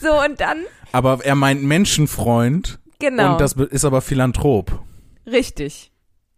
So, 0.00 0.12
und 0.22 0.40
dann, 0.40 0.64
Aber 0.92 1.24
er 1.24 1.34
meint 1.34 1.62
Menschenfreund 1.62 2.78
genau, 2.98 3.32
und 3.32 3.40
das 3.40 3.52
ist 3.54 3.84
aber 3.84 4.00
Philanthrop. 4.00 4.82
richtig. 5.26 5.92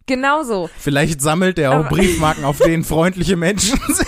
Genau 0.06 0.42
so. 0.42 0.68
Vielleicht 0.78 1.20
sammelt 1.20 1.58
er 1.60 1.70
auch 1.70 1.86
Aber- 1.86 1.88
Briefmarken, 1.90 2.44
auf 2.44 2.58
denen 2.58 2.82
freundliche 2.92 3.36
Menschen 3.36 3.78
sind. 3.86 4.06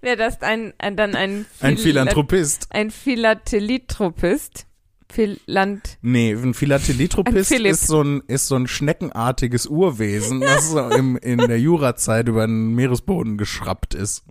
Wäre 0.00 0.16
das 0.16 0.40
ein, 0.42 0.72
ein, 0.78 0.96
dann 0.96 1.16
ein, 1.16 1.46
Ein 1.60 1.76
Phil- 1.76 1.82
Philantropist. 1.84 2.66
Ein 2.70 2.90
Philatelitropist. 2.90 4.66
Philant, 5.10 5.98
Nee, 6.02 6.32
ein 6.32 6.42
Ein 6.42 6.54
Philatelitropist 6.54 7.48
Philipp. 7.48 7.72
ist 7.72 7.86
so 7.86 8.02
ein, 8.02 8.22
ist 8.26 8.46
so 8.48 8.56
ein 8.56 8.66
schneckenartiges 8.66 9.66
Urwesen, 9.66 10.40
das 10.40 10.70
so 10.70 10.80
im, 10.90 11.16
in 11.16 11.38
der 11.38 11.60
Jurazeit 11.60 12.26
über 12.28 12.46
den 12.46 12.74
Meeresboden 12.74 13.36
geschrappt 13.38 13.94
ist. 13.94 14.24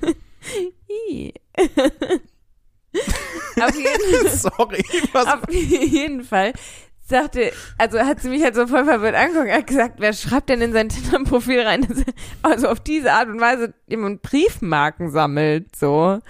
Auf 3.60 3.74
jeden 3.74 4.28
Sorry, 4.36 4.84
was? 5.12 5.26
Auf 5.26 5.50
jeden 5.50 6.24
Fall 6.24 6.52
sagte, 7.06 7.52
also 7.76 7.98
hat 7.98 8.20
sie 8.20 8.30
mich 8.30 8.42
halt 8.42 8.54
so 8.54 8.66
voll 8.66 8.84
verwirrt 8.84 9.14
angeguckt, 9.14 9.52
hat 9.52 9.66
gesagt, 9.66 9.94
wer 9.98 10.12
schreibt 10.12 10.48
denn 10.48 10.62
in 10.62 10.72
sein 10.72 10.88
Tinder-Profil 10.88 11.60
rein, 11.60 11.82
dass 11.82 11.98
er 11.98 12.14
also 12.42 12.68
auf 12.68 12.80
diese 12.80 13.12
Art 13.12 13.28
und 13.28 13.40
Weise 13.40 13.74
jemand 13.86 14.22
Briefmarken 14.22 15.10
sammelt, 15.10 15.76
so. 15.76 16.20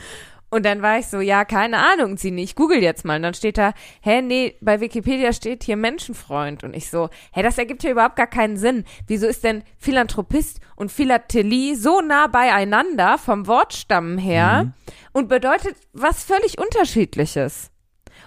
Und 0.55 0.65
dann 0.65 0.83
war 0.83 1.01
ich 1.01 1.09
so, 1.09 1.19
ja, 1.19 1.45
keine 1.45 1.79
Ahnung, 1.79 2.17
Zini, 2.17 2.45
ich 2.45 2.55
google 2.55 2.81
jetzt 2.81 3.05
mal. 3.05 3.17
Und 3.17 3.23
dann 3.23 3.35
steht 3.35 3.59
da, 3.59 3.73
hä, 4.03 4.23
nee, 4.23 4.57
bei 4.61 4.79
Wikipedia 4.79 5.33
steht 5.33 5.65
hier 5.65 5.77
Menschenfreund. 5.77 6.63
Und 6.63 6.77
ich 6.77 6.91
so, 6.91 7.11
hä, 7.33 7.43
das 7.43 7.59
ergibt 7.59 7.83
ja 7.83 7.91
überhaupt 7.91 8.15
gar 8.15 8.29
keinen 8.29 8.57
Sinn. 8.57 8.85
Wieso 9.09 9.27
ist 9.27 9.43
denn 9.43 9.65
Philanthropist 9.79 10.61
und 10.77 10.93
Philatelie 10.93 11.75
so 11.75 12.01
nah 12.01 12.29
beieinander 12.29 13.19
vom 13.19 13.49
Wortstamm 13.49 14.17
her 14.17 14.73
und 15.13 15.29
bedeutet 15.29 15.75
was 15.93 16.23
völlig 16.23 16.57
unterschiedliches? 16.57 17.73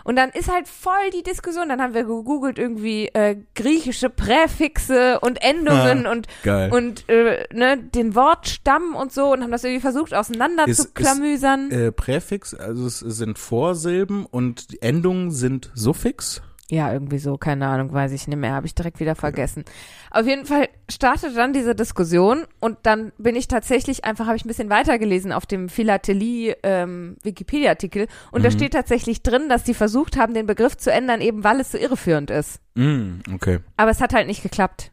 Und 0.08 0.16
dann 0.16 0.30
ist 0.30 0.50
halt 0.50 0.70
voll 0.70 1.10
die 1.14 1.22
Diskussion. 1.22 1.68
Dann 1.68 1.82
haben 1.82 1.94
wir 1.94 2.06
gegoogelt 2.06 2.58
irgendwie 2.58 3.08
äh, 3.10 3.36
griechische 3.56 4.10
Präfixe 4.10 5.20
und 5.20 5.42
Endungen 5.44 6.06
Ah, 6.08 6.12
und 6.12 6.28
Geil. 6.44 6.72
und 6.72 7.10
äh, 7.10 7.46
ne, 7.54 7.78
den 7.78 8.16
Wortstamm 8.16 8.96
und 8.96 9.12
so 9.12 9.34
und 9.34 9.44
haben 9.44 9.52
das 9.52 9.66
irgendwie 9.66 9.82
versucht 9.82 10.14
auseinander 10.14 10.66
Ist- 10.66 10.82
zu 10.82 10.92
klamüsern. 10.94 11.72
äh, 11.72 11.92
Präfix, 11.92 12.54
also 12.54 12.88
es 12.88 13.00
sind 13.00 13.38
Vorsilben 13.38 14.26
und 14.26 14.82
Endungen 14.82 15.32
sind 15.32 15.72
Suffix. 15.76 16.42
Ja, 16.70 16.92
irgendwie 16.92 17.18
so, 17.20 17.38
keine 17.38 17.66
Ahnung, 17.68 17.94
weiß 17.94 18.12
ich 18.12 18.28
nicht 18.28 18.38
mehr, 18.38 18.52
habe 18.54 18.68
ich 18.68 18.76
direkt 18.76 19.00
wieder 19.00 19.16
vergessen. 19.16 19.64
Auf 20.12 20.28
jeden 20.28 20.46
Fall 20.46 20.68
startete 20.90 21.34
dann 21.34 21.54
diese 21.54 21.76
Diskussion 21.76 22.46
und 22.60 22.78
dann 22.84 23.14
bin 23.18 23.38
ich 23.38 23.48
tatsächlich 23.48 24.04
einfach, 24.04 24.26
habe 24.28 24.36
ich 24.36 24.44
ein 24.44 24.50
bisschen 24.50 24.70
weitergelesen 24.70 25.32
auf 25.32 25.46
dem 25.46 25.70
Philatelie 25.70 26.56
ähm, 26.64 27.16
Wikipedia-Artikel 27.24 28.08
und 28.32 28.44
da 28.44 28.50
Mhm. 28.50 28.54
steht 28.54 28.74
tatsächlich 28.74 29.24
drin, 29.24 29.48
dass 29.48 29.64
die 29.64 29.74
versucht 29.74 30.18
haben, 30.18 30.34
den 30.34 30.46
Begriff 30.46 30.76
zu 30.76 30.92
ändern, 30.92 31.22
eben 31.22 31.44
weil 31.46 31.62
es 31.62 31.72
so 31.72 31.78
irreführend 31.78 32.32
ist. 32.32 32.60
Mm, 32.76 33.20
okay. 33.34 33.60
Aber 33.78 33.92
es 33.92 34.02
hat 34.02 34.14
halt 34.14 34.28
nicht 34.28 34.44
geklappt. 34.44 34.92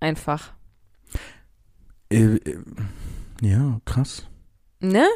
Einfach. 0.00 0.52
Äh, 2.10 2.36
äh, 2.36 2.58
ja, 3.42 3.80
krass. 3.84 4.26
Ne? 4.80 5.06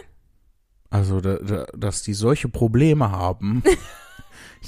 Also, 0.91 1.21
da, 1.21 1.37
da, 1.37 1.65
dass 1.77 2.03
die 2.03 2.15
solche 2.15 2.49
Probleme 2.49 3.11
haben, 3.11 3.63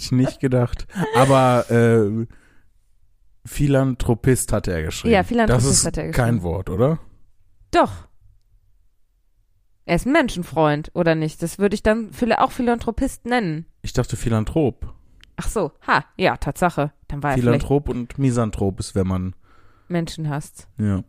ich 0.01 0.12
nicht 0.12 0.40
gedacht. 0.40 0.86
Aber 1.14 1.70
äh, 1.70 2.26
Philanthropist 3.44 4.53
hat 4.53 4.68
er 4.68 4.82
geschrieben. 4.82 5.14
Ja, 5.14 5.22
Philanthropist 5.22 5.66
das 5.66 5.78
ist 5.78 5.86
hat 5.86 5.96
er 5.96 6.11
kein 6.11 6.36
geschrieben. 6.36 6.42
Wort, 6.42 6.70
oder? 6.70 6.99
Doch. 7.70 8.09
Er 9.84 9.96
ist 9.96 10.07
ein 10.07 10.12
Menschenfreund, 10.12 10.90
oder 10.94 11.14
nicht? 11.14 11.42
Das 11.42 11.59
würde 11.59 11.74
ich 11.74 11.82
dann 11.82 12.11
auch 12.38 12.53
Philanthropist 12.53 13.24
nennen. 13.24 13.64
Ich 13.82 13.94
dachte 13.94 14.16
Philanthrop. 14.16 14.94
Ach 15.36 15.49
so, 15.49 15.72
ha, 15.86 16.05
ja, 16.16 16.36
Tatsache. 16.36 16.92
Dann 17.07 17.22
war 17.22 17.34
Philanthrop 17.34 17.88
und 17.88 18.18
Misanthrop 18.18 18.80
ist, 18.80 18.94
wenn 18.94 19.07
man, 19.07 19.34
Menschen 19.88 20.28
hasst. 20.28 20.68
ja. 20.78 21.03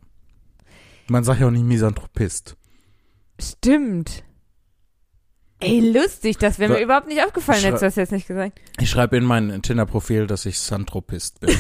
Man 1.10 1.24
sagt 1.24 1.40
ja 1.42 1.48
auch 1.48 1.52
nicht 1.52 1.66
Misanthropist. 1.66 2.56
Stimmt. 3.42 4.24
Ey, 5.62 5.80
lustig, 5.92 6.38
das 6.38 6.58
wäre 6.60 6.74
mir 6.74 6.80
überhaupt 6.82 7.08
nicht 7.08 7.22
aufgefallen, 7.24 7.62
hättest 7.62 7.82
du 7.82 7.88
das 7.88 7.96
jetzt 7.98 8.12
nicht 8.14 8.28
gesagt. 8.28 8.60
Ich 8.80 8.90
schreibe 8.90 9.18
in 9.18 9.26
mein 9.26 9.62
Tinder-Profil, 9.62 10.26
dass 10.26 10.46
ich 10.46 10.58
Santhropist 10.60 11.40
bin. 11.42 11.56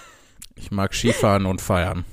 ich 0.56 0.70
mag 0.72 0.94
Skifahren 0.94 1.46
und 1.46 1.60
feiern. 1.60 2.04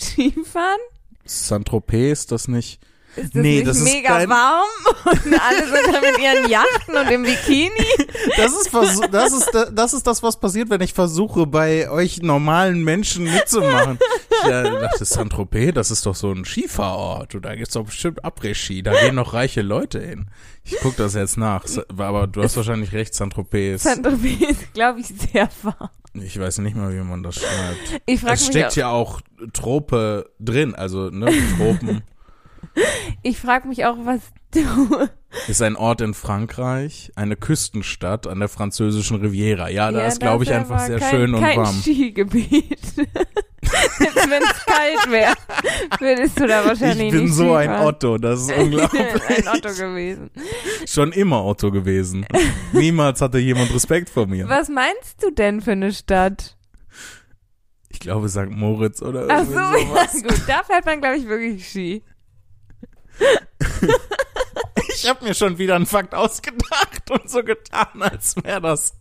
Skifahren? 0.00 0.78
Saint-Tropez 1.24 2.20
ist 2.20 2.32
das 2.32 2.48
nicht? 2.48 2.80
Ist 3.16 3.34
das 3.34 3.42
Nee, 3.42 3.56
nicht 3.56 3.66
das 3.66 3.78
ist 3.78 3.82
mega 3.84 4.08
kein- 4.18 4.28
warm? 4.30 4.68
Und 5.04 5.40
alle 5.40 5.66
sind 5.66 5.94
da 5.94 6.00
mit 6.00 6.18
ihren 6.20 6.48
Yachten 6.48 6.96
und 6.96 7.10
im 7.10 7.22
Bikini? 7.24 7.70
Das 8.36 8.52
ist, 8.52 8.70
das 9.12 9.32
ist, 9.32 9.50
da- 9.52 9.70
das 9.70 9.92
ist 9.92 10.06
das, 10.06 10.22
was 10.22 10.38
passiert, 10.38 10.70
wenn 10.70 10.80
ich 10.80 10.92
versuche, 10.94 11.46
bei 11.46 11.90
euch 11.90 12.22
normalen 12.22 12.84
Menschen 12.84 13.24
mitzumachen. 13.24 13.98
Ich 14.30 14.48
dachte, 14.48 15.04
Saint-Tropez, 15.04 15.74
das 15.74 15.90
ist 15.90 16.06
doch 16.06 16.14
so 16.14 16.30
ein 16.30 16.44
Skifahrort. 16.44 17.34
Und 17.34 17.44
da 17.44 17.54
gibt's 17.54 17.74
doch 17.74 17.84
bestimmt 17.84 18.24
Après-Ski. 18.24 18.82
Da 18.82 18.92
gehen 19.00 19.16
noch 19.16 19.34
reiche 19.34 19.62
Leute 19.62 20.00
hin. 20.00 20.30
Ich 20.64 20.76
guck 20.80 20.96
das 20.96 21.14
jetzt 21.14 21.36
nach. 21.36 21.64
Aber 21.96 22.26
du 22.26 22.42
hast 22.42 22.56
wahrscheinlich 22.56 22.92
recht, 22.92 23.14
Saint-Tropez 23.14 23.76
ist. 23.76 23.82
Saint-Tropez 23.82 24.50
ist, 24.50 24.72
glaube 24.74 25.00
ich, 25.00 25.08
sehr 25.08 25.48
wahr. 25.62 25.90
Ich 26.14 26.38
weiß 26.38 26.58
nicht 26.58 26.76
mal, 26.76 26.92
wie 26.92 27.00
man 27.00 27.22
das 27.22 27.36
schreibt. 27.36 28.02
Ich 28.06 28.20
frage 28.20 28.34
Es 28.34 28.40
mich, 28.40 28.50
steckt 28.50 28.72
auch, 28.72 28.76
ja 28.76 28.88
auch 28.90 29.20
Trope 29.52 30.30
drin, 30.40 30.74
also 30.74 31.08
ne, 31.10 31.32
Tropen 31.56 32.02
ich 33.22 33.38
frag 33.38 33.64
mich 33.64 33.84
auch, 33.84 33.96
was 34.04 34.20
du. 34.52 35.08
Ist 35.48 35.62
ein 35.62 35.76
Ort 35.76 36.00
in 36.00 36.14
Frankreich, 36.14 37.12
eine 37.14 37.36
Küstenstadt 37.36 38.26
an 38.26 38.40
der 38.40 38.48
französischen 38.48 39.20
Riviera. 39.20 39.68
Ja, 39.68 39.90
da 39.92 40.00
Ja, 40.00 40.06
ist, 40.08 40.20
glaube 40.20 40.44
ich, 40.44 40.52
einfach 40.52 40.80
sehr 40.86 40.98
kein, 40.98 41.10
schön 41.10 41.34
und 41.34 41.40
kein 41.42 41.56
warm. 41.58 41.80
Skigebiet. 41.80 42.96
Wenn 42.96 44.42
es 44.42 44.64
kalt 44.66 45.10
wäre, 45.10 45.34
würdest 46.00 46.40
du 46.40 46.46
da 46.46 46.64
wahrscheinlich 46.64 47.08
Ich 47.08 47.12
bin 47.12 47.24
nicht 47.24 47.34
so 47.34 47.54
ein. 47.54 47.70
Otto, 47.70 48.18
das 48.18 48.40
ist 48.42 48.52
unglaublich. 48.58 49.00
ein 49.28 49.48
Otto 49.48 49.72
gewesen. 49.74 50.30
Schon 50.86 51.12
immer 51.12 51.44
Otto 51.44 51.70
gewesen. 51.70 52.26
Niemals 52.72 53.20
hatte 53.20 53.38
jemand 53.38 53.72
Respekt 53.72 54.10
vor 54.10 54.26
mir. 54.26 54.48
Was 54.48 54.68
meinst 54.68 55.22
du 55.22 55.30
denn 55.30 55.60
für 55.60 55.72
eine 55.72 55.92
Stadt? 55.92 56.56
Ich 57.90 58.00
glaube 58.00 58.28
St. 58.28 58.50
Moritz 58.50 59.02
oder 59.02 59.26
Ach 59.28 59.44
so, 59.44 59.52
ja 59.54 59.72
sowas. 59.72 60.12
gut, 60.14 60.42
da 60.48 60.62
fährt 60.64 60.86
man, 60.86 61.00
glaube 61.00 61.16
ich, 61.18 61.26
wirklich 61.28 61.68
Ski. 61.68 62.02
Ich 65.02 65.08
habe 65.08 65.24
mir 65.24 65.34
schon 65.34 65.58
wieder 65.58 65.76
einen 65.76 65.86
Fakt 65.86 66.14
ausgedacht 66.14 67.10
und 67.10 67.28
so 67.30 67.42
getan, 67.42 68.00
als 68.02 68.34
wäre 68.42 68.60
das, 68.60 68.94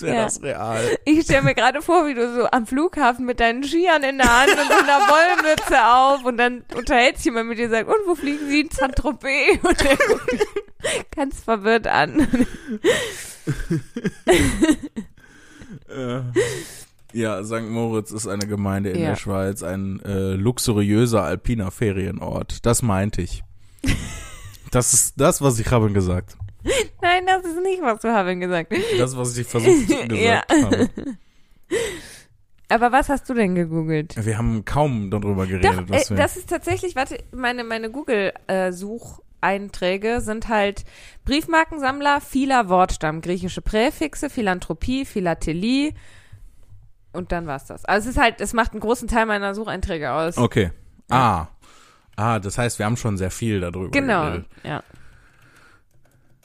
wäre 0.00 0.14
Ja. 0.16 0.22
das 0.24 0.42
real. 0.42 0.98
Ich 1.04 1.22
stelle 1.24 1.42
mir 1.42 1.54
gerade 1.54 1.82
vor, 1.82 2.06
wie 2.06 2.14
du 2.14 2.34
so 2.34 2.46
am 2.50 2.66
Flughafen 2.66 3.24
mit 3.26 3.40
deinen 3.40 3.62
Skiern 3.64 4.02
in 4.02 4.18
der 4.18 4.40
Hand 4.40 4.50
und 4.50 4.66
so 4.68 4.74
einer 4.74 5.00
Wollmütze 5.08 5.86
auf 5.86 6.24
und 6.24 6.36
dann 6.38 6.64
unterhält 6.76 7.16
sich 7.16 7.26
jemand 7.26 7.48
mit 7.48 7.58
dir 7.58 7.66
und 7.66 7.70
sagt, 7.72 7.88
und 7.88 7.96
wo 8.06 8.14
fliegen 8.14 8.48
Sie? 8.48 8.60
In 8.62 8.70
Saint-Tropez. 8.70 9.58
Und 9.62 9.80
der 9.80 9.96
guckt 9.96 10.46
ganz 11.16 11.40
verwirrt 11.40 11.86
an. 11.86 12.28
Äh, 15.88 16.20
ja, 17.12 17.42
St. 17.44 17.62
Moritz 17.62 18.10
ist 18.10 18.26
eine 18.26 18.46
Gemeinde 18.46 18.90
in 18.90 19.00
Ja. 19.00 19.10
der 19.10 19.16
Schweiz, 19.16 19.62
ein 19.62 20.00
äh, 20.04 20.32
luxuriöser 20.34 21.22
alpiner 21.22 21.70
Ferienort. 21.70 22.64
Das 22.66 22.82
meinte 22.82 23.22
ich. 23.22 23.42
Das 24.74 24.92
ist 24.94 25.20
das, 25.20 25.40
was 25.40 25.58
ich 25.58 25.70
habe 25.70 25.90
gesagt. 25.92 26.36
Nein, 27.02 27.26
das 27.26 27.44
ist 27.44 27.60
nicht, 27.62 27.82
was 27.82 28.00
du 28.00 28.08
haben 28.12 28.40
gesagt. 28.40 28.72
Das, 28.98 29.16
was 29.16 29.36
ich 29.36 29.46
versucht 29.46 29.86
gesagt 30.08 30.12
Ja. 30.12 30.42
habe. 30.50 30.88
Aber 32.68 32.92
was 32.92 33.08
hast 33.10 33.28
du 33.28 33.34
denn 33.34 33.54
gegoogelt? 33.54 34.14
Wir 34.24 34.38
haben 34.38 34.64
kaum 34.64 35.10
darüber 35.10 35.46
geredet. 35.46 35.70
Doch, 35.70 35.78
äh, 35.82 35.88
was 35.90 36.08
wir, 36.10 36.16
das 36.16 36.36
ist 36.38 36.48
tatsächlich, 36.48 36.96
warte, 36.96 37.18
meine, 37.32 37.62
meine 37.64 37.90
Google-Sucheinträge 37.90 40.22
sind 40.22 40.48
halt 40.48 40.84
Briefmarkensammler, 41.24 42.20
vieler 42.22 42.68
Wortstamm, 42.70 43.20
griechische 43.20 43.60
Präfixe, 43.60 44.30
Philanthropie, 44.30 45.04
Philatelie 45.04 45.92
und 47.12 47.30
dann 47.32 47.46
war's 47.46 47.66
das. 47.66 47.84
Also 47.84 48.08
es 48.08 48.16
ist 48.16 48.22
halt, 48.22 48.40
es 48.40 48.54
macht 48.54 48.72
einen 48.72 48.80
großen 48.80 49.08
Teil 49.08 49.26
meiner 49.26 49.54
Sucheinträge 49.54 50.10
aus. 50.12 50.38
okay. 50.38 50.70
Ah. 51.10 51.48
Ah, 52.16 52.38
das 52.38 52.58
heißt, 52.58 52.78
wir 52.78 52.86
haben 52.86 52.96
schon 52.96 53.16
sehr 53.16 53.30
viel 53.30 53.60
darüber 53.60 53.90
genau, 53.90 54.24
geredet. 54.26 54.46
ja. 54.64 54.82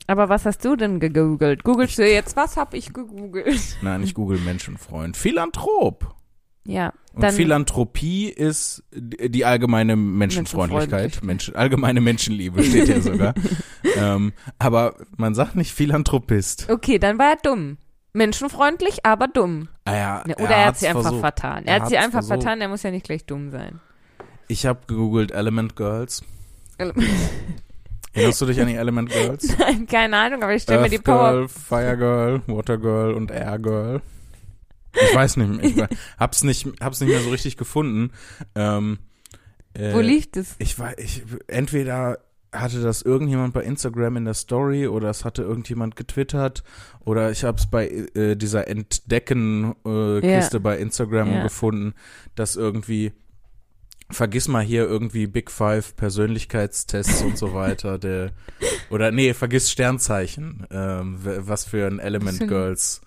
Aber 0.08 0.28
was 0.28 0.46
hast 0.46 0.66
du 0.66 0.76
denn 0.76 1.00
gegoogelt? 1.00 1.64
Googelst 1.64 2.00
du 2.00 2.10
jetzt, 2.10 2.36
was 2.36 2.58
hab 2.58 2.74
ich 2.74 2.94
gegoogelt? 2.94 3.78
Nein, 3.84 4.02
ich 4.02 4.16
google 4.16 4.40
Menschenfreund. 4.40 5.16
Philanthrop. 5.16 6.16
Ja, 6.66 6.94
Und 7.14 7.32
Philanthropie 7.32 8.28
ist 8.30 8.84
die 8.92 9.46
allgemeine 9.46 9.96
Menschenfreundlichkeit. 9.96 11.24
Menschen, 11.24 11.56
allgemeine 11.56 12.02
Menschenliebe 12.02 12.64
steht 12.64 12.88
hier 12.88 13.02
sogar. 13.02 13.34
ähm, 13.98 14.34
aber 14.60 14.96
man 15.18 15.34
sagt 15.36 15.56
nicht 15.56 15.74
Philanthropist. 15.74 16.70
okay, 16.70 17.00
dann 17.00 17.18
war 17.18 17.32
er 17.32 17.38
dumm. 17.42 17.78
Menschenfreundlich, 18.14 19.06
aber 19.06 19.28
dumm. 19.28 19.70
Ah 19.86 19.96
ja, 19.96 20.24
Ne, 20.28 20.36
Oder 20.36 20.50
er, 20.50 20.60
hat 20.62 20.68
hat's 20.70 20.80
sie 20.82 20.88
einfach 20.88 21.02
versucht. 21.04 21.22
vertan. 21.22 21.66
Er 21.66 21.76
Er, 21.78 21.82
hat 21.82 21.90
sie 21.90 21.98
einfach 21.98 22.12
versucht. 22.24 22.42
vertan, 22.42 22.62
er 22.62 22.68
muss 22.68 22.84
ja 22.84 22.92
nicht 22.92 23.06
gleich 23.06 23.26
dumm 23.26 23.50
sein. 23.52 23.80
Ich 24.52 24.66
habe 24.66 24.80
gegoogelt 24.88 25.32
Element 25.32 25.76
Girls. 25.76 26.24
Erinnerst 28.14 28.41
du 28.41 28.45
dich 28.47 28.60
an 28.60 28.68
die 28.68 28.74
Element 28.76 29.10
Girls? 29.12 29.56
Nein, 29.60 29.86
keine 29.86 30.18
Ahnung, 30.18 30.41
aber 30.43 30.56
ich 30.56 30.64
stelle 30.64 30.82
mir 30.82 30.89
die 30.89 30.97
Power. 30.97 31.32
Girl, 31.32 31.47
Fire 31.47 31.95
Girl, 31.97 32.41
Water 32.47 32.78
Girl 32.80 33.14
und 33.14 33.30
Air 33.32 33.60
Girl. 33.60 34.02
Ich 34.93 35.16
weiß 35.16 35.38
nicht, 35.38 35.64
ich 35.64 35.78
we- 35.78 35.88
hab's 36.18 36.43
nicht, 36.43 36.68
hab's 36.82 37.00
nicht 37.00 37.10
mehr 37.12 37.22
so 37.22 37.30
richtig 37.30 37.58
gefunden. 37.58 38.12
Ähm, 38.56 38.97
äh, 39.76 39.93
Wo 39.93 40.00
liegt 40.00 40.36
es? 40.36 40.56
Ich 40.58 40.78
weiß, 40.80 40.95
ich, 40.97 41.24
entweder 41.47 42.18
hatte 42.52 42.82
das 42.82 43.04
irgendjemand 43.04 43.54
bei 43.54 43.62
Instagram 43.62 44.18
in 44.18 44.26
der 44.26 44.34
Story 44.34 44.88
oder 44.88 45.12
es 45.12 45.24
hatte 45.24 45.43
irgendjemand 45.43 45.95
getwittert 45.95 46.64
oder 47.02 47.30
ich 47.30 47.43
habe 47.43 47.60
es 47.60 47.68
bei 47.70 47.88
äh, 47.88 48.36
dieser 48.36 48.68
Entdecken-Kiste 48.68 50.28
äh. 50.28 50.36
Kiste 50.39 50.60
bei 50.60 50.80
Instagram 50.80 51.32
Ja. 51.32 51.43
gefunden, 51.43 51.93
dass 52.34 52.56
irgendwie 52.56 53.14
vergiss 54.12 54.47
mal 54.47 54.64
hier 54.64 54.86
irgendwie 54.86 55.28
Big 55.28 55.51
Five 55.51 55.95
Persönlichkeitstests 55.95 57.22
und 57.22 57.38
so 57.38 57.53
weiter, 57.53 57.97
der 57.97 58.32
oder 58.89 59.12
nee, 59.12 59.34
vergiss 59.34 59.72
Sternzeichen, 59.72 60.66
ähm, 60.72 61.18
was 61.22 61.66
für 61.66 61.88
ein 61.88 61.99
Element? 61.99 62.47
Girls 62.47 63.01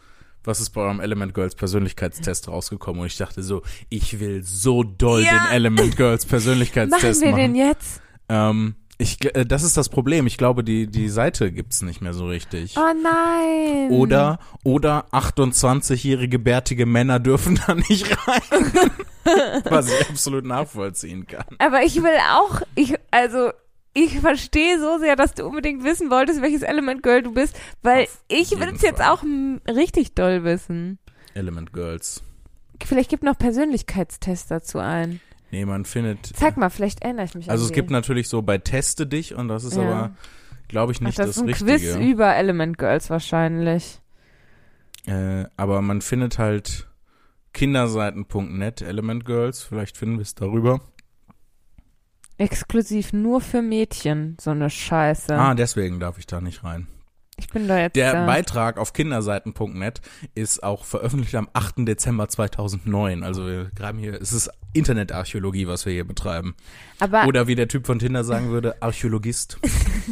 was 0.45 0.61
ist 0.61 0.71
bei 0.71 0.81
eurem 0.81 0.99
Element 0.99 1.35
Girls 1.35 1.55
Persönlichkeitstest 1.55 2.49
rausgekommen? 2.49 3.01
Und 3.01 3.07
ich 3.07 3.17
dachte 3.17 3.45
so, 3.45 3.63
ich 3.91 4.19
will 4.19 4.43
so 4.43 4.83
doll 4.83 5.23
Ja. 5.23 5.31
den 5.47 5.53
Element 5.53 5.97
Girls 5.97 6.25
Machen 6.25 6.31
Persönlichkeitstest 6.31 7.21
wir 7.23 7.31
machen. 7.31 7.41
den 7.41 7.55
jetzt? 7.55 8.03
Ähm, 8.29 8.75
ich, 9.03 9.35
äh, 9.37 9.45
das 9.45 9.63
ist 9.63 9.77
das 9.77 9.89
Problem. 9.89 10.27
Ich 10.27 10.39
glaube, 10.39 10.65
die, 10.65 10.87
die 10.87 11.09
Seite 11.09 11.53
gibt's 11.53 11.83
nicht 11.83 12.01
mehr 12.01 12.15
so 12.15 12.27
richtig. 12.27 12.77
Oh 12.77 12.93
nein. 13.03 13.91
Oder, 13.91 14.39
oder 14.65 15.07
28-jährige 15.13 16.39
bärtige 16.39 16.87
Männer 16.87 17.19
dürfen 17.21 17.61
da 17.67 17.75
nicht 17.75 18.17
rein. 18.27 18.73
Was 19.65 19.93
ich 19.93 20.09
absolut 20.09 20.45
nachvollziehen 20.45 21.27
kann. 21.27 21.45
Aber 21.59 21.83
ich 21.83 21.97
will 22.03 22.19
auch, 22.33 22.63
ich, 22.75 22.95
also, 23.11 23.51
ich 23.95 24.21
verstehe 24.21 24.81
so 24.81 24.99
sehr, 24.99 25.17
dass 25.17 25.35
du 25.35 25.45
unbedingt 25.45 25.85
wissen 25.85 26.11
wolltest, 26.11 26.41
welches 26.41 26.63
Element 26.63 27.03
Girl 27.03 27.23
du 27.23 27.33
bist, 27.33 27.57
weil 27.83 28.05
Auf 28.05 28.25
ich 28.29 28.51
will 28.53 28.73
es 28.75 28.83
jetzt 28.83 29.03
auch 29.03 29.23
richtig 29.69 30.15
doll 30.15 30.45
wissen. 30.45 30.99
Element 31.35 31.73
Girls. 31.73 32.23
Vielleicht 32.85 33.11
gibt 33.11 33.23
noch 33.23 33.39
Persönlichkeitstests 33.39 34.49
dazu 34.49 34.79
ein. 34.79 35.21
Nee, 35.53 35.65
man 35.67 35.85
findet. 35.85 36.33
Sag 36.37 36.57
mal, 36.57 36.71
vielleicht 36.71 37.03
erinnere 37.03 37.27
ich 37.27 37.35
mich 37.35 37.49
Also 37.51 37.65
an 37.65 37.71
es 37.71 37.75
gibt 37.75 37.91
natürlich 37.91 38.29
so 38.29 38.41
bei 38.43 38.57
Teste 38.59 39.07
dich 39.07 39.35
und 39.35 39.49
das 39.49 39.65
ist 39.65 39.77
Ja. 39.77 39.83
aber, 39.83 40.11
glaube 40.67 40.93
ich, 40.93 40.99
Ach, 40.99 41.07
nicht 41.07 41.19
das 41.19 41.27
das, 41.29 41.37
ist 41.37 41.43
ein 41.43 41.49
Richtige. 41.49 41.73
Quiz 41.73 41.97
über 41.97 42.35
Element 42.35 42.79
Girls 42.79 43.11
wahrscheinlich. 43.11 44.01
Äh, 45.07 45.45
aber 45.57 45.83
man 45.83 46.01
findet 46.01 46.39
halt 46.39 46.89
kinderseiten.net 47.53 48.81
Element 48.81 49.25
Girls. 49.27 49.63
Vielleicht 49.63 49.97
finden 49.99 50.17
wir 50.17 50.23
es 50.23 50.35
darüber. 50.35 50.81
Exklusiv 52.39 53.13
nur 53.13 53.41
für 53.43 53.61
Mädchen, 53.63 54.37
so 54.41 54.51
eine 54.51 54.71
Scheiße. 54.71 55.35
Ah, 55.39 55.55
deswegen 55.55 56.01
darf 56.01 56.19
ich 56.19 56.27
da 56.27 56.41
nicht 56.41 56.65
rein. 56.65 56.87
Ich 57.39 57.49
bin 57.49 57.67
da 57.67 57.79
jetzt 57.79 57.97
Der 57.97 58.13
da. 58.13 58.27
Beitrag 58.27 58.79
auf 58.79 58.93
kinderseiten.net 58.93 60.01
ist 60.35 60.63
auch 60.63 60.85
veröffentlicht 60.85 61.35
am 61.35 61.49
8. 61.53 61.77
Dezember 61.89 62.29
2009. 62.29 63.23
Also 63.25 63.47
wir 63.47 63.71
graben 63.75 63.99
hier, 63.99 64.21
es 64.21 64.33
ist 64.33 64.51
Internetarchäologie, 64.75 65.67
was 65.67 65.85
wir 65.87 65.93
hier 65.93 66.07
betreiben. 66.07 66.55
Aber, 67.01 67.27
Oder 67.27 67.47
wie 67.47 67.55
der 67.55 67.69
Typ 67.69 67.87
von 67.87 67.99
Tinder 67.99 68.25
sagen 68.25 68.51
würde, 68.51 68.77
Archäologist. 68.83 69.59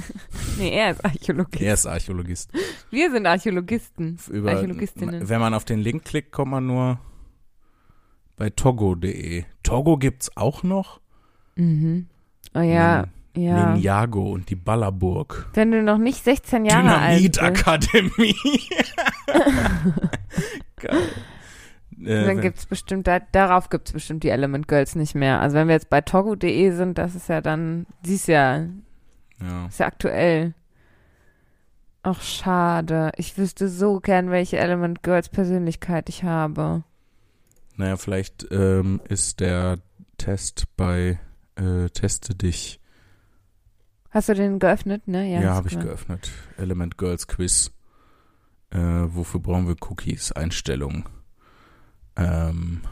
nee, 0.59 0.71
er 0.71 0.91
ist 0.93 1.05
Archäologist. 1.05 1.63
Er 1.63 1.75
ist 1.75 1.87
Archäologist. 1.87 2.51
Wir 2.91 3.11
sind 3.11 3.27
Archäologisten. 3.27 4.19
Über, 4.31 4.53
Archäologistinnen. 4.53 5.29
wenn 5.29 5.41
man 5.41 5.55
auf 5.55 5.65
den 5.65 5.79
Link 5.81 6.05
klickt, 6.05 6.33
kommt 6.33 6.51
man 6.51 6.67
nur 6.67 6.99
bei 8.37 8.51
togo.de. 8.51 9.45
Togo 9.63 9.99
gibt's 9.99 10.37
auch 10.37 10.63
noch? 10.63 11.01
Mhm. 11.57 12.07
Oh 12.55 12.61
ja, 12.61 13.03
Nin- 13.03 13.11
ja. 13.45 13.73
Ninjago 13.73 14.31
und 14.31 14.51
die 14.51 14.57
Ballerburg. 14.57 15.49
Wenn 15.55 15.71
du 15.71 15.83
noch 15.83 15.99
nicht 15.99 16.25
16 16.25 16.65
Jahre 16.65 16.99
alt 16.99 17.23
bist, 17.23 17.37
Dynamitakademie. 17.37 18.35
Geil. 20.77 20.99
Äh, 22.05 22.25
dann 22.25 22.41
gibt's 22.41 22.67
bestimmt, 22.67 23.07
da, 23.07 23.21
darauf 23.21 23.69
gibt's 23.69 23.93
bestimmt 23.93 24.23
die 24.25 24.31
Element 24.31 24.69
Girls 24.69 24.95
nicht 24.95 25.15
mehr. 25.15 25.41
Also 25.41 25.57
wenn 25.57 25.69
wir 25.69 25.75
jetzt 25.75 25.91
bei 25.91 26.01
togo.de 26.01 26.71
sind, 26.71 26.99
das 26.99 27.15
ist 27.15 27.29
ja 27.29 27.41
dann, 27.41 27.87
sie 28.03 28.15
ist 28.15 28.29
ja, 28.29 28.67
ja. 29.41 29.67
ist 29.67 29.81
ja 29.81 29.87
aktuell. 29.87 30.55
Ach, 32.03 32.23
schade. 32.23 33.13
Ich 33.17 33.37
wüsste 33.37 33.69
so 33.69 34.01
gern, 34.01 34.31
welche 34.31 34.57
Element 34.57 35.03
Girls 35.03 35.29
Persönlichkeit 35.29 36.09
ich 36.09 36.25
habe. 36.25 36.83
Naja, 37.77 37.97
vielleicht 37.97 38.47
ähm, 38.51 39.01
ist 39.09 39.41
der 39.41 39.79
Test 40.17 40.65
bei 40.77 41.19
äh, 41.57 41.89
Teste 41.91 42.35
dich. 42.35 42.81
Hast 44.11 44.29
du 44.29 44.35
den 44.35 44.59
geöffnet, 44.59 45.07
ne? 45.07 45.31
Ja, 45.33 45.41
Ja, 45.41 45.55
habe 45.55 45.69
ich 45.69 45.79
geöffnet. 45.79 46.31
Element 46.57 46.99
Girls 46.99 47.27
Quiz. 47.29 47.71
Äh, 48.71 48.79
wofür 48.79 49.41
brauchen 49.41 49.69
wir 49.69 49.77
Cookies? 49.89 50.33
Einstellungen. 50.33 51.05
Ähm, 52.17 52.83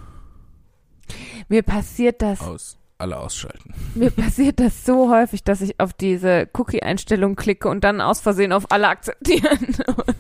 Mir 1.48 1.62
passiert 1.62 2.22
das, 2.22 2.40
Aus. 2.40 2.78
Alle 2.98 3.16
ausschalten. 3.18 3.72
mir 3.94 4.10
passiert 4.10 4.58
das 4.58 4.84
so 4.84 5.08
häufig, 5.10 5.44
dass 5.44 5.60
ich 5.60 5.78
auf 5.78 5.92
diese 5.92 6.48
Cookie-Einstellung 6.52 7.36
klicke 7.36 7.68
und 7.68 7.84
dann 7.84 8.00
aus 8.00 8.20
Versehen 8.20 8.52
auf 8.52 8.70
alle 8.72 8.88
akzeptieren. 8.88 9.76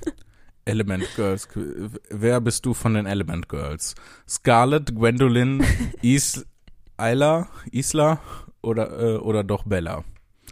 Element 0.64 1.04
Girls. 1.16 1.48
Wer 2.10 2.40
bist 2.40 2.66
du 2.66 2.74
von 2.74 2.94
den 2.94 3.06
Element 3.06 3.48
Girls? 3.48 3.94
Scarlett, 4.28 4.94
Gwendolyn, 4.94 5.64
Is 6.02 6.46
Isla, 7.00 7.48
Isla 7.72 8.20
oder, 8.62 9.00
äh, 9.00 9.16
oder 9.16 9.42
doch 9.44 9.64
Bella? 9.64 10.04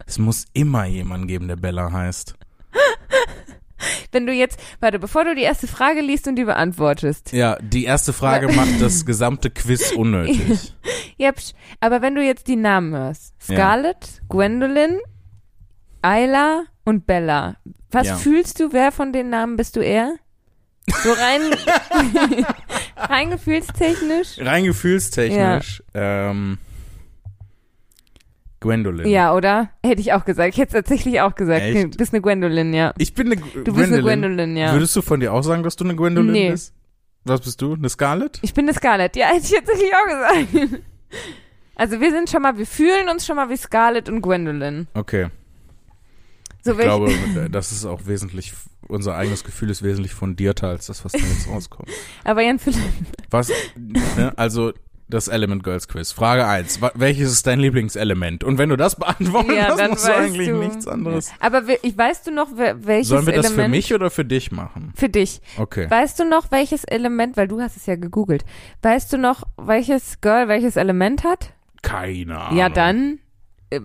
Es 0.05 0.19
muss 0.19 0.45
immer 0.53 0.85
jemanden 0.85 1.27
geben, 1.27 1.49
der 1.49 1.57
Bella 1.57 1.91
heißt. 1.93 2.35
Wenn 4.13 4.27
du 4.27 4.33
jetzt, 4.33 4.59
warte, 4.81 4.99
bevor 4.99 5.25
du 5.25 5.35
die 5.35 5.43
erste 5.43 5.67
Frage 5.67 6.01
liest 6.01 6.27
und 6.29 6.37
die 6.37 6.45
beantwortest. 6.45 7.33
Ja, 7.33 7.57
die 7.61 7.85
erste 7.85 8.13
Frage 8.13 8.49
macht 8.53 8.81
das 8.81 9.05
gesamte 9.07 9.51
Quiz 9.51 9.93
unnötig. 9.93 10.75
Ja, 11.19 11.33
psch, 11.33 11.53
aber 11.81 12.03
wenn 12.03 12.15
du 12.15 12.23
jetzt 12.23 12.47
die 12.47 12.57
Namen 12.57 12.95
hörst. 12.95 13.33
Ja. 13.49 13.55
Scarlett, 13.57 14.21
Gwendolyn, 14.29 14.99
Ayla 16.03 16.65
und 16.85 17.07
Bella. 17.07 17.57
Was 17.91 18.07
Ja. 18.07 18.17
fühlst 18.17 18.61
du, 18.61 18.75
wer 18.75 18.93
von 18.93 19.15
den 19.15 19.31
Namen 19.31 19.57
bist 19.57 19.77
du 19.77 19.81
eher? 19.81 20.15
So 21.03 21.13
rein, 21.15 21.41
rein 22.99 23.31
gefühlstechnisch? 23.31 24.37
Rein 24.41 24.65
gefühlstechnisch, 24.65 25.83
ähm, 25.95 26.59
Gwendolyn. 28.61 29.07
Ja, 29.09 29.35
oder? 29.35 29.71
Hätte 29.85 30.01
ich 30.01 30.13
auch 30.13 30.25
gesagt. 30.25 30.55
Ich 30.55 30.59
hätte 30.59 30.77
es 30.77 30.83
tatsächlich 30.85 31.21
auch 31.21 31.35
gesagt. 31.35 31.63
Echt? 31.63 31.95
Du 31.95 31.99
bist 31.99 32.13
eine 32.15 32.23
Gwendolyn, 32.23 32.73
ja. 32.75 32.95
Ich 32.99 33.15
bin 33.15 33.31
eine 33.33 33.37
Du 33.65 33.75
bist 33.75 33.93
eine 33.93 34.03
Gwendolyn, 34.03 34.57
ja. 34.57 34.73
Würdest 34.73 34.97
du 34.97 35.03
von 35.03 35.21
dir 35.21 35.33
auch 35.33 35.43
sagen, 35.43 35.63
dass 35.63 35.77
du 35.77 35.85
eine 35.85 35.95
Gwendolyn 35.95 36.33
Nee. 36.33 36.51
bist? 36.51 36.73
Was 37.25 37.41
bist 37.41 37.61
du? 37.61 37.75
Eine 37.75 37.89
Scarlett? 37.89 38.39
Ich 38.43 38.55
bin 38.55 38.65
eine 38.67 38.73
Scarlett. 38.75 39.17
Ja, 39.17 39.27
hätte 39.27 39.45
ich 39.47 39.53
tatsächlich 39.53 39.91
auch 39.95 40.07
gesagt. 40.07 40.83
Also 41.79 42.01
wir 42.01 42.11
sind 42.11 42.31
schon 42.31 42.41
mal, 42.41 42.57
wir 42.57 42.67
fühlen 42.67 43.11
uns 43.11 43.27
schon 43.27 43.37
mal 43.37 43.51
wie 43.51 43.57
Scarlett 43.59 44.09
und 44.09 44.23
Gwendolyn. 44.23 44.87
Okay. 44.95 45.27
So 46.63 46.73
Ich 46.73 46.79
glaube, 46.79 47.13
das 47.51 47.71
ist 47.71 47.85
auch 47.85 48.07
wesentlich, 48.07 48.55
unser 48.89 49.15
eigenes 49.15 49.45
Gefühl 49.45 49.69
ist 49.69 49.83
wesentlich 49.83 50.15
fundierter 50.15 50.69
als 50.69 50.87
das, 50.87 51.05
was 51.05 51.13
da 51.13 51.19
jetzt 51.19 51.47
rauskommt. 51.49 51.91
aber 52.25 52.41
Jan 52.41 52.59
Philipp, 52.59 52.81
Was, 53.31 53.53
ne, 53.77 54.33
also 54.37 54.73
das 55.09 55.29
Element 55.29 55.63
Girls 55.63 55.87
Quiz. 55.89 56.13
Frage 56.13 56.47
1. 56.47 56.81
Welches 56.95 57.33
ist 57.33 57.47
dein 57.47 57.61
Lieblingselement? 57.61 58.43
Und 58.43 58.59
wenn 58.59 58.69
du 58.69 58.77
das 58.77 58.97
beantworten 58.97 59.53
ja, 59.55 59.69
hast, 59.69 59.79
dann 59.79 59.91
musst 59.91 60.09
du 60.09 60.15
eigentlich 60.15 60.49
du. 60.49 60.57
nichts 60.57 60.87
anderes. 60.87 61.31
Aber 61.39 61.63
ich, 61.83 61.97
weißt 61.97 62.27
du 62.27 62.33
noch, 62.33 62.49
welches 62.57 63.09
Sollen 63.09 63.27
wir 63.27 63.35
das 63.35 63.47
Element? 63.47 63.67
für 63.67 63.71
mich 63.71 63.95
oder 63.95 64.11
für 64.11 64.25
dich 64.25 64.51
machen? 64.51 64.93
Für 64.97 65.09
dich. 65.09 65.41
Okay. 65.59 65.89
Weißt 65.89 66.19
du 66.19 66.29
noch, 66.29 66.51
welches 66.51 66.85
Element, 66.85 67.37
weil 67.37 67.49
du 67.49 67.61
hast 67.61 67.77
es 67.77 67.87
ja 67.87 67.97
gegoogelt, 67.97 68.45
weißt 68.83 69.13
du 69.13 69.19
noch, 69.19 69.45
welches 69.57 70.21
Girl 70.21 70.49
welches 70.49 70.77
Element 70.77 71.23
hat? 71.25 71.53
Keine 71.83 72.41
Ahnung. 72.41 72.59
Ja, 72.59 72.69
dann 72.69 73.21
äh, 73.71 73.81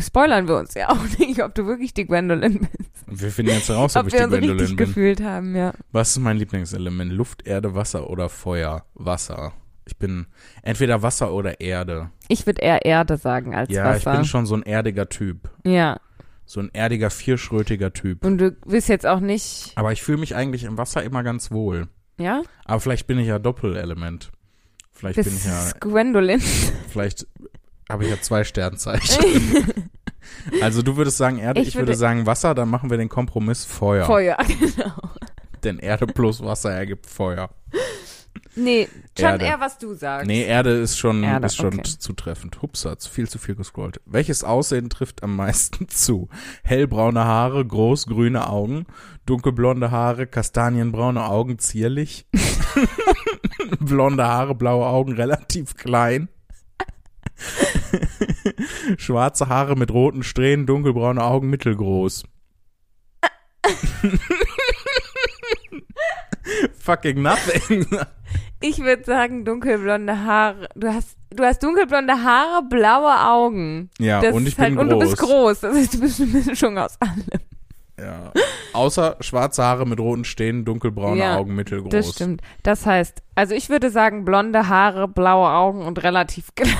spoilern 0.00 0.48
wir 0.48 0.56
uns 0.56 0.74
ja 0.74 0.88
auch 0.90 1.18
nicht, 1.18 1.42
ob 1.42 1.54
du 1.54 1.66
wirklich 1.66 1.92
die 1.92 2.06
Gwendolyn 2.06 2.60
bist. 2.60 3.22
Wir 3.22 3.30
finden 3.30 3.52
jetzt 3.52 3.68
heraus, 3.68 3.94
ob, 3.94 4.02
ob 4.02 4.08
ich 4.08 4.14
wir 4.14 4.20
die 4.20 4.28
Gwendolyn 4.28 4.58
richtig 4.58 4.76
bin. 4.76 4.86
gefühlt 4.86 5.22
haben, 5.22 5.54
ja. 5.54 5.72
Was 5.92 6.10
ist 6.10 6.18
mein 6.18 6.38
Lieblingselement? 6.38 7.12
Luft, 7.12 7.46
Erde, 7.46 7.74
Wasser 7.74 8.08
oder 8.08 8.28
Feuer? 8.28 8.84
Wasser. 8.94 9.52
Ich 9.86 9.96
bin 9.96 10.26
entweder 10.62 11.02
Wasser 11.02 11.32
oder 11.32 11.60
Erde. 11.60 12.10
Ich 12.28 12.44
würde 12.46 12.60
eher 12.60 12.84
Erde 12.84 13.16
sagen 13.16 13.54
als 13.54 13.70
ja, 13.70 13.84
Wasser. 13.84 14.10
ich 14.12 14.16
bin 14.18 14.24
schon 14.24 14.46
so 14.46 14.54
ein 14.56 14.62
erdiger 14.62 15.08
Typ. 15.08 15.50
ja. 15.64 15.98
So 16.48 16.60
ein 16.60 16.70
erdiger, 16.72 17.10
vierschrötiger 17.10 17.92
Typ. 17.92 18.24
Und 18.24 18.38
du 18.38 18.52
bist 18.52 18.88
jetzt 18.88 19.04
auch 19.04 19.18
nicht, 19.18 19.72
Aber 19.74 19.90
ich 19.90 20.00
fühle 20.00 20.18
mich 20.18 20.36
eigentlich 20.36 20.62
im 20.62 20.78
Wasser 20.78 21.02
immer 21.02 21.24
ganz 21.24 21.50
wohl. 21.50 21.88
ja? 22.18 22.42
Aber 22.64 22.78
vielleicht 22.78 23.08
bin 23.08 23.18
ich 23.18 23.26
ja 23.26 23.40
Doppelelement. 23.40 24.30
Vielleicht 24.92 25.16
bin 25.16 25.24
Bist 25.24 25.38
ich 25.38 25.44
ja, 25.46 25.72
Gwendolyn. 25.80 26.40
vielleicht 26.88 27.26
habe 27.90 28.04
ich 28.04 28.10
ja 28.10 28.20
zwei 28.20 28.44
Sternzeichen. 28.44 29.90
also 30.62 30.82
du 30.82 30.96
würdest 30.96 31.16
sagen 31.16 31.38
Erde, 31.38 31.60
ich, 31.60 31.68
Ich 31.68 31.74
würde, 31.74 31.88
würde- 31.88 31.98
sagen 31.98 32.26
Wasser, 32.26 32.54
dann 32.54 32.68
machen 32.70 32.90
wir 32.90 32.96
den 32.96 33.08
Kompromiss 33.08 33.64
Feuer. 33.64 34.04
Feuer, 34.06 34.36
genau. 34.60 34.92
Denn 35.64 35.80
Erde 35.80 36.06
plus 36.06 36.44
Wasser 36.44 36.70
ergibt 36.70 37.06
Feuer. 37.06 37.50
Nee, 38.54 38.88
schon 39.18 39.28
Erde. 39.28 39.44
eher, 39.44 39.60
was 39.60 39.78
du 39.78 39.94
sagst. 39.94 40.26
Nee, 40.26 40.44
Erde 40.44 40.70
ist 40.70 40.98
schon, 40.98 41.22
Erde, 41.22 41.46
ist 41.46 41.56
schon 41.56 41.78
okay. 41.78 41.82
zutreffend. 41.98 42.60
Hupsa, 42.62 42.98
zu 42.98 43.10
viel 43.10 43.28
zu 43.28 43.38
viel 43.38 43.54
gescrollt. 43.54 44.00
Welches 44.06 44.44
Aussehen 44.44 44.90
trifft 44.90 45.22
am 45.22 45.36
meisten 45.36 45.88
zu? 45.88 46.28
Hellbraune 46.62 47.24
Haare, 47.24 47.64
groß 47.64 48.06
grüne 48.06 48.48
Augen, 48.48 48.86
dunkelblonde 49.26 49.90
Haare, 49.90 50.26
kastanienbraune 50.26 51.24
Augen, 51.24 51.58
zierlich. 51.58 52.26
Blonde 53.80 54.24
Haare, 54.26 54.54
blaue 54.54 54.86
Augen, 54.86 55.12
relativ 55.12 55.74
klein. 55.76 56.28
Schwarze 58.98 59.48
Haare 59.48 59.76
mit 59.76 59.90
roten 59.90 60.22
Strähnen, 60.22 60.66
dunkelbraune 60.66 61.22
Augen, 61.22 61.50
mittelgroß. 61.50 62.24
Fucking 66.78 67.20
nothing. 67.20 67.86
Ich 68.60 68.78
würde 68.78 69.04
sagen, 69.04 69.44
dunkelblonde 69.44 70.24
Haare. 70.24 70.68
Du 70.74 70.88
hast, 70.92 71.16
du 71.30 71.44
hast 71.44 71.62
dunkelblonde 71.62 72.22
Haare, 72.22 72.62
blaue 72.68 73.12
Augen. 73.28 73.90
Ja, 73.98 74.20
Das 74.20 74.34
und 74.34 74.48
ich 74.48 74.58
halt, 74.58 74.70
bin 74.70 74.78
Und 74.78 74.88
groß. 74.90 74.98
du 75.02 75.08
bist 75.10 75.18
groß. 75.18 75.60
Das 75.60 75.76
heißt, 75.76 75.94
du 75.94 76.00
bist 76.00 76.20
eine 76.20 76.30
Mischung 76.30 76.78
aus 76.78 76.96
allem. 77.00 77.24
Ja. 77.98 78.32
Außer 78.74 79.16
schwarze 79.20 79.62
Haare 79.62 79.86
mit 79.86 79.98
roten 79.98 80.24
Strähnen, 80.24 80.64
dunkelbraune 80.66 81.18
Ja, 81.18 81.36
Augen, 81.38 81.54
mittelgroß. 81.54 81.90
Das 81.90 82.10
stimmt. 82.12 82.42
Das 82.62 82.84
heißt, 82.84 83.22
also 83.34 83.54
ich 83.54 83.68
würde 83.70 83.90
sagen, 83.90 84.24
blonde 84.24 84.68
Haare, 84.68 85.08
blaue 85.08 85.48
Augen 85.48 85.82
und 85.82 86.02
relativ 86.02 86.54
klein. 86.54 86.74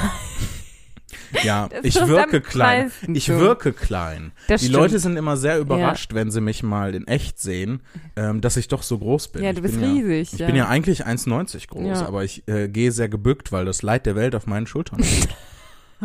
Ja, 1.45 1.69
Das 1.71 1.85
ich 1.85 1.95
wirke 2.07 2.41
klein. 2.41 2.91
Ich 3.13 3.27
zu. 3.27 3.39
wirke 3.39 3.73
klein. 3.73 4.33
Das 4.49 4.61
Die 4.61 4.67
stimmt. 4.69 4.81
Leute 4.83 4.99
sind 4.99 5.17
immer 5.17 5.37
sehr 5.37 5.59
überrascht, 5.59 6.15
wenn 6.15 6.31
sie 6.31 6.41
mich 6.41 6.63
mal 6.63 6.95
in 6.95 7.07
echt 7.07 7.39
sehen, 7.39 7.81
ähm, 8.17 8.41
dass 8.41 8.57
ich 8.57 8.69
doch 8.69 8.83
so 8.83 8.99
groß 8.99 9.29
bin. 9.29 9.43
Ja, 9.45 9.53
du 9.53 9.63
bist 9.63 9.79
riesig. 9.81 10.31
Ja, 10.31 10.35
ich 10.35 10.41
ja. 10.41 10.47
bin 10.47 10.57
ja 10.57 10.69
eigentlich 10.69 11.07
1,90 11.07 11.69
groß, 11.69 12.01
Ja. 12.01 12.07
aber 12.07 12.25
ich 12.25 12.47
äh, 12.49 12.69
gehe 12.69 12.93
sehr 12.93 13.09
gebückt, 13.09 13.53
weil 13.53 13.65
das 13.65 13.83
Leid 13.83 14.07
der 14.07 14.17
Welt 14.17 14.35
auf 14.35 14.47
meinen 14.47 14.67
Schultern 14.67 14.99
liegt. 15.01 15.29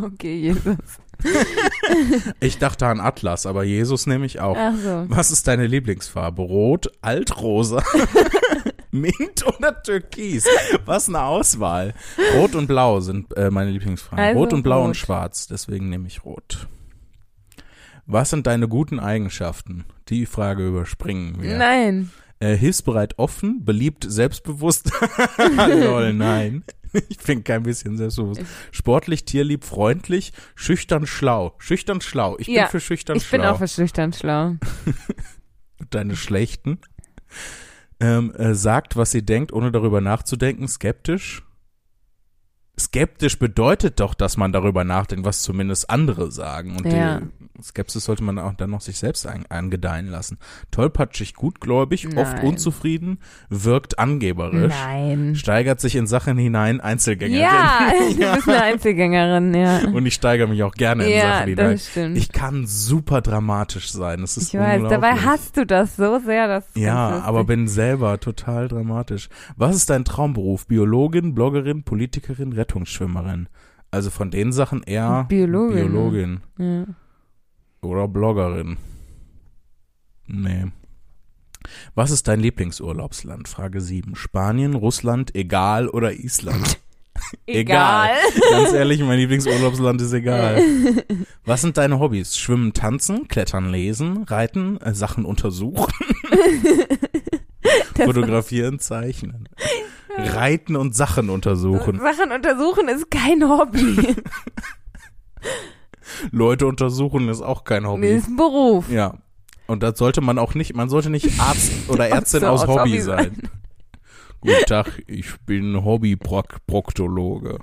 Okay, 0.01 0.37
Jesus. 0.39 0.77
ich 2.39 2.57
dachte 2.57 2.87
an 2.87 2.99
Atlas, 2.99 3.45
aber 3.45 3.63
Jesus 3.63 4.07
nehme 4.07 4.25
ich 4.25 4.39
auch. 4.39 4.55
Ach 4.57 4.73
so. 4.75 5.05
Was 5.07 5.31
ist 5.31 5.47
deine 5.47 5.67
Lieblingsfarbe? 5.67 6.41
Rot, 6.41 6.91
Altrosa, 7.01 7.83
Mint 8.91 9.45
oder 9.45 9.81
Türkis? 9.81 10.45
Was 10.85 11.07
eine 11.07 11.23
Auswahl. 11.23 11.93
Rot 12.35 12.55
und 12.55 12.67
Blau 12.67 12.99
sind 12.99 13.35
äh, 13.37 13.49
meine 13.49 13.71
Lieblingsfarben. 13.71 14.23
Also 14.23 14.39
rot 14.39 14.53
und 14.53 14.63
Blau 14.63 14.81
und 14.81 14.89
rot. 14.89 14.97
Schwarz, 14.97 15.47
deswegen 15.47 15.89
nehme 15.89 16.07
ich 16.07 16.23
Rot. 16.25 16.67
Was 18.05 18.29
sind 18.29 18.47
deine 18.47 18.67
guten 18.67 18.99
Eigenschaften? 18.99 19.85
Die 20.09 20.25
Frage 20.25 20.67
überspringen 20.67 21.41
wir. 21.41 21.57
Nein. 21.57 22.11
Äh, 22.39 22.57
hilfsbereit, 22.57 23.19
offen, 23.19 23.63
beliebt, 23.63 24.05
selbstbewusst. 24.07 24.91
Lol, 25.67 26.11
nein. 26.13 26.63
Ich 27.09 27.17
bin 27.19 27.43
kein 27.43 27.63
bisschen 27.63 27.97
selbstbewusst. 27.97 28.41
Sportlich, 28.71 29.23
tierlieb, 29.25 29.63
freundlich, 29.63 30.33
schüchtern, 30.55 31.07
schlau. 31.07 31.55
Schüchtern, 31.57 32.01
schlau. 32.01 32.37
Ich 32.39 32.47
Ja, 32.47 32.63
bin 32.63 32.71
für 32.71 32.79
schüchtern, 32.79 33.17
Ich 33.17 33.27
schlau. 33.27 33.37
bin 33.37 33.47
auch 33.47 33.57
verschüchtern 33.57 34.13
schlau. 34.13 34.55
deine 35.89 36.15
schlechten. 36.15 36.79
Ähm, 37.99 38.33
äh, 38.35 38.55
sagt, 38.55 38.97
was 38.97 39.11
sie 39.11 39.23
denkt, 39.23 39.53
ohne 39.53 39.71
darüber 39.71 40.01
nachzudenken. 40.01 40.67
Skeptisch. 40.67 41.43
Skeptisch 42.85 43.37
bedeutet 43.39 43.99
doch, 43.99 44.13
dass 44.13 44.37
man 44.37 44.51
darüber 44.51 44.83
nachdenkt, 44.83 45.25
was 45.25 45.41
zumindest 45.41 45.89
andere 45.89 46.31
sagen. 46.31 46.75
Und 46.77 46.91
Ja. 46.91 47.19
die 47.21 47.27
Skepsis 47.63 48.05
sollte 48.05 48.23
man 48.23 48.39
auch 48.39 48.53
dann 48.55 48.71
noch 48.71 48.81
sich 48.81 48.97
selbst 48.97 49.27
ein, 49.27 49.45
angedeihen 49.49 50.07
lassen. 50.07 50.39
Tollpatschig, 50.71 51.35
gutgläubig, 51.35 52.07
oft 52.17 52.37
Nein. 52.37 52.45
unzufrieden, 52.47 53.19
wirkt 53.49 53.99
angeberisch, 53.99 54.73
Nein. 54.83 55.35
steigert 55.35 55.79
sich 55.79 55.95
in 55.95 56.07
Sachen 56.07 56.37
hinein, 56.39 56.81
Einzelgängerin. 56.81 57.43
Ja, 57.43 57.91
du 58.09 58.35
bist 58.35 58.49
eine 58.49 58.63
Einzelgängerin, 58.63 59.53
ja. 59.53 59.81
Und 59.93 60.05
ich 60.07 60.15
steigere 60.15 60.47
mich 60.47 60.63
auch 60.63 60.73
gerne 60.73 61.05
in 61.05 61.11
Ja, 61.17 61.21
Sachen 61.21 61.49
hinein. 61.49 61.71
das 61.73 61.87
stimmt. 61.89 62.17
Ich 62.17 62.31
kann 62.31 62.65
super 62.65 63.21
dramatisch 63.21 63.91
sein. 63.91 64.21
Das 64.21 64.37
ist 64.37 64.53
Ich 64.53 64.59
weiß, 64.59 64.81
dabei 64.89 65.11
hast 65.13 65.57
du 65.57 65.65
das 65.65 65.95
so 65.97 66.17
sehr, 66.25 66.47
dass 66.47 66.65
Ja, 66.75 67.21
aber 67.21 67.43
bin 67.43 67.67
selber 67.67 68.19
total 68.19 68.69
dramatisch. 68.69 69.29
Was 69.55 69.75
ist 69.75 69.89
dein 69.91 70.03
Traumberuf? 70.03 70.65
Biologin, 70.65 71.35
Bloggerin, 71.35 71.83
Politikerin, 71.83 72.53
Rettungsschwimmerin? 72.71 73.49
Also 73.91 74.09
von 74.09 74.31
den 74.31 74.51
Sachen 74.51 74.83
eher 74.83 75.25
Biologin, 75.25 75.75
ne? 75.75 75.83
Biologin 75.83 76.39
ja. 76.57 76.85
oder 77.81 78.07
Bloggerin. 78.07 78.77
Nee. 80.27 80.67
Was 81.93 82.09
ist 82.09 82.27
dein 82.27 82.39
Lieblingsurlaubsland? 82.39 83.49
Frage 83.49 83.81
7. 83.81 84.15
Spanien, 84.15 84.75
Russland, 84.75 85.35
egal 85.35 85.89
oder 85.89 86.13
Island? 86.13 86.79
Egal. 87.45 88.15
Ganz 88.49 88.73
ehrlich, 88.73 89.01
mein 89.01 89.19
Lieblingsurlaubsland 89.19 90.01
ist 90.01 90.13
egal. 90.13 90.63
Was 91.45 91.61
sind 91.61 91.77
deine 91.77 91.99
Hobbys? 91.99 92.37
Schwimmen, 92.37 92.73
tanzen, 92.73 93.27
klettern, 93.27 93.69
lesen, 93.69 94.23
reiten, 94.23 94.77
äh, 94.77 94.95
Sachen 94.95 95.25
untersuchen, 95.25 95.91
fotografieren, 97.95 98.79
zeichnen. 98.79 99.49
Reiten 100.17 100.75
und 100.75 100.95
Sachen 100.95 101.29
untersuchen. 101.29 101.99
Sachen 101.99 102.31
untersuchen 102.31 102.87
ist 102.89 103.09
kein 103.11 103.47
Hobby. 103.47 104.15
Leute 106.31 106.67
untersuchen 106.67 107.29
ist 107.29 107.41
auch 107.41 107.63
kein 107.63 107.83
Nee, 107.83 107.89
Hobby. 107.89 108.07
ist 108.07 108.27
ein 108.27 108.35
Beruf. 108.35 108.89
Ja. 108.89 109.15
Und 109.67 109.83
das 109.83 109.97
sollte 109.97 110.21
man 110.21 110.37
auch 110.37 110.53
nicht, 110.53 110.75
man 110.75 110.89
sollte 110.89 111.09
nicht 111.09 111.39
Arzt 111.39 111.71
oder 111.87 112.09
Ärztin 112.09 112.41
So 112.41 112.47
aus 112.47 112.61
aus 112.63 112.67
Hobby 112.67 112.89
Hobby 112.91 113.01
sein. 113.01 113.37
Guten 114.41 114.65
Tag, 114.65 115.01
ich 115.07 115.39
bin 115.45 115.83
Hobbyproktologe. 115.85 117.59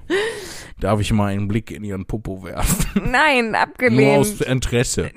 Darf 0.80 1.00
ich 1.00 1.12
mal 1.12 1.26
einen 1.32 1.48
Blick 1.48 1.72
in 1.72 1.82
Ihren 1.82 2.06
Popo 2.06 2.44
werfen? 2.44 3.10
Nein, 3.10 3.46
Nur 3.50 3.60
abgelehnt. 3.60 4.18
aus 4.20 4.40
Interesse. 4.40 5.10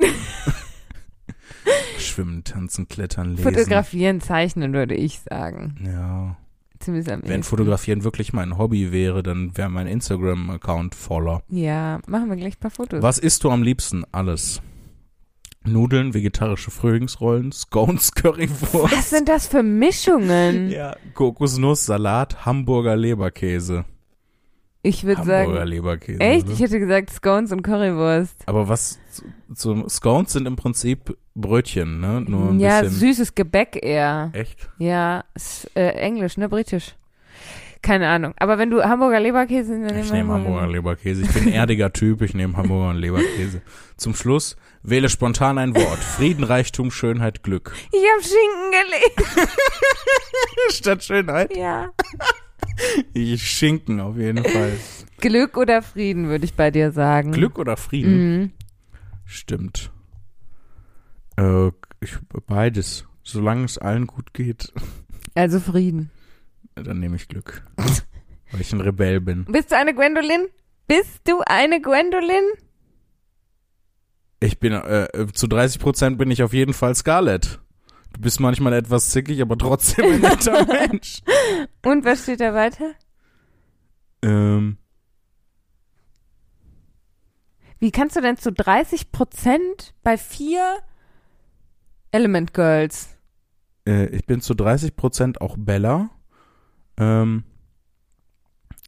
Schwimmen, 2.00 2.44
tanzen, 2.44 2.88
klettern, 2.88 3.36
lesen. 3.36 3.44
Fotografieren, 3.44 4.22
zeichnen, 4.22 4.74
würde 4.74 4.96
ich 4.96 5.20
sagen. 5.20 5.76
Ja. 5.86 6.36
Zumindest 6.82 7.12
am 7.12 7.22
Wenn. 7.24 7.44
Fotografieren 7.44 8.04
wirklich 8.04 8.34
mein 8.34 8.58
Hobby 8.58 8.92
wäre, 8.92 9.24
dann 9.24 9.56
wäre 9.58 9.70
mein 9.70 9.88
Instagram-Account 9.88 10.96
voller. 10.96 11.44
Ja, 11.50 12.00
machen 12.08 12.30
wir 12.30 12.36
gleich 12.36 12.56
ein 12.56 12.60
paar 12.60 12.72
Fotos. 12.72 13.02
Was 13.02 13.18
isst 13.18 13.44
du 13.44 13.50
am 13.52 13.64
liebsten? 13.64 14.04
Alles. 14.12 14.62
Nudeln, 15.64 16.16
vegetarische 16.16 16.72
Frühlingsrollen, 16.72 17.52
Scones, 17.52 18.12
Currywurst. 18.16 18.94
Was 18.94 19.10
sind 19.12 19.30
das 19.30 19.48
für 19.48 19.62
Mischungen? 19.62 20.72
Ja, 20.72 20.96
Kokosnuss, 21.14 21.86
Salat, 21.86 22.46
Hamburger 22.46 22.96
Leberkäse. 22.96 23.86
Ich 24.84 25.04
würde 25.04 25.22
Hamburger 25.22 25.60
sagen. 25.60 25.68
Leberkäse. 25.68 26.20
Echt? 26.20 26.46
oder? 26.46 26.54
Ich 26.54 26.60
hätte 26.60 26.80
gesagt 26.80 27.12
Scones 27.12 27.52
und 27.52 27.62
Currywurst. 27.62 28.44
Aber 28.48 28.68
was, 28.68 29.00
so, 29.54 29.88
Scones 29.88 30.34
sind 30.34 30.48
im 30.48 30.56
Prinzip 30.56 31.16
Brötchen, 31.36 32.00
ne? 32.00 32.22
Nur 32.22 32.50
ein 32.50 32.60
ja, 32.60 32.82
bisschen. 32.82 32.98
süßes 32.98 33.36
Gebäck 33.36 33.78
eher. 33.82 34.32
Echt? 34.34 34.70
Ja, 34.80 35.24
ist, 35.36 35.70
äh, 35.76 35.90
Englisch, 35.92 36.38
ne? 36.38 36.50
Britisch. 36.50 36.96
Keine 37.84 38.10
Ahnung. 38.10 38.34
Aber 38.38 38.60
wenn 38.60 38.70
du 38.70 38.84
Hamburger 38.84 39.20
Leberkäse 39.20 39.80
dann 39.88 39.98
Ich 39.98 40.12
nehme 40.12 40.34
Hamburger 40.34 40.68
Leberkäse. 40.68 41.24
Ich 41.24 41.32
bin 41.32 41.48
ein 41.48 41.54
erdiger 41.54 41.92
Typ, 41.94 42.22
ich 42.22 42.34
nehme 42.34 42.56
Hamburger 42.56 42.94
Leberkäse. 42.94 43.62
Zum 43.98 44.14
Schluss, 44.14 44.56
wähle 44.84 45.10
spontan 45.10 45.58
ein 45.58 45.76
Wort. 45.76 45.98
Frieden, 45.98 46.44
Reichtum, 46.44 46.92
Schönheit, 46.92 47.42
Glück. 47.44 47.74
Ich 47.92 48.04
hab 48.16 48.24
Schinken 48.24 48.72
gelegt. 48.72 49.52
Statt 50.72 51.04
Schönheit? 51.04 51.56
Ja. 51.56 51.90
Ich 53.14 53.44
Schinken 53.50 54.00
auf 54.00 54.18
jeden 54.18 54.44
Fall. 54.44 54.74
Glück 55.20 55.58
oder 55.58 55.82
Frieden, 55.82 56.28
würde 56.30 56.46
ich 56.46 56.54
bei 56.56 56.72
dir 56.72 56.92
sagen. 56.92 57.32
Glück 57.32 57.60
oder 57.60 57.78
Frieden? 57.78 58.40
Mhm. 58.40 58.52
Stimmt. 59.26 59.92
Äh, 61.38 61.68
ich, 62.02 62.18
beides. 62.48 63.06
Solange 63.24 63.66
es 63.66 63.78
allen 63.78 64.08
gut 64.08 64.34
geht, 64.34 64.74
Also 65.36 65.60
Frieden. 65.60 66.10
dann 66.76 67.00
nehme 67.00 67.16
ich 67.16 67.28
Glück. 67.28 67.64
Weil 68.52 68.62
ich 68.62 68.74
ein 68.74 68.82
Rebell 68.82 69.22
bin. 69.22 69.46
Bist 69.46 69.72
du 69.72 69.78
eine 69.78 69.94
Gwendolyn? 69.94 70.48
Bist 70.88 71.22
du 71.26 71.42
eine 71.46 71.80
Gwendolyn? 71.82 72.44
Ich 74.42 74.60
bin, 74.60 74.74
äh, 74.74 75.08
zu 75.34 75.48
30 75.48 75.80
Prozent 75.80 76.18
bin 76.18 76.32
ich 76.32 76.44
auf 76.44 76.52
jeden 76.52 76.74
Fall 76.74 76.96
Scarlett. 76.96 77.60
Du 78.14 78.22
bist 78.22 78.40
manchmal 78.40 78.74
etwas 78.74 79.10
zickig, 79.10 79.42
aber 79.42 79.58
trotzdem 79.58 80.06
ein 80.06 80.22
netter 80.22 80.66
Mensch. 80.90 81.22
Und 81.86 82.06
was 82.06 82.24
steht 82.24 82.42
da 82.42 82.54
weiter? 82.54 82.92
Ähm, 84.22 84.78
Wie 87.80 87.92
kannst 87.92 88.16
du 88.16 88.22
denn 88.22 88.38
zu 88.38 88.52
30 88.52 89.12
Prozent 89.12 89.96
bei 90.04 90.18
vier 90.18 90.78
Element 92.12 92.54
Girls? 92.54 93.18
äh, 93.88 94.06
ich 94.08 94.26
bin 94.28 94.42
zu 94.42 94.54
30 94.54 94.96
Prozent 94.96 95.42
auch 95.42 95.56
Bella. 95.58 96.12
Ähm, 96.98 97.44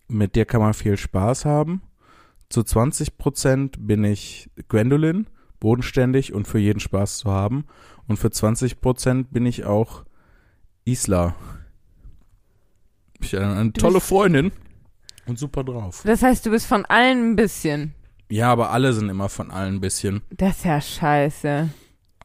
mit 0.08 0.36
der 0.36 0.46
kann 0.46 0.62
man 0.62 0.76
viel 0.76 0.98
Spaß 0.98 1.46
haben. 1.46 1.82
Zu 2.50 2.62
20 2.62 3.18
Prozent 3.18 3.78
bin 3.80 4.04
ich 4.04 4.52
Gwendolyn, 4.68 5.28
bodenständig 5.60 6.34
und 6.34 6.48
für 6.48 6.60
jeden 6.60 6.80
Spaß 6.80 7.18
zu 7.20 7.32
haben. 7.32 7.66
Und 8.08 8.18
für 8.18 8.32
20 8.32 8.82
Prozent 8.82 9.32
bin 9.32 9.46
ich 9.46 9.66
auch 9.66 10.04
Isla. 10.86 11.36
Ich 13.22 13.38
eine, 13.38 13.56
eine 13.56 13.72
Du 13.72 13.80
tolle 13.82 14.02
Freundin 14.02 14.52
und 15.26 15.40
super 15.40 15.64
drauf. 15.64 16.04
Das 16.06 16.22
heißt, 16.22 16.46
du 16.46 16.50
bist 16.52 16.66
von 16.66 16.86
allen 16.86 17.32
ein 17.32 17.36
bisschen. 17.36 17.94
Ja, 18.30 18.52
aber 18.52 18.72
alle 18.72 18.94
sind 18.94 19.10
immer 19.10 19.30
von 19.30 19.52
allen 19.52 19.76
ein 19.76 19.82
bisschen. 19.82 20.22
Das 20.32 20.58
ist 20.58 20.66
ja 20.66 20.82
scheiße. 20.82 21.70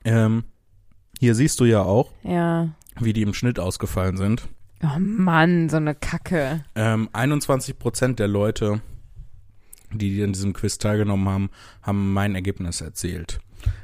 Ähm, 0.05 0.45
hier 1.21 1.35
siehst 1.35 1.61
du 1.61 1.65
ja 1.65 1.83
auch, 1.83 2.13
Ja. 2.23 2.71
wie 2.99 3.13
die 3.13 3.23
im 3.23 3.35
Schnitt 3.35 3.59
ausgefallen 3.61 4.17
sind. 4.17 4.49
Oh 4.83 4.99
Mann, 4.99 5.69
so 5.69 5.77
eine 5.77 5.95
Kacke. 5.95 6.65
Ähm, 6.75 7.09
21 7.13 7.79
Prozent 7.79 8.19
der 8.19 8.29
Leute, 8.29 8.81
die 9.93 10.23
an 10.23 10.33
diesem 10.33 10.53
Quiz 10.53 10.79
teilgenommen 10.79 11.29
haben, 11.29 11.51
haben 11.83 12.13
mein 12.13 12.35
Ergebnis 12.35 12.81
erzählt. 12.81 13.41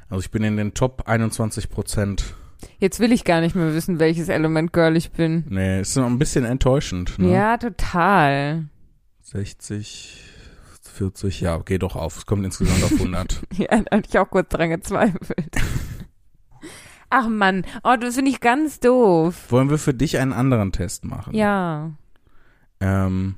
Also 0.08 0.20
ich 0.20 0.30
bin 0.30 0.42
in 0.42 0.56
den 0.56 0.74
Top 0.74 1.04
21 1.06 1.70
Prozent. 1.70 2.34
Jetzt 2.78 3.00
will 3.00 3.12
ich 3.12 3.24
gar 3.24 3.40
nicht 3.40 3.54
mehr 3.54 3.74
wissen, 3.74 3.98
welches 3.98 4.28
Element 4.28 4.72
Girl 4.72 4.96
ich 4.96 5.12
bin. 5.12 5.44
Nee, 5.48 5.80
ist 5.80 5.96
noch 5.96 6.06
ein 6.06 6.18
bisschen 6.18 6.44
enttäuschend. 6.44 7.18
Ne? 7.18 7.32
Ja, 7.32 7.56
total. 7.56 8.66
60, 9.22 10.22
40, 10.82 11.40
ja, 11.40 11.58
geh 11.64 11.78
doch 11.78 11.96
auf. 11.96 12.18
Es 12.18 12.26
kommt 12.26 12.44
insgesamt 12.44 12.84
auf 12.84 12.92
100. 12.92 13.42
Ja, 13.56 13.66
da 13.68 13.96
hatte 13.96 14.08
ich 14.08 14.18
auch 14.18 14.30
kurz 14.30 14.48
dran 14.48 14.70
gezweifelt. 14.70 15.56
Ach 17.10 17.28
Mann, 17.28 17.64
oh, 17.84 17.94
das 17.98 18.16
finde 18.16 18.30
ich 18.30 18.40
ganz 18.40 18.80
doof. 18.80 19.50
Wollen 19.50 19.70
wir 19.70 19.78
für 19.78 19.94
dich 19.94 20.18
einen 20.18 20.32
anderen 20.32 20.72
Test 20.72 21.04
machen? 21.04 21.34
Ja. 21.34 21.92
Ähm, 22.80 23.36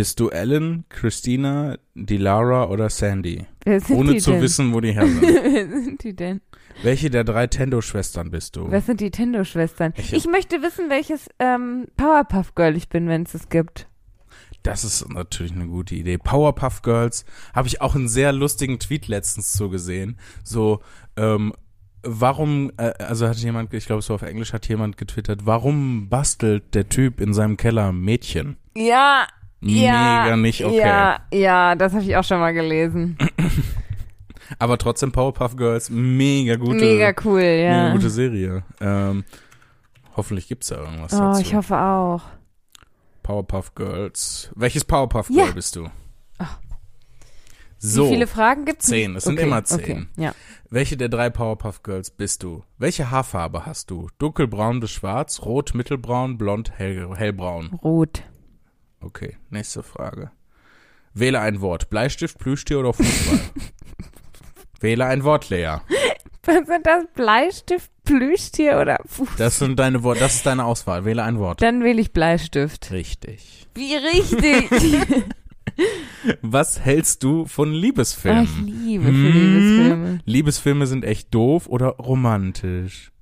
bist 0.00 0.18
du 0.18 0.30
Ellen, 0.30 0.84
Christina, 0.88 1.76
Dilara 1.94 2.68
oder 2.70 2.88
Sandy? 2.88 3.44
Wer 3.66 3.80
sind 3.80 3.98
Ohne 3.98 4.12
die 4.14 4.18
zu 4.18 4.30
denn? 4.30 4.40
wissen, 4.40 4.72
wo 4.72 4.80
die 4.80 4.92
her 4.92 5.06
sind. 5.06 5.20
Wer 5.22 5.68
sind 5.82 6.02
die 6.02 6.16
denn? 6.16 6.40
Welche 6.82 7.10
der 7.10 7.22
drei 7.22 7.46
Tendo-Schwestern 7.46 8.30
bist 8.30 8.56
du? 8.56 8.70
Wer 8.70 8.80
sind 8.80 9.02
die 9.02 9.10
Tendo-Schwestern? 9.10 9.92
Ich- 9.98 10.14
Ich, 10.14 10.26
möchte 10.26 10.62
wissen, 10.62 10.88
welches 10.88 11.28
ähm, 11.38 11.86
Powerpuff 11.98 12.54
Girl 12.54 12.74
ich 12.76 12.88
bin, 12.88 13.08
wenn 13.08 13.24
es 13.24 13.34
es 13.34 13.50
gibt. 13.50 13.88
Das 14.62 14.84
ist 14.84 15.06
natürlich 15.10 15.52
eine 15.52 15.66
gute 15.66 15.94
Idee. 15.94 16.16
Powerpuff 16.16 16.80
Girls 16.80 17.26
habe 17.54 17.68
ich 17.68 17.82
auch 17.82 17.94
einen 17.94 18.08
sehr 18.08 18.32
lustigen 18.32 18.78
Tweet 18.78 19.06
letztens 19.06 19.52
so 19.52 19.68
gesehen. 19.68 20.16
So, 20.42 20.80
ähm, 21.18 21.52
warum, 22.02 22.72
äh, 22.78 22.94
also 23.04 23.28
hat 23.28 23.36
jemand, 23.36 23.74
ich 23.74 23.84
glaube, 23.84 23.98
es 23.98 24.08
war 24.08 24.14
auf 24.14 24.22
Englisch, 24.22 24.54
hat 24.54 24.66
jemand 24.66 24.96
getwittert, 24.96 25.44
warum 25.44 26.08
bastelt 26.08 26.74
der 26.74 26.88
Typ 26.88 27.20
in 27.20 27.34
seinem 27.34 27.58
Keller 27.58 27.92
Mädchen? 27.92 28.56
Ja, 28.74 29.26
ja. 29.60 30.22
Mega 30.24 30.36
nicht 30.36 30.64
okay. 30.64 30.78
Ja, 30.78 31.20
ja, 31.32 31.74
das 31.74 31.92
habe 31.92 32.02
ich 32.04 32.16
auch 32.16 32.24
schon 32.24 32.40
mal 32.40 32.52
gelesen. 32.52 33.16
Aber 34.58 34.78
trotzdem 34.78 35.12
Powerpuff 35.12 35.56
Girls, 35.56 35.90
mega 35.90 36.56
gute, 36.56 36.74
Mega 36.74 37.12
cool, 37.24 37.40
mega 37.40 37.86
ja. 37.86 37.92
gute 37.92 38.10
Serie. 38.10 38.64
Ähm, 38.80 39.24
hoffentlich 40.16 40.48
gibt's 40.48 40.68
da 40.68 40.76
irgendwas 40.78 41.12
Oh, 41.14 41.18
dazu. 41.18 41.40
ich 41.42 41.54
hoffe 41.54 41.78
auch. 41.78 42.22
Powerpuff 43.22 43.74
Girls. 43.74 44.50
Welches 44.56 44.84
Powerpuff 44.84 45.30
Ja. 45.30 45.44
Girl 45.44 45.54
bist 45.54 45.76
du? 45.76 45.88
Ach. 46.38 46.58
So. 47.78 48.06
Wie 48.06 48.14
viele 48.14 48.26
Fragen 48.26 48.64
gibt's? 48.64 48.86
Zehn, 48.86 49.14
es 49.16 49.24
sind 49.24 49.34
okay, 49.38 49.46
immer 49.46 49.64
zehn. 49.64 49.78
Okay, 49.80 50.06
ja. 50.16 50.34
Welche 50.68 50.96
der 50.96 51.08
drei 51.08 51.30
Powerpuff 51.30 51.82
Girls 51.82 52.10
bist 52.10 52.42
du? 52.42 52.62
Welche 52.76 53.10
Haarfarbe 53.10 53.64
hast 53.66 53.90
du? 53.90 54.08
Dunkelbraun 54.18 54.80
bis 54.80 54.90
schwarz, 54.90 55.42
rot, 55.42 55.74
mittelbraun, 55.74 56.36
blond, 56.38 56.72
hell, 56.76 57.08
hellbraun. 57.14 57.78
Rot. 57.82 58.22
Okay, 59.00 59.36
nächste 59.50 59.82
Frage. 59.82 60.30
Wähle 61.14 61.40
ein 61.40 61.60
Wort. 61.60 61.90
Bleistift, 61.90 62.38
Plüschtier 62.38 62.80
oder 62.80 62.92
Fußball? 62.92 63.40
Wähle 64.80 65.06
ein 65.06 65.24
Wort, 65.24 65.50
Lea. 65.50 65.78
Was 66.44 66.66
sind 66.66 66.86
das? 66.86 67.04
Bleistift, 67.14 67.90
Plüschtier 68.04 68.78
oder 68.80 68.98
Fuß? 69.06 69.28
Das 69.36 69.58
sind 69.58 69.78
deine 69.78 70.02
Worte, 70.02 70.20
das 70.20 70.36
ist 70.36 70.46
deine 70.46 70.64
Auswahl. 70.64 71.04
Wähle 71.04 71.22
ein 71.22 71.38
Wort. 71.38 71.60
Dann 71.62 71.82
wähle 71.82 72.00
ich 72.00 72.12
Bleistift. 72.12 72.90
Richtig. 72.90 73.66
Wie 73.74 73.94
richtig. 73.94 74.70
Was 76.42 76.80
hältst 76.80 77.22
du 77.22 77.46
von 77.46 77.72
Liebesfilmen? 77.72 78.44
ich 78.44 78.56
liebe 78.84 79.04
Hm. 79.06 79.24
Liebesfilme. 79.32 80.20
Liebesfilme 80.24 80.86
sind 80.86 81.04
echt 81.04 81.32
doof 81.34 81.66
oder 81.68 81.88
romantisch? 81.96 83.12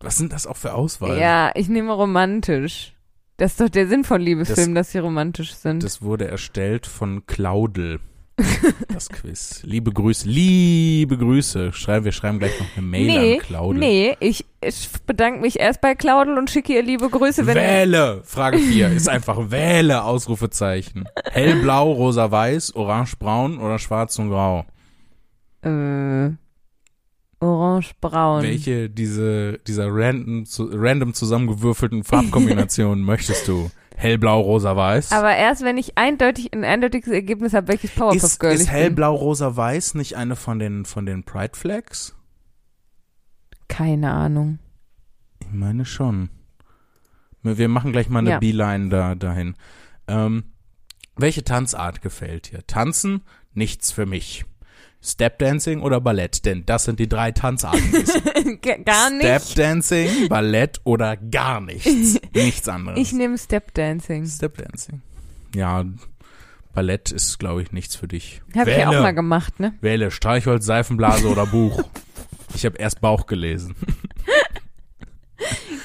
Was 0.00 0.16
sind 0.16 0.32
das 0.32 0.46
auch 0.46 0.56
für 0.56 0.74
Auswahl? 0.74 1.18
Ja, 1.18 1.50
ich 1.54 1.68
nehme 1.68 1.92
romantisch. 1.92 2.94
Das 3.38 3.52
ist 3.52 3.60
doch 3.60 3.68
der 3.68 3.86
Sinn 3.86 4.02
von 4.02 4.20
Liebesfilmen, 4.20 4.74
dass 4.74 4.90
sie 4.90 4.98
romantisch 4.98 5.54
sind. 5.54 5.84
Das 5.84 6.02
wurde 6.02 6.26
erstellt 6.26 6.86
von 6.86 7.24
Claudel. 7.26 8.00
Das 8.92 9.08
Quiz. 9.10 9.62
Liebe 9.64 9.92
Grüße, 9.92 10.28
liebe 10.28 11.16
Grüße. 11.16 11.72
Schreiben, 11.72 12.04
wir 12.04 12.10
schreiben 12.10 12.40
gleich 12.40 12.58
noch 12.58 12.66
eine 12.76 12.84
Mail 12.84 13.06
nee, 13.06 13.34
an 13.34 13.38
Claudel. 13.40 13.78
nee, 13.78 14.16
ich, 14.18 14.44
ich 14.60 14.88
bedanke 15.06 15.40
mich 15.40 15.60
erst 15.60 15.80
bei 15.80 15.94
Claudel 15.94 16.36
und 16.36 16.50
schicke 16.50 16.72
ihr 16.72 16.82
liebe 16.82 17.08
Grüße, 17.08 17.46
wenn 17.46 17.54
Wähle! 17.54 18.22
Frage 18.24 18.58
4 18.58 18.90
ist 18.90 19.08
einfach 19.08 19.52
Wähle, 19.52 20.02
Ausrufezeichen. 20.02 21.08
Hellblau, 21.30 21.92
rosa-weiß, 21.92 22.74
orange-braun 22.74 23.58
oder 23.58 23.78
schwarz 23.78 24.18
und 24.18 24.30
grau? 24.30 24.64
Äh, 25.62 26.30
Orange-braun. 27.40 28.42
Welche 28.42 28.90
diese, 28.90 29.58
dieser 29.66 29.86
random, 29.90 30.44
zu, 30.46 30.68
random 30.72 31.14
zusammengewürfelten 31.14 32.04
Farbkombinationen 32.04 33.04
möchtest 33.04 33.46
du? 33.48 33.70
Hellblau, 33.96 34.40
rosa, 34.40 34.76
weiß? 34.76 35.10
Aber 35.12 35.34
erst 35.34 35.62
wenn 35.62 35.76
ich 35.76 35.98
eindeutig 35.98 36.52
ein 36.52 36.62
eindeutiges 36.64 37.12
Ergebnis 37.12 37.52
habe, 37.52 37.68
welches 37.68 37.90
Powerpuff 37.90 38.22
ist, 38.22 38.38
Girl 38.38 38.52
ist 38.54 38.62
ich 38.62 38.66
bin. 38.68 38.76
hellblau, 38.76 39.14
rosa, 39.14 39.56
weiß 39.56 39.94
nicht 39.94 40.16
eine 40.16 40.36
von 40.36 40.58
den, 40.60 40.84
von 40.84 41.04
den 41.06 41.24
Pride 41.24 41.56
Flags? 41.56 42.14
Keine 43.68 44.12
Ahnung. 44.12 44.58
Ich 45.40 45.52
meine 45.52 45.84
schon. 45.84 46.30
Wir 47.42 47.68
machen 47.68 47.92
gleich 47.92 48.08
mal 48.08 48.20
eine 48.20 48.30
Ja. 48.30 48.38
Beeline 48.38 48.88
da, 48.88 49.14
dahin. 49.14 49.54
Ähm, 50.06 50.44
welche 51.16 51.44
Tanzart 51.44 52.00
gefällt 52.02 52.52
dir? 52.52 52.66
Tanzen? 52.66 53.22
Nichts 53.52 53.90
für 53.90 54.06
mich. 54.06 54.44
Stepdancing 55.02 55.80
oder 55.80 56.00
Ballett? 56.00 56.44
Denn 56.44 56.64
das 56.66 56.84
sind 56.84 56.98
die 56.98 57.08
drei 57.08 57.32
Tanzarten. 57.32 57.82
Gar 58.84 59.10
nicht. 59.10 59.22
Stepdancing, 59.22 60.28
Ballett 60.28 60.80
oder 60.84 61.16
gar 61.16 61.60
nichts. 61.60 62.20
Nichts 62.34 62.68
anderes. 62.68 62.98
Ich 62.98 63.12
nehme 63.12 63.38
Stepdancing. 63.38 64.26
Stepdancing. 64.26 65.02
Ja, 65.54 65.84
Ballett 66.74 67.10
ist, 67.10 67.38
glaube 67.38 67.62
ich, 67.62 67.72
nichts 67.72 67.96
für 67.96 68.08
dich. 68.08 68.42
Habe 68.56 68.70
ich 68.70 68.78
ja 68.78 68.88
auch 68.88 68.92
mal 68.92 69.14
gemacht, 69.14 69.60
ne? 69.60 69.74
Wähle 69.80 70.10
Streichholz, 70.10 70.66
Seifenblase 70.66 71.28
oder 71.28 71.46
Buch. 71.46 71.82
Ich 72.54 72.64
habe 72.64 72.78
erst 72.78 73.00
Bauch 73.00 73.26
gelesen. 73.26 73.74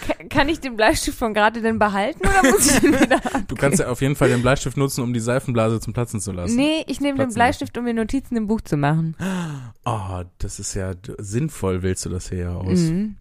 Ka- 0.06 0.24
Kann 0.30 0.50
ich 0.50 0.60
den 0.60 0.76
Bleistift 0.76 1.18
von 1.18 1.34
gerade 1.34 1.62
denn 1.62 1.80
behalten 1.80 2.20
oder 2.28 2.52
muss 2.52 2.76
ich 2.78 2.84
ihn 2.84 2.94
wieder? 3.00 3.20
Du 3.48 3.56
kannst 3.56 3.80
ja 3.80 3.88
auf 3.88 4.02
jeden 4.02 4.16
Fall 4.16 4.30
den 4.30 4.42
Bleistift 4.42 4.78
nutzen, 4.78 5.02
um 5.04 5.14
die 5.14 5.20
Seifenblase 5.20 5.80
zum 5.80 5.94
Platzen 5.94 6.20
zu 6.20 6.32
lassen. 6.32 6.56
Nee, 6.56 6.84
ich 6.88 7.00
nehme 7.02 7.18
den 7.20 7.34
Bleistift, 7.34 7.78
um 7.78 7.84
mir 7.86 7.94
Notizen 7.94 8.36
im 8.36 8.48
Buch 8.48 8.62
zu 8.62 8.78
machen. 8.78 9.16
Oh, 9.86 10.24
das 10.40 10.60
ist 10.60 10.74
ja 10.74 10.92
sinnvoll, 11.18 11.84
wählst 11.84 12.06
du 12.06 12.10
das 12.10 12.30
hier 12.30 12.38
ja 12.40 12.56
aus. 12.56 12.80
Mhm. 12.80 13.16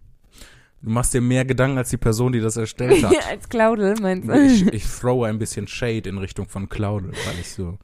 Du 0.81 0.89
machst 0.89 1.13
dir 1.13 1.21
mehr 1.21 1.45
Gedanken 1.45 1.77
als 1.77 1.89
die 1.91 1.97
Person, 1.97 2.33
die 2.33 2.41
das 2.41 2.57
erstellt 2.57 3.03
hat. 3.05 3.27
Als 3.29 3.47
Claudel, 3.47 3.95
meinst 4.01 4.27
du? 4.27 4.33
ich, 4.33 4.65
ich 4.73 4.83
throw 4.85 5.23
ein 5.23 5.39
bisschen 5.39 5.67
Shade 5.67 6.09
in 6.09 6.17
Richtung 6.17 6.47
von 6.49 6.67
Claudel, 6.67 7.11
weil 7.25 7.39
ich 7.39 7.49
so, 7.53 7.77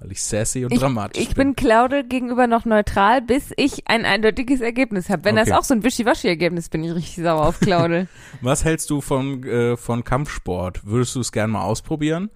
weil 0.00 0.12
ich 0.12 0.22
sassy 0.22 0.64
und 0.64 0.72
Ich, 0.72 0.80
dramatisch 0.80 1.22
ich 1.22 1.34
bin 1.34 1.56
Claudel 1.56 2.04
gegenüber 2.04 2.46
noch 2.46 2.64
neutral, 2.64 3.22
bis 3.22 3.52
ich 3.56 3.88
ein 3.88 4.04
eindeutiges 4.04 4.60
Ergebnis 4.60 5.08
habe. 5.08 5.24
Wenn 5.24 5.38
Okay. 5.38 5.48
das 5.50 5.58
auch 5.58 5.64
so 5.64 5.74
ein 5.74 5.82
Wischiwaschi-Ergebnis, 5.82 6.68
bin 6.68 6.84
ich 6.84 6.94
richtig 6.94 7.24
sauer 7.24 7.46
auf 7.46 7.60
Claudel. 7.60 8.08
Was 8.40 8.64
hältst 8.64 8.90
du 8.90 9.00
von, 9.00 9.42
äh, 9.44 9.76
von 9.76 10.04
Kampfsport? 10.04 10.84
Würdest 10.86 11.14
du 11.14 11.20
es 11.20 11.32
gern 11.32 11.50
mal 11.50 11.62
ausprobieren? 11.62 12.30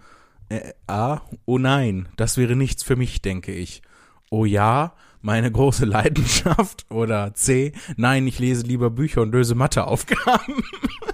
Äh, 0.49 0.73
A. 0.87 1.21
Oh 1.45 1.59
nein, 1.59 2.09
das 2.17 2.37
wäre 2.39 2.57
nichts 2.57 2.83
für 2.83 2.97
mich, 2.97 3.21
denke 3.21 3.53
ich. 3.53 3.83
Oh 4.31 4.45
ja, 4.45 4.95
meine 5.21 5.51
große 5.53 5.85
Leidenschaft. 5.85 6.87
Oder 6.91 7.35
C. 7.35 7.73
Nein, 7.97 8.27
ich 8.27 8.39
lese 8.39 8.63
lieber 8.67 8.89
Bücher 8.89 9.21
und 9.23 9.33
löse 9.33 9.55
Matheaufgaben. 9.55 10.63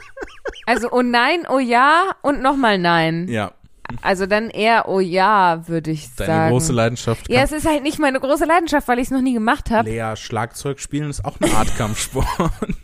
also, 0.66 0.88
oh 0.92 1.03
nein, 1.03 1.47
oh 1.49 1.59
ja 1.59 2.03
und 2.22 2.42
nochmal 2.42 2.78
nein. 2.78 3.26
Ja, 3.28 3.53
Also 4.03 4.26
dann 4.26 4.51
eher, 4.51 4.88
oh 4.88 5.01
ja, 5.01 5.66
würde 5.68 5.90
ich 5.90 6.14
deine 6.14 6.32
sagen. 6.32 6.51
große 6.51 6.72
Leidenschaft. 6.72 7.30
ja, 7.30 7.42
es 7.42 7.53
ist 7.53 7.66
halt 7.66 7.82
nicht 7.82 7.99
meine 7.99 8.20
große 8.20 8.45
Leidenschaft, 8.45 8.88
weil 8.88 8.99
ich 8.99 9.05
es 9.07 9.11
noch 9.11 9.20
nie 9.20 9.34
gemacht 9.34 9.70
habe. 9.70 9.90
Lea, 9.90 10.16
Schlagzeug 10.16 10.80
spielen 10.80 11.11
ist 11.11 11.24
auch 11.24 11.40
eine 11.40 11.53
Art 11.55 11.76
Kampfsport. 11.76 12.26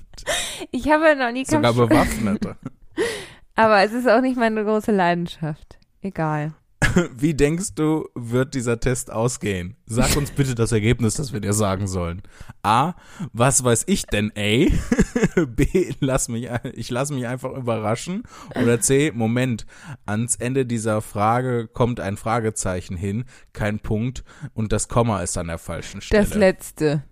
Ich 0.71 0.91
habe 0.91 1.17
noch 1.17 1.33
nie 1.33 1.47
Sogar 1.47 1.73
Kampf 1.73 1.89
bewaffnet. 1.89 2.43
aber 3.55 3.83
es 3.83 3.93
ist 3.93 4.07
auch 4.07 4.21
nicht 4.21 4.37
meine 4.37 4.63
große 4.65 4.93
Leidenschaft. 4.93 5.79
Egal. 6.03 6.53
Wie 7.17 7.35
denkst 7.35 7.75
du, 7.75 8.09
wird 8.15 8.55
dieser 8.55 8.81
Test 8.81 9.11
ausgehen? 9.11 9.77
Sag 9.87 10.17
uns 10.17 10.31
bitte 10.31 10.55
das 10.55 10.73
Ergebnis, 10.73 11.15
das 11.15 11.33
wir 11.33 11.41
dir 11.41 11.53
sagen 11.53 11.87
sollen. 11.87 12.23
A. 12.63 12.95
Was 13.33 13.65
weiß 13.65 13.85
ich 13.87 14.07
denn, 14.07 14.31
ey? 14.35 14.73
B. 15.47 15.93
Lass 16.01 16.29
mich, 16.29 16.49
ich 16.75 16.91
lass 16.91 17.11
mich 17.11 17.27
einfach 17.27 17.53
überraschen. 17.53 18.23
Oder 18.55 18.81
C. 18.81 19.13
Moment. 19.15 19.67
Ans 20.07 20.37
Ende 20.37 20.67
dieser 20.67 21.03
Frage 21.03 21.69
kommt 21.69 22.01
ein 22.01 22.17
Fragezeichen 22.17 22.97
hin, 22.97 23.25
kein 23.53 23.81
Punkt 23.81 24.25
und 24.55 24.73
das 24.73 24.89
Komma 24.89 25.23
ist 25.23 25.37
an 25.39 25.49
der 25.49 25.59
falschen 25.59 26.01
Stelle. 26.01 26.25
Das 26.25 26.35
letzte. 26.35 27.03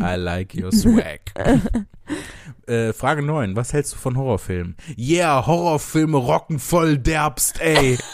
I 0.00 0.16
like 0.16 0.54
your 0.54 0.72
swag. 0.72 1.20
äh, 2.66 2.92
Frage 2.92 3.22
9. 3.22 3.56
Was 3.56 3.72
hältst 3.72 3.94
du 3.94 3.96
von 3.98 4.16
Horrorfilmen? 4.16 4.76
Yeah, 4.96 5.46
Horrorfilme 5.46 6.16
rocken 6.16 6.58
voll 6.58 6.98
derbst, 6.98 7.60
ey. 7.60 7.98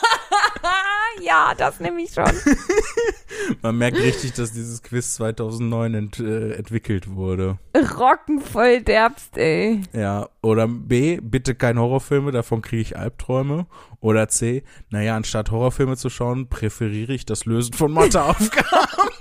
Ja, 1.23 1.55
das 1.57 1.81
nehme 1.81 2.03
ich 2.03 2.13
schon. 2.13 2.25
Man 3.63 3.79
merkt 3.79 3.99
richtig, 3.99 4.33
dass 4.35 4.53
dieses 4.53 4.83
Quiz 4.83 5.15
2009 5.15 5.95
ent, 5.95 6.21
äh, 6.21 6.53
entwickelt 6.53 7.15
wurde. 7.15 7.59
Rocken 7.99 8.41
voll 8.41 8.83
derbst, 8.83 9.37
ey. 9.39 9.83
Ja, 9.93 10.29
oder 10.43 10.69
B, 10.69 11.21
bitte 11.23 11.55
keine 11.55 11.81
Horrorfilme, 11.81 12.33
davon 12.33 12.63
kriege 12.63 12.83
ich 12.83 12.99
Albträume. 12.99 13.67
Oder 14.01 14.29
C, 14.29 14.65
naja, 14.91 15.17
anstatt 15.17 15.51
Horrorfilme 15.51 15.97
zu 15.97 16.11
schauen, 16.11 16.49
präferiere 16.49 17.15
ich 17.15 17.25
das 17.25 17.47
Lösen 17.47 17.73
von 17.73 17.93
Matheaufgaben. 17.93 19.15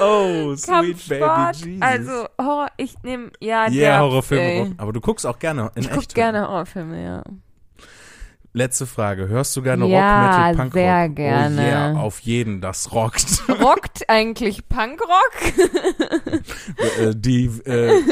Oh, 0.00 0.54
sweet 0.54 1.08
baby 1.08 1.20
Kampfsport. 1.20 1.56
Jesus. 1.56 1.82
Also, 1.82 2.26
Horror, 2.40 2.68
ich 2.76 2.94
nehme, 3.02 3.30
ja, 3.40 3.62
yeah, 3.62 3.70
derbst, 3.70 4.00
Horrorfilme. 4.00 4.42
ey. 4.42 4.74
Aber 4.78 4.92
du 4.92 5.00
guckst 5.00 5.26
auch 5.26 5.38
gerne 5.38 5.70
in 5.74 5.82
Ich 5.82 5.90
guck 5.90 6.02
echt. 6.02 6.14
gerne 6.14 6.48
Horrorfilme, 6.48 7.02
ja. 7.02 7.22
Letzte 8.54 8.86
Frage. 8.86 9.28
Hörst 9.28 9.56
du 9.56 9.62
gerne 9.62 9.86
Ja, 9.86 10.26
Rock, 10.26 10.30
Metal, 10.36 10.56
Punk, 10.56 10.72
sehr 10.74 11.08
gerne. 11.08 11.56
Oh 11.56 11.64
yeah, 11.64 11.96
auf 11.96 12.20
jeden, 12.20 12.60
das 12.60 12.92
rockt. 12.92 13.48
Rockt 13.48 14.10
eigentlich 14.10 14.68
Punkrock? 14.68 15.32
äh, 16.98 17.14
die 17.14 17.46
äh, 17.64 18.02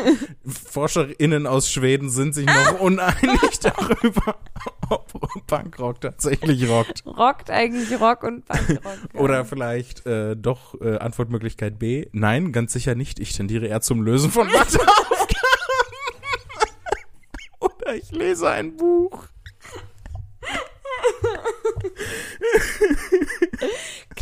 ForscherInnen 0.46 1.46
aus 1.46 1.70
Schweden 1.70 2.08
sind 2.08 2.34
sich 2.34 2.46
noch 2.46 2.80
uneinig 2.80 3.60
darüber, 3.60 4.36
ob 4.88 5.12
Punkrock 5.46 6.00
tatsächlich 6.00 6.66
rockt. 6.70 7.04
Rockt 7.04 7.50
eigentlich 7.50 8.00
Rock 8.00 8.22
und 8.22 8.46
Punkrock. 8.46 8.98
ja. 9.12 9.20
Oder 9.20 9.44
vielleicht 9.44 10.06
äh, 10.06 10.36
doch 10.36 10.74
äh, 10.80 10.96
Antwortmöglichkeit 10.96 11.78
B. 11.78 12.06
Nein, 12.12 12.52
ganz 12.52 12.72
sicher 12.72 12.94
nicht. 12.94 13.20
Ich 13.20 13.34
tendiere 13.34 13.66
eher 13.66 13.82
zum 13.82 14.00
Lösen 14.02 14.30
von 14.30 14.46
Matheaufgaben. 14.50 14.88
Oder 17.58 17.94
ich 17.94 18.10
lese 18.10 18.48
ein 18.48 18.78
Buch. 18.78 19.24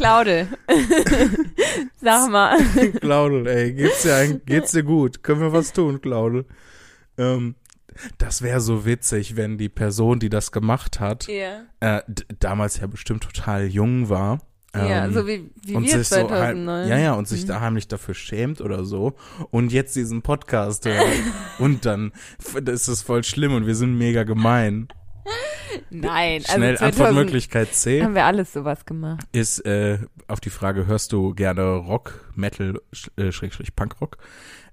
Claude. 0.09 0.49
Sag 2.01 2.31
mal. 2.31 2.57
Claudel, 3.01 3.47
ey, 3.47 3.73
geht's 3.75 4.03
dir, 4.03 4.15
ein, 4.17 4.41
geht's 4.47 4.73
dir 4.73 4.83
gut? 4.83 5.23
Können 5.23 5.41
wir 5.43 5.53
was 5.53 5.73
tun, 5.75 6.01
Claudel? 6.01 6.47
Ähm, 7.19 7.57
das 8.17 8.41
wäre 8.41 8.61
so 8.61 8.87
witzig, 8.87 9.37
wenn 9.37 9.59
die 9.59 9.69
Person, 9.69 10.19
die 10.19 10.31
das 10.31 10.51
gemacht 10.51 10.99
hat, 10.99 11.27
Ja. 11.29 11.63
äh, 11.81 12.03
damals 12.39 12.79
ja 12.81 12.87
bestimmt 12.87 13.23
total 13.23 13.67
jung 13.67 14.09
war. 14.09 14.39
ja, 14.75 15.05
ähm, 15.07 15.13
so 15.13 15.27
wie, 15.27 15.51
wie 15.65 15.75
und 15.75 15.85
wir 15.85 15.99
sich 15.99 16.09
so 16.09 16.17
heim, 16.17 16.65
2009. 16.65 16.89
ja, 16.89 16.99
ja, 16.99 17.13
und 17.15 17.27
sich 17.29 17.43
Mhm. 17.43 17.49
da 17.49 17.61
heimlich 17.61 17.89
dafür 17.89 18.15
schämt 18.15 18.61
oder 18.61 18.85
so 18.85 19.15
und 19.51 19.73
jetzt 19.73 19.97
diesen 19.97 20.23
Podcast 20.23 20.85
hört 20.87 21.05
und 21.59 21.85
dann 21.85 22.13
ist 22.67 22.87
es 22.89 23.03
voll 23.03 23.25
schlimm 23.25 23.55
und 23.55 23.67
wir 23.67 23.75
sind 23.75 23.97
mega 23.99 24.23
gemein. 24.25 24.89
Nein, 25.91 26.43
Schnell 26.43 26.77
also 26.77 26.79
2000 26.79 26.83
Antwortmöglichkeit 26.83 27.75
C 27.75 28.03
haben 28.03 28.15
wir 28.15 28.25
alles 28.25 28.53
sowas 28.53 28.85
gemacht. 28.85 29.25
ist 29.33 29.61
äh, 29.67 29.99
auf 30.27 30.41
die 30.41 30.51
Frage, 30.51 30.87
hörst 30.87 31.13
du 31.13 31.35
gerne 31.35 31.63
Rock, 31.77 32.31
Metal, 32.35 32.81
äh, 33.17 33.33
Schrägstrich 33.33 33.75
Punkrock? 33.77 34.19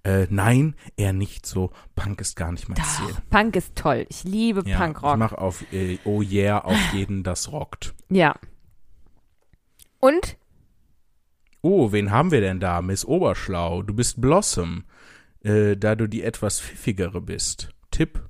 Äh, 0.03 0.27
nein, 0.29 0.75
eher 0.97 1.13
nicht 1.13 1.45
so. 1.47 1.71
Punk 1.95 2.21
ist 2.21 2.35
gar 2.35 2.51
nicht 2.51 2.69
mein 2.69 2.77
Ziel. 2.77 3.07
Doch, 3.09 3.29
Punk 3.31 3.55
ist 3.55 3.75
toll. 3.75 4.05
Ich 4.09 4.23
liebe 4.23 4.61
Ja, 4.65 4.75
Ich 4.75 4.79
Punkrock. 4.81 5.17
mach 5.17 5.33
auf 5.33 5.63
äh, 5.73 5.97
Oh 6.05 6.21
yeah, 6.21 6.59
auf 6.63 6.77
jeden 6.93 7.23
das 7.23 7.51
rockt. 7.51 7.95
Ja. 8.09 8.35
Und? 9.99 10.37
Oh, 11.61 11.91
wen 11.91 12.11
haben 12.11 12.29
wir 12.31 12.41
denn 12.41 12.59
da? 12.59 12.83
Miss 12.83 13.03
Oberschlau, 13.05 13.81
du 13.81 13.95
bist 13.95 14.21
Blossom, 14.21 14.83
äh, 15.43 15.75
da 15.75 15.95
du 15.95 16.07
die 16.07 16.21
etwas 16.21 16.61
pfiffigere 16.61 17.21
bist. 17.21 17.69
Tipp, 17.89 18.21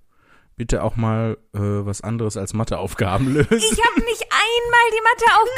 bitte 0.55 0.83
auch 0.83 0.95
mal 0.95 1.37
äh, 1.53 1.59
was 1.59 2.01
anderes 2.01 2.37
als 2.37 2.53
Matheaufgaben 2.53 3.27
lösen. 3.33 3.47
Ich 3.57 3.83
habe 3.83 3.99
nicht 4.01 4.25
einmal 4.31 4.91
die 4.91 5.01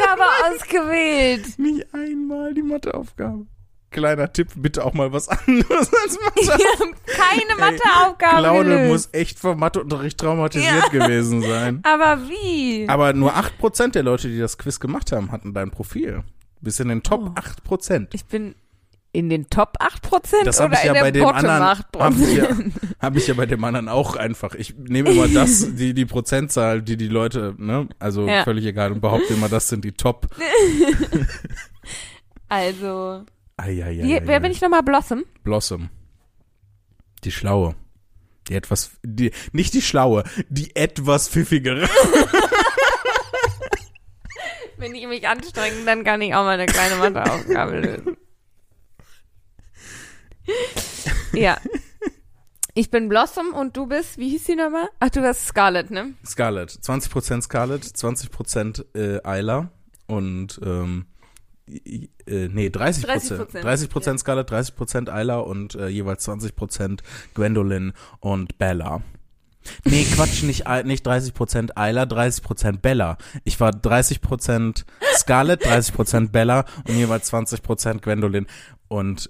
Matheaufgabe 0.06 0.24
ausgewählt. 0.56 1.60
Nicht 1.60 1.94
einmal 1.94 2.54
die 2.54 2.64
Matheaufgabe. 2.64 3.46
Kleiner 3.90 4.32
Tipp, 4.34 4.50
bitte 4.56 4.84
auch 4.84 4.94
mal 4.94 5.14
was 5.14 5.30
anderes 5.30 5.92
als 5.94 6.20
Mathe. 6.20 6.62
keine 7.06 7.56
Matheaufgabe 7.58 8.38
Claude 8.42 8.70
gelöst. 8.70 8.90
muss 8.92 9.10
echt 9.14 9.40
vom 9.40 9.60
Matheunterricht 9.60 10.20
traumatisiert 10.20 10.92
gewesen 10.92 11.42
sein. 11.42 11.80
Aber 11.84 12.20
wie? 12.28 12.86
Aber 12.90 13.14
nur 13.14 13.34
8% 13.36 13.92
der 13.94 14.04
Leute, 14.04 14.28
die 14.28 14.40
das 14.40 14.58
Quiz 14.58 14.82
gemacht 14.82 15.14
haben, 15.14 15.32
hatten 15.32 15.54
dein 15.54 15.72
Profil. 15.72 16.24
Du 16.58 16.64
bist 16.64 16.82
in 16.82 16.90
den 16.90 17.02
Top 17.02 17.22
Oh. 17.70 17.74
8%. 17.76 18.08
Ich 18.12 18.26
bin 18.26 18.56
in 19.14 19.30
den 19.30 19.50
Top 19.50 19.76
8% 19.80 20.44
Das 20.44 20.60
habe 20.60 20.70
oder 20.70 20.80
ich 20.80 20.86
ja 20.86 20.94
in 20.94 21.02
bei 21.02 21.12
dem 21.12 21.24
Bottom 21.24 21.38
anderen, 21.50 21.64
8%? 21.64 22.00
habe 22.00 22.16
ich, 22.22 22.36
ja, 22.36 22.48
hab 23.00 23.16
ich 23.16 23.28
ja 23.28 23.34
bei 23.34 23.46
dem 23.46 23.64
anderen 23.64 23.90
auch 23.90 24.16
einfach. 24.16 24.54
Ich 24.54 24.76
nehme 24.78 25.10
immer 25.12 25.28
das, 25.28 25.76
die, 25.76 25.94
die 25.94 26.06
Prozentzahl, 26.06 26.82
die 26.82 26.98
die 26.98 27.08
Leute, 27.08 27.56
ne, 27.58 27.88
also 28.00 28.28
Ja. 28.28 28.44
völlig 28.44 28.66
egal 28.66 28.92
und 28.92 29.02
behaupte 29.02 29.34
immer, 29.34 29.50
das 29.50 29.70
sind 29.70 29.84
die 29.86 29.94
Top. 29.94 30.28
Also, 32.50 33.26
Eieiei. 33.58 34.04
wie, 34.04 34.22
wer 34.26 34.40
bin 34.40 34.52
ich 34.52 34.62
nochmal? 34.62 34.82
Blossom? 34.84 35.26
Blossom. 35.44 35.90
Die 37.26 37.32
Schlaue. 37.32 37.76
Die 38.48 38.54
etwas, 38.56 38.92
die, 39.04 39.32
nicht 39.52 39.74
die 39.74 39.82
Schlaue, 39.82 40.24
die 40.48 40.74
etwas 40.76 41.28
pfiffigere. 41.28 41.90
Wenn 44.78 44.96
ich 44.96 45.08
mich 45.08 45.28
anstrenge, 45.28 45.76
dann 45.86 46.04
kann 46.06 46.22
ich 46.22 46.34
auch 46.36 46.44
mal 46.46 46.52
eine 46.60 46.68
kleine 46.68 46.96
Matheaufgabe 46.98 47.80
lösen. 47.80 48.16
ja. 51.34 51.58
Ich 52.74 52.92
bin 52.92 53.10
Blossom 53.10 53.54
und 53.54 53.76
du 53.76 53.88
bist, 53.88 54.20
wie 54.20 54.30
hieß 54.30 54.46
sie 54.46 54.56
nochmal? 54.56 54.88
Ach, 55.00 55.10
du 55.10 55.24
warst 55.24 55.48
Scarlett, 55.48 55.90
ne? 55.90 56.14
Scarlett. 56.24 56.70
20% 56.70 57.42
Scarlett, 57.42 57.84
20% 57.84 58.86
äh, 58.96 59.20
Ayla 59.24 59.72
und 60.06 60.60
ähm, 60.64 61.08
äh, 61.68 62.08
nee, 62.50 62.70
30 62.70 63.08
Prozent. 63.08 63.42
30%, 63.50 63.62
30 63.62 63.90
Prozent 63.90 64.20
Scarlett, 64.20 64.52
30 64.52 64.76
Prozent 64.76 65.10
Ayla 65.10 65.40
und 65.40 65.76
äh, 65.76 65.88
jeweils 65.88 66.24
20 66.24 66.56
Prozent 66.56 67.04
Gwendolyn 67.34 67.94
und 68.20 68.58
Bella. 68.58 69.02
Nee, 69.84 70.06
Quatsch, 70.06 70.44
nicht, 70.44 70.66
nicht 70.86 71.06
30 71.06 71.34
Prozent 71.34 71.78
Ayla, 71.78 72.06
30 72.06 72.44
Prozent 72.44 72.82
Bella. 72.82 73.18
Ich 73.44 73.60
war 73.60 73.72
30 73.72 74.22
Prozent 74.22 74.86
Scarlett, 75.16 75.66
30 75.66 75.94
Prozent 75.94 76.32
Bella 76.32 76.66
und 76.88 76.96
jeweils 76.96 77.28
20 77.28 77.62
Prozent 77.64 78.02
Gwendolyn 78.02 78.48
und 78.88 79.30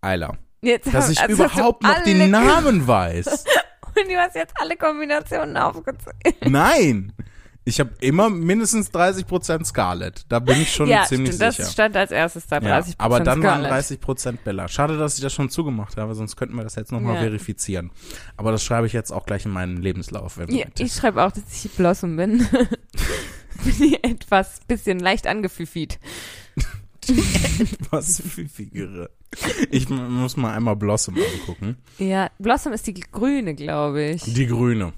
Ayla. 0.00 0.36
Jetzt 0.62 0.94
Dass 0.94 1.10
ich 1.10 1.20
also 1.20 1.34
überhaupt 1.34 1.82
noch 1.82 1.90
alle- 1.90 2.28
Namen 2.28 2.86
weiß. 2.86 3.26
Und 3.94 4.08
du 4.08 4.16
hast 4.16 4.34
jetzt 4.36 4.54
alle 4.58 4.76
Kombinationen 4.76 5.56
aufgezählt. 5.56 6.36
Nein. 6.48 7.12
Ich 7.64 7.78
habe 7.78 7.90
immer 8.00 8.28
mindestens 8.30 8.90
30% 8.90 9.64
Scarlett. 9.66 10.24
Da 10.28 10.38
bin 10.40 10.60
ich 10.62 10.72
schon 10.72 10.88
ja, 10.88 11.04
ziemlich 11.04 11.34
stimmt, 11.34 11.52
sicher. 11.52 11.62
das 11.64 11.72
stand 11.72 11.96
als 11.96 12.10
erstes 12.10 12.46
da, 12.48 12.56
ja, 12.56 12.60
30 12.80 12.94
aber 12.98 13.20
dann 13.20 13.40
Scarlett. 13.40 13.70
waren 13.70 14.32
30% 14.34 14.38
Bella. 14.44 14.66
Schade, 14.66 14.98
dass 14.98 15.14
ich 15.16 15.20
das 15.20 15.32
schon 15.32 15.48
zugemacht 15.50 15.96
habe, 15.96 16.14
sonst 16.14 16.34
könnten 16.36 16.56
wir 16.56 16.64
das 16.64 16.74
jetzt 16.74 16.90
nochmal 16.90 17.16
Ja. 17.16 17.20
verifizieren. 17.20 17.90
Aber 18.36 18.50
das 18.50 18.64
schreibe 18.64 18.86
ich 18.88 18.92
jetzt 18.92 19.12
auch 19.12 19.26
gleich 19.26 19.44
in 19.44 19.52
meinen 19.52 19.76
Lebenslauf. 19.76 20.40
Ja, 20.48 20.66
ich 20.78 20.92
schreibe 20.92 21.22
auch, 21.22 21.30
dass 21.30 21.64
ich 21.64 21.70
Blossom 21.72 22.16
bin. 22.16 22.38
bin 23.64 23.82
ich 23.82 24.02
etwas 24.04 24.60
bisschen 24.66 24.98
leicht 24.98 25.26
angepfiffigt. 25.28 26.00
was 27.90 28.20
pfiffigere. 28.22 29.10
Ich 29.70 29.88
muss 29.88 30.36
mal 30.36 30.54
einmal 30.54 30.76
Blossom 30.76 31.16
angucken. 31.16 31.76
Ja, 31.98 32.30
Blossom 32.38 32.72
ist 32.72 32.86
die 32.86 32.94
grüne, 32.94 33.54
glaube 33.54 34.02
ich. 34.02 34.22
Die 34.22 34.46
grüne, 34.46 34.92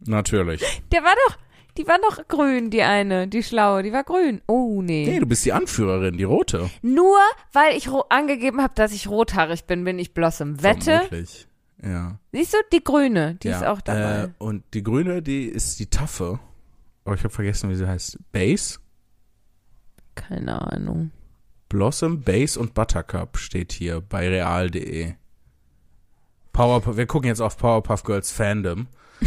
natürlich. 0.00 0.62
Der 0.90 1.02
war 1.02 1.14
doch, 1.26 1.38
die 1.76 1.86
war 1.86 1.98
doch 1.98 2.26
grün, 2.28 2.70
die 2.70 2.82
eine, 2.82 3.28
die 3.28 3.42
schlaue, 3.42 3.82
die 3.82 3.92
war 3.92 4.04
grün. 4.04 4.40
Oh, 4.46 4.82
nee. 4.82 5.06
Nee, 5.06 5.20
du 5.20 5.26
bist 5.26 5.44
die 5.44 5.52
Anführerin, 5.52 6.16
die 6.18 6.24
rote. 6.24 6.70
Nur 6.82 7.18
weil 7.52 7.76
ich 7.76 7.88
angegeben 8.08 8.60
habe, 8.60 8.74
dass 8.74 8.92
ich 8.92 9.08
rothaarig 9.08 9.64
bin, 9.64 9.84
bin 9.84 9.98
ich 9.98 10.12
Blossom. 10.12 10.62
Wette? 10.62 11.02
Vermutlich. 11.08 11.46
Ja. 11.82 12.18
Siehst 12.32 12.52
du, 12.54 12.58
die 12.72 12.84
grüne, 12.84 13.36
die 13.36 13.48
ja. 13.48 13.56
ist 13.56 13.64
auch 13.64 13.80
dabei. 13.80 14.24
Äh, 14.24 14.28
und 14.38 14.64
die 14.74 14.82
grüne, 14.82 15.22
die 15.22 15.44
ist 15.44 15.78
die 15.78 15.86
taffe. 15.86 16.38
Oh, 17.04 17.12
ich 17.12 17.20
habe 17.24 17.30
vergessen, 17.30 17.70
wie 17.70 17.74
sie 17.74 17.88
heißt. 17.88 18.18
Base? 18.32 18.78
Keine 20.14 20.60
Ahnung. 20.60 21.10
Blossom, 21.70 22.20
Base 22.22 22.58
und 22.60 22.74
Buttercup 22.74 23.38
steht 23.38 23.72
hier 23.72 24.02
bei 24.02 24.28
real.de. 24.28 25.14
Powerpuff, 26.52 26.96
wir 26.96 27.06
gucken 27.06 27.28
jetzt 27.28 27.40
auf 27.40 27.56
Powerpuff 27.56 28.02
Girls 28.02 28.30
Fandom. 28.30 28.86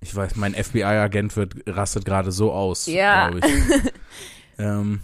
Ich 0.00 0.14
weiß, 0.14 0.36
mein 0.36 0.54
FBI-Agent 0.54 1.34
wird 1.34 1.54
rastet 1.66 2.04
gerade 2.04 2.30
so 2.30 2.52
aus, 2.52 2.86
Ja. 2.86 3.30
glaube 3.30 3.46
ich. 3.48 3.92
ähm, 4.58 5.00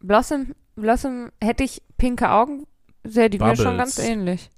Blossom, 0.00 0.52
Blossom, 0.74 1.30
hätte 1.40 1.62
ich 1.62 1.80
pinke 1.96 2.28
Augen, 2.28 2.66
sähe 3.04 3.30
die 3.30 3.38
mir 3.38 3.54
schon 3.54 3.76
Bubbles. 3.76 3.96
ganz 3.96 3.98
ähnlich. 4.00 4.50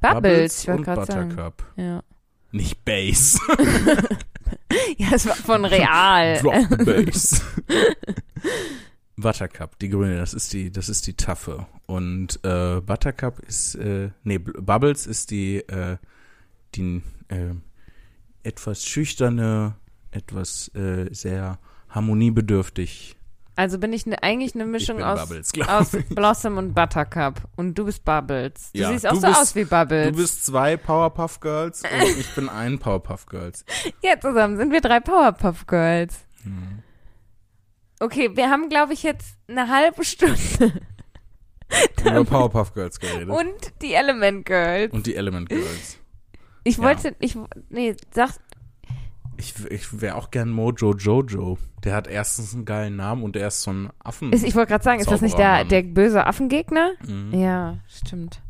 Bubbles, 0.00 0.62
ich 0.62 0.68
wollte 0.68 0.78
und 0.78 0.84
gerade 0.84 1.04
sagen. 1.12 1.28
Buttercup. 1.28 1.64
Ja. 1.76 2.02
Nicht 2.50 2.82
Base. 2.82 3.38
ja, 4.96 5.08
es 5.12 5.26
war 5.26 5.36
von 5.36 5.66
real. 5.66 6.38
Drop 6.40 6.54
the 6.70 6.84
Base. 6.84 7.42
Buttercup, 9.22 9.78
die 9.78 9.88
grüne, 9.88 10.18
das 10.18 10.34
ist 10.34 10.52
die, 10.52 10.70
das 10.70 10.88
ist 10.88 11.06
die 11.06 11.14
taffe. 11.14 11.66
Und 11.86 12.38
äh, 12.44 12.80
Buttercup 12.80 13.38
ist, 13.40 13.74
äh, 13.76 14.10
nee, 14.24 14.38
Bubbles 14.38 15.06
ist 15.06 15.30
die, 15.30 15.56
äh, 15.68 15.96
die 16.74 17.02
äh, 17.28 17.54
etwas 18.42 18.84
schüchterne, 18.84 19.76
etwas 20.10 20.68
äh, 20.74 21.08
sehr 21.14 21.58
harmoniebedürftig. 21.88 23.16
Also 23.54 23.78
bin 23.78 23.92
ich 23.92 24.06
ne, 24.06 24.22
eigentlich 24.22 24.54
eine 24.54 24.64
Mischung 24.64 25.02
aus, 25.02 25.20
Bubbles, 25.28 25.52
aus 25.68 25.90
Blossom 26.08 26.56
und 26.56 26.72
Buttercup. 26.74 27.42
Und 27.56 27.76
du 27.76 27.84
bist 27.84 28.02
Bubbles. 28.04 28.70
Du 28.72 28.80
Ja, 28.80 28.90
siehst 28.90 29.06
auch 29.06 29.12
du 29.12 29.20
so 29.20 29.26
bist- 29.26 29.38
aus 29.40 29.54
wie 29.54 29.64
Bubbles. 29.64 30.10
Du 30.10 30.16
bist 30.16 30.46
zwei 30.46 30.76
Powerpuff 30.78 31.38
Girls 31.40 31.82
und 31.82 32.08
ich 32.18 32.34
bin 32.34 32.48
ein 32.48 32.78
Powerpuff 32.78 33.26
Girls. 33.26 33.64
ja, 34.02 34.18
zusammen 34.18 34.56
sind 34.56 34.72
wir 34.72 34.80
drei 34.80 35.00
Powerpuff 35.00 35.66
Girls. 35.66 36.20
Hm. 36.44 36.82
Okay, 38.02 38.30
wir 38.34 38.50
haben, 38.50 38.68
glaube 38.68 38.92
ich, 38.94 39.02
jetzt 39.02 39.36
eine 39.48 39.68
halbe 39.68 40.04
Stunde. 40.04 40.36
Über 42.00 42.24
Powerpuff 42.24 42.74
Girls 42.74 42.98
geredet. 42.98 43.28
Und, 43.28 43.36
Und 43.38 43.72
die 43.80 43.94
Element 43.94 44.44
Girls. 44.46 44.92
die 45.02 45.14
Element 45.14 45.48
Girls. 45.48 45.98
Ich 46.64 46.76
Ja. 46.78 46.82
wollte, 46.84 47.14
ich, 47.20 47.36
nee, 47.70 47.94
sag, 48.12 48.30
Ich, 49.36 49.54
ich 49.70 50.00
wäre 50.00 50.16
auch 50.16 50.30
gern 50.30 50.50
Mojo 50.50 50.94
Jojo. 50.94 51.58
Der 51.84 51.94
hat 51.94 52.06
erstens 52.06 52.54
einen 52.54 52.64
geilen 52.64 52.96
Namen 52.96 53.22
und 53.22 53.36
er 53.36 53.48
ist 53.48 53.62
so 53.62 53.72
ein 53.72 53.90
Affen. 54.04 54.32
ist, 54.32 54.44
ich 54.44 54.54
wollte 54.54 54.70
gerade 54.70 54.84
sagen, 54.84 55.00
ist 55.00 55.10
das 55.10 55.20
nicht 55.20 55.38
der, 55.38 55.64
der 55.64 55.82
böse 55.82 56.26
Affengegner? 56.26 56.92
Mhm. 57.06 57.34
Ja, 57.40 57.78
stimmt. 57.88 58.40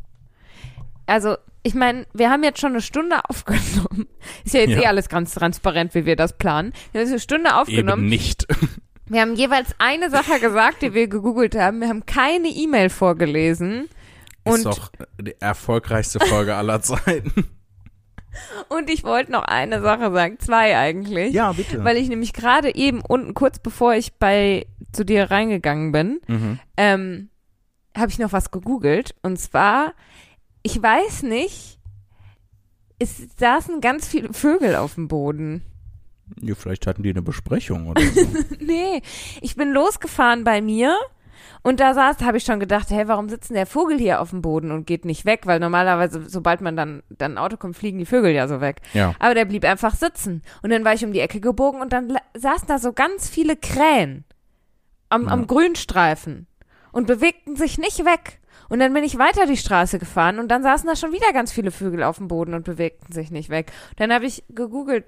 Also, 1.07 1.37
ich 1.63 1.75
meine, 1.75 2.07
wir 2.13 2.31
haben 2.31 2.43
jetzt 2.43 2.61
schon 2.61 2.73
eine 2.73 2.81
Stunde 2.83 3.21
aufgenommen. 3.29 4.09
Ist 4.45 4.55
ja 4.55 4.61
jetzt 4.61 4.71
Ja. 4.71 4.83
eh 4.83 4.87
alles 4.87 5.09
ganz 5.09 5.35
transparent, 5.35 5.95
wie 5.95 6.05
wir 6.07 6.17
das 6.17 6.37
planen. 6.37 6.73
Wir 6.93 7.01
haben 7.01 7.07
jetzt 7.07 7.13
eine 7.13 7.21
Stunde 7.21 7.49
Eben 7.51 7.57
aufgenommen. 7.59 8.07
nicht. 8.07 8.47
Wir 9.13 9.21
haben 9.21 9.37
jeweils 9.37 9.75
eine 9.77 10.09
Sache 10.09 10.41
gesagt, 10.41 10.81
die 10.81 10.95
wir 10.95 11.07
gegoogelt 11.07 11.55
haben. 11.55 11.81
Wir 11.81 11.89
haben 11.91 12.07
keine 12.07 12.49
E-Mail 12.49 12.89
vorgelesen. 12.89 13.91
ist 14.43 14.55
Und, 14.55 14.65
doch 14.65 14.91
die 15.21 15.39
erfolgreichste 15.39 16.19
Folge 16.19 16.55
aller 16.55 16.81
Zeiten. 16.81 17.45
und 18.71 18.89
ich 18.89 19.05
wollte 19.05 19.31
noch 19.31 19.43
eine 19.43 19.83
Sache 19.83 20.11
sagen. 20.13 20.39
Zwei 20.39 20.79
eigentlich. 20.79 21.35
Ja, 21.35 21.53
bitte. 21.53 21.85
Weil 21.85 21.99
ich 21.99 22.09
nämlich 22.09 22.33
gerade 22.33 22.75
eben 22.75 23.03
unten, 23.03 23.35
kurz 23.35 23.59
bevor 23.59 23.93
ich 23.93 24.15
bei 24.15 24.67
zu 24.93 25.05
dir 25.05 25.31
reingegangen 25.31 25.93
bin, 25.93 26.21
mhm. 26.27 26.59
ähm, 26.79 27.29
habe 27.95 28.11
ich 28.11 28.19
noch 28.19 28.33
was 28.33 28.51
gegoogelt. 28.51 29.15
Und 29.21 29.39
zwar, 29.39 29.93
ich 30.63 30.83
weiß 30.83 31.25
nicht, 31.25 31.79
es 32.99 33.21
saßen 33.37 33.83
ganz 33.83 34.09
viele 34.09 34.33
Vögel 34.33 34.75
auf 34.75 34.95
dem 34.95 35.09
Boden. 35.09 35.63
Ja, 36.41 36.55
vielleicht 36.55 36.87
hatten 36.87 37.03
die 37.03 37.11
eine 37.11 37.23
Besprechung 37.23 37.89
oder 37.89 38.03
so. 38.03 38.21
Nee, 38.61 39.03
ich 39.41 39.57
bin 39.57 39.73
losgefahren 39.73 40.45
bei 40.45 40.61
mir 40.63 40.97
und 41.63 41.79
da 41.81 41.95
saß, 41.95 42.21
habe 42.23 42.37
ich 42.39 42.45
schon 42.45 42.59
gedacht, 42.61 42.91
hey, 42.91 43.07
warum 43.09 43.29
sitzt 43.29 43.51
denn 43.51 43.57
der 43.57 43.67
Vogel 43.67 43.99
hier 43.99 44.21
auf 44.21 44.31
dem 44.31 44.43
Boden 44.43 44.71
und 44.73 44.87
geht 44.87 45.05
nicht 45.05 45.25
weg? 45.25 45.43
Weil 45.45 45.61
normalerweise, 45.61 46.29
sobald 46.29 46.61
man 46.61 46.77
dann, 46.77 47.03
dann 47.11 47.33
ein 47.35 47.39
Auto 47.39 47.57
kommt, 47.57 47.77
fliegen 47.77 47.99
die 47.99 48.07
Vögel 48.07 48.33
ja 48.33 48.49
so 48.49 48.61
weg. 48.61 48.81
ja. 48.95 49.15
Aber 49.19 49.35
der 49.35 49.45
blieb 49.45 49.65
einfach 49.65 49.95
sitzen. 49.95 50.43
Und 50.63 50.71
dann 50.71 50.85
war 50.85 50.95
ich 50.95 51.05
um 51.05 51.13
die 51.13 51.21
Ecke 51.21 51.41
gebogen 51.41 51.81
und 51.81 51.93
dann 51.93 52.17
saßen 52.35 52.67
da 52.69 52.79
so 52.79 52.93
ganz 52.93 53.29
viele 53.29 53.57
Krähen 53.57 54.25
am, 55.09 55.27
Ja. 55.27 55.31
am 55.33 55.47
Grünstreifen 55.47 56.47
und 56.91 57.07
bewegten 57.07 57.55
sich 57.57 57.79
nicht 57.79 58.05
weg. 58.05 58.41
Und 58.69 58.79
dann 58.79 58.93
bin 58.95 59.05
ich 59.05 59.19
weiter 59.19 59.47
die 59.47 59.57
Straße 59.59 59.99
gefahren 59.99 60.39
und 60.39 60.49
dann 60.49 60.63
saßen 60.63 60.89
da 60.89 60.97
schon 60.97 61.13
wieder 61.13 61.33
ganz 61.33 61.53
viele 61.53 61.71
Vögel 61.71 62.03
auf 62.03 62.17
dem 62.17 62.29
Boden 62.29 62.55
und 62.55 62.65
bewegten 62.65 63.13
sich 63.13 63.31
nicht 63.31 63.51
weg. 63.51 63.71
Dann 63.97 64.13
habe 64.13 64.25
ich 64.25 64.45
gegoogelt, 64.49 65.05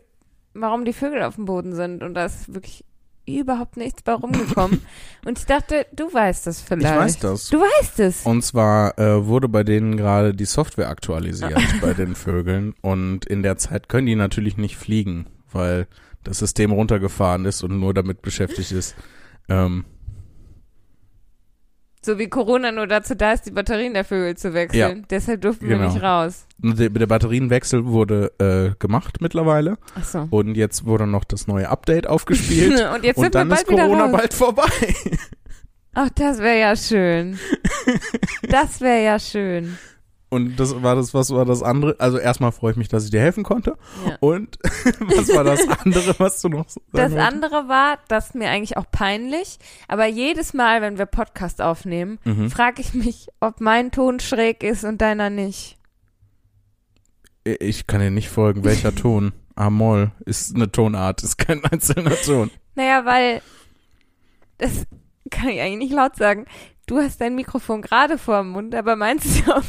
warum 0.55 0.85
die 0.85 0.93
Vögel 0.93 1.23
auf 1.23 1.35
dem 1.37 1.45
Boden 1.45 1.75
sind 1.75 2.03
und 2.03 2.15
da 2.15 2.27
ist 2.27 2.53
wirklich 2.55 2.85
überhaupt 3.27 3.77
nichts 3.77 4.03
bei 4.03 4.13
rumgekommen. 4.13 4.83
und 5.25 5.39
ich 5.39 5.47
dachte, 5.47 5.87
du 5.93 6.13
weißt 6.13 6.47
das 6.47 6.61
Ich 6.61 6.65
vielleicht. 6.67 6.95
weiß 6.95 7.19
das. 7.21 7.49
Du 7.49 7.59
weißt 7.59 8.01
es. 8.01 8.27
Und 8.27 8.43
zwar 8.43 8.99
äh, 8.99 9.27
wurde 9.27 9.49
bei 9.49 9.65
denen 9.65 9.97
gerade 9.97 10.35
die 10.35 10.45
Software 10.45 10.89
aktualisiert 10.89 11.59
bei 11.81 11.95
den 11.95 12.15
Vögeln 12.15 12.75
und 12.83 13.25
in 13.25 13.43
der 13.43 13.57
Zeit 13.57 13.89
können 13.89 14.07
die 14.07 14.15
natürlich 14.17 14.57
nicht 14.57 14.77
fliegen, 14.77 15.27
weil 15.51 15.87
das 16.23 16.39
System 16.39 16.73
runtergefahren 16.73 17.45
ist 17.45 17.63
und 17.63 17.79
nur 17.81 17.95
damit 17.95 18.23
beschäftigt 18.23 18.73
ist. 18.73 18.95
Ähm, 19.49 19.85
So 22.05 22.19
wie 22.19 22.29
Corona 22.29 22.71
nur 22.71 22.87
dazu 22.87 23.15
da 23.17 23.33
ist, 23.33 23.47
die 23.47 23.51
Batterien 23.51 23.95
der 23.95 24.05
Vögel 24.05 24.37
zu 24.37 24.53
wechseln. 24.53 25.07
Deshalb 25.09 25.41
durften 25.41 25.69
wir 25.69 25.79
Genau. 25.79 25.91
nicht 25.93 26.03
raus. 26.03 26.47
der, 26.59 26.91
der 26.91 27.07
Batterienwechsel 27.07 27.87
wurde 27.87 28.31
äh, 28.39 28.77
gemacht 28.79 29.21
mittlerweile 29.21 29.79
Ach 29.99 30.05
so. 30.05 30.27
und 30.31 30.55
jetzt 30.55 30.85
wurde 30.85 31.07
noch 31.07 31.25
das 31.25 31.47
neue 31.47 31.69
Update 31.71 32.07
aufgespielt 32.07 32.73
Und 32.95 33.05
jetzt 33.05 33.17
und 33.17 33.25
sind 33.25 33.35
wir 33.35 33.41
dann 33.41 33.49
bald 33.49 33.61
ist 33.63 33.67
Corona 33.69 34.07
bald 34.09 34.35
vorbei. 34.35 34.95
Ach, 35.95 36.11
das 36.15 36.39
wäre 36.41 36.61
ja 36.61 36.77
schön. 36.77 37.39
Das 38.49 38.81
wäre 38.81 39.03
ja 39.05 39.19
schön. 39.19 39.79
Und 40.35 40.57
das 40.57 40.83
war 40.83 40.95
das, 40.97 41.15
was 41.15 41.31
war 41.31 41.45
das 41.45 41.63
andere? 41.63 41.97
Also 41.99 42.19
erstmal 42.19 42.53
freue 42.53 42.73
ich 42.73 42.77
mich, 42.77 42.89
dass 42.89 43.05
ich 43.05 43.11
dir 43.11 43.21
helfen 43.21 43.45
konnte. 43.45 43.77
Ja. 44.07 44.17
Und 44.21 44.59
was 45.01 45.29
war 45.35 45.45
das 45.45 45.67
andere, 45.69 46.15
was 46.19 46.41
du 46.43 46.49
noch 46.49 46.69
sagen 46.69 46.87
Das 46.93 47.13
wolltest? 47.13 47.33
andere 47.33 47.69
war, 47.69 47.99
das 48.09 48.27
ist 48.27 48.35
mir 48.35 48.51
eigentlich 48.51 48.77
auch 48.77 48.91
peinlich, 48.91 49.59
aber 49.89 50.07
jedes 50.07 50.53
Mal, 50.55 50.83
wenn 50.83 50.99
wir 50.99 51.07
Podcast 51.07 51.63
aufnehmen, 51.63 52.19
Mhm. 52.25 52.51
frage 52.51 52.81
ich 52.83 52.95
mich, 52.95 53.29
ob 53.41 53.61
mein 53.61 53.91
Ton 53.91 54.21
schräg 54.21 54.63
ist 54.63 54.85
und 54.85 55.01
deiner 55.01 55.31
nicht. 55.31 55.79
Ich 57.45 57.87
kann 57.87 58.01
dir 58.01 58.11
nicht 58.11 58.29
folgen, 58.29 58.65
welcher 58.65 58.95
Ton. 58.95 59.33
A-Moll 59.57 60.11
ist 60.25 60.55
eine 60.57 60.73
Tonart, 60.73 61.23
ist 61.23 61.37
kein 61.39 61.65
einzelner 61.65 62.17
Ton. 62.17 62.51
Naja, 62.75 63.05
weil, 63.05 63.41
das 64.59 64.85
kann 65.31 65.49
ich 65.51 65.61
eigentlich 65.61 65.91
nicht 65.91 65.93
laut 65.93 66.17
sagen, 66.17 66.47
du 66.87 66.99
hast 66.99 67.21
dein 67.21 67.37
Mikrofon 67.37 67.81
gerade 67.83 68.19
vor 68.19 68.39
dem 68.39 68.49
Mund, 68.49 68.75
aber 68.75 68.97
meins 68.97 69.25
ist 69.25 69.47
ja 69.47 69.63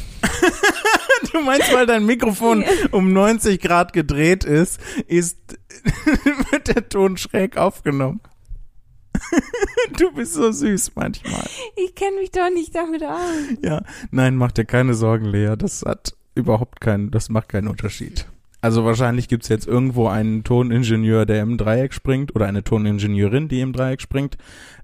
Du 1.32 1.40
meinst, 1.40 1.72
weil 1.72 1.86
dein 1.86 2.04
Mikrofon 2.04 2.64
um 2.90 3.12
90 3.12 3.60
Grad 3.60 3.92
gedreht 3.92 4.44
ist, 4.44 4.80
ist 5.06 5.38
wird 6.50 6.68
der 6.68 6.88
Ton 6.88 7.16
schräg 7.16 7.56
aufgenommen. 7.56 8.20
Du 9.96 10.12
bist 10.12 10.34
so 10.34 10.52
süß 10.52 10.92
manchmal. 10.94 11.46
Ich 11.76 11.94
kenne 11.94 12.16
mich 12.16 12.30
doch 12.30 12.50
nicht 12.50 12.74
damit 12.74 13.02
aus. 13.02 13.18
Ja, 13.62 13.82
nein, 14.10 14.36
mach 14.36 14.52
dir 14.52 14.66
keine 14.66 14.94
Sorgen, 14.94 15.24
Lea. 15.24 15.54
Das 15.56 15.82
hat 15.82 16.14
überhaupt 16.34 16.80
keinen, 16.80 17.10
das 17.10 17.30
macht 17.30 17.48
keinen 17.48 17.68
Unterschied. 17.68 18.26
Also 18.60 18.84
wahrscheinlich 18.84 19.28
gibt's 19.28 19.48
jetzt 19.48 19.66
irgendwo 19.66 20.08
einen 20.08 20.42
Toningenieur, 20.42 21.24
der 21.24 21.42
im 21.42 21.56
Dreieck 21.56 21.94
springt 21.94 22.34
oder 22.34 22.46
eine 22.46 22.64
Toningenieurin, 22.64 23.48
die 23.48 23.60
im 23.60 23.72
Dreieck 23.72 24.00
springt, 24.00 24.36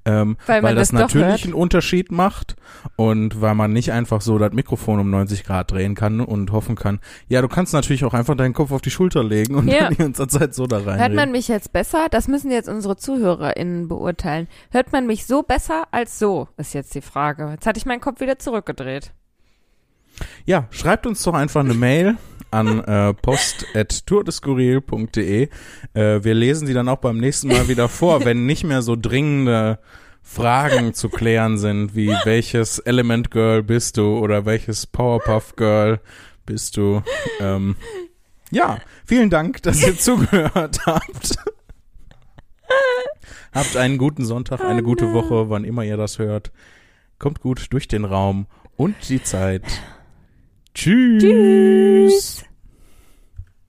ähm, 0.05 0.37
Weil 0.47 0.63
weil, 0.63 0.73
man 0.73 0.77
das, 0.77 0.93
natürlich 0.93 1.45
einen 1.45 1.55
Unterschied 1.55 2.11
macht 2.11 2.57
und 2.97 3.41
weil 3.41 3.55
man 3.55 3.73
nicht 3.73 3.93
einfach 3.93 4.21
so 4.21 4.39
das 4.39 4.53
Mikrofon 4.53 4.99
um 4.99 5.11
90 5.11 5.45
Grad 5.45 5.71
drehen 5.71 5.95
kann 5.95 6.21
und 6.21 6.53
hoffen 6.53 6.75
kann. 6.75 6.99
Ja, 7.29 7.41
du 7.43 7.49
kannst 7.49 7.73
natürlich 7.73 8.05
auch 8.05 8.15
einfach 8.15 8.35
deinen 8.37 8.55
Kopf 8.55 8.73
auf 8.73 8.83
die 8.83 8.91
Schulter 8.91 9.23
legen 9.23 9.55
und 9.55 9.69
Ja. 9.69 9.81
dann 9.85 9.91
die 9.91 9.99
ganze 9.99 10.27
Zeit 10.27 10.55
so 10.55 10.67
da 10.67 10.79
rein. 10.79 10.99
Hört 10.99 11.15
man 11.15 11.31
mich 11.31 11.49
jetzt 11.49 11.73
besser? 11.73 12.09
Das 12.11 12.29
müssen 12.29 12.51
jetzt 12.51 12.69
unsere 12.69 12.97
ZuhörerInnen 12.97 13.89
beurteilen. 13.89 14.49
Hört 14.71 14.93
man 14.93 15.07
mich 15.07 15.27
so 15.27 15.43
besser 15.43 15.85
als 15.93 16.19
so, 16.19 16.49
ist 16.57 16.75
jetzt 16.75 16.95
die 16.95 17.01
Frage. 17.03 17.51
Jetzt 17.53 17.67
hatte 17.67 17.79
ich 17.79 17.87
meinen 17.87 18.01
Kopf 18.01 18.21
wieder 18.21 18.39
zurückgedreht. 18.39 19.13
Ja, 20.45 20.67
schreibt 20.71 21.07
uns 21.07 21.23
doch 21.23 21.35
einfach 21.35 21.61
eine 21.61 21.75
Mail 21.75 22.17
an 22.53 22.85
äh, 22.85 23.15
post.tourdeskurril.de. 23.15 25.49
Äh, 25.95 26.25
wir 26.25 26.35
lesen 26.35 26.67
sie 26.67 26.75
dann 26.75 26.89
auch 26.89 26.99
beim 26.99 27.19
nächsten 27.19 27.49
Mal 27.49 27.69
wieder 27.69 27.89
vor, 27.89 28.25
wenn 28.25 28.47
nicht 28.47 28.65
mehr 28.65 28.83
so 28.83 28.97
dringende 28.97 29.79
Fragen 30.23 30.95
zu 30.95 31.09
klären 31.09 31.59
sind, 31.59 31.97
wie 31.97 32.15
welches 32.25 32.79
Element 32.79 33.31
Girl 33.31 33.63
bist 33.63 33.97
du 33.97 34.19
oder 34.19 34.47
welches 34.47 34.87
Powerpuff 34.87 35.57
Girl 35.57 36.01
bist 36.47 36.77
du. 36.77 37.03
Ähm, 37.41 37.77
ja, 38.51 38.79
vielen 39.05 39.31
Dank, 39.31 39.63
dass 39.63 39.83
ihr 39.83 39.99
zugehört 39.99 40.81
habt. 40.87 41.37
Habt 43.53 43.77
einen 43.77 43.99
guten 43.99 44.25
Sonntag, 44.25 44.63
eine 44.63 44.83
gute 44.83 45.13
Woche, 45.13 45.51
wann 45.51 45.65
immer 45.65 45.85
ihr 45.85 45.97
das 45.97 46.19
hört. 46.19 46.53
Kommt 47.19 47.41
gut 47.41 47.67
durch 47.71 47.89
den 47.89 48.05
Raum 48.05 48.47
und 48.77 48.95
die 49.09 49.23
Zeit. 49.23 49.65
Tschüss. 50.75 51.23
Tschüss. 51.23 52.45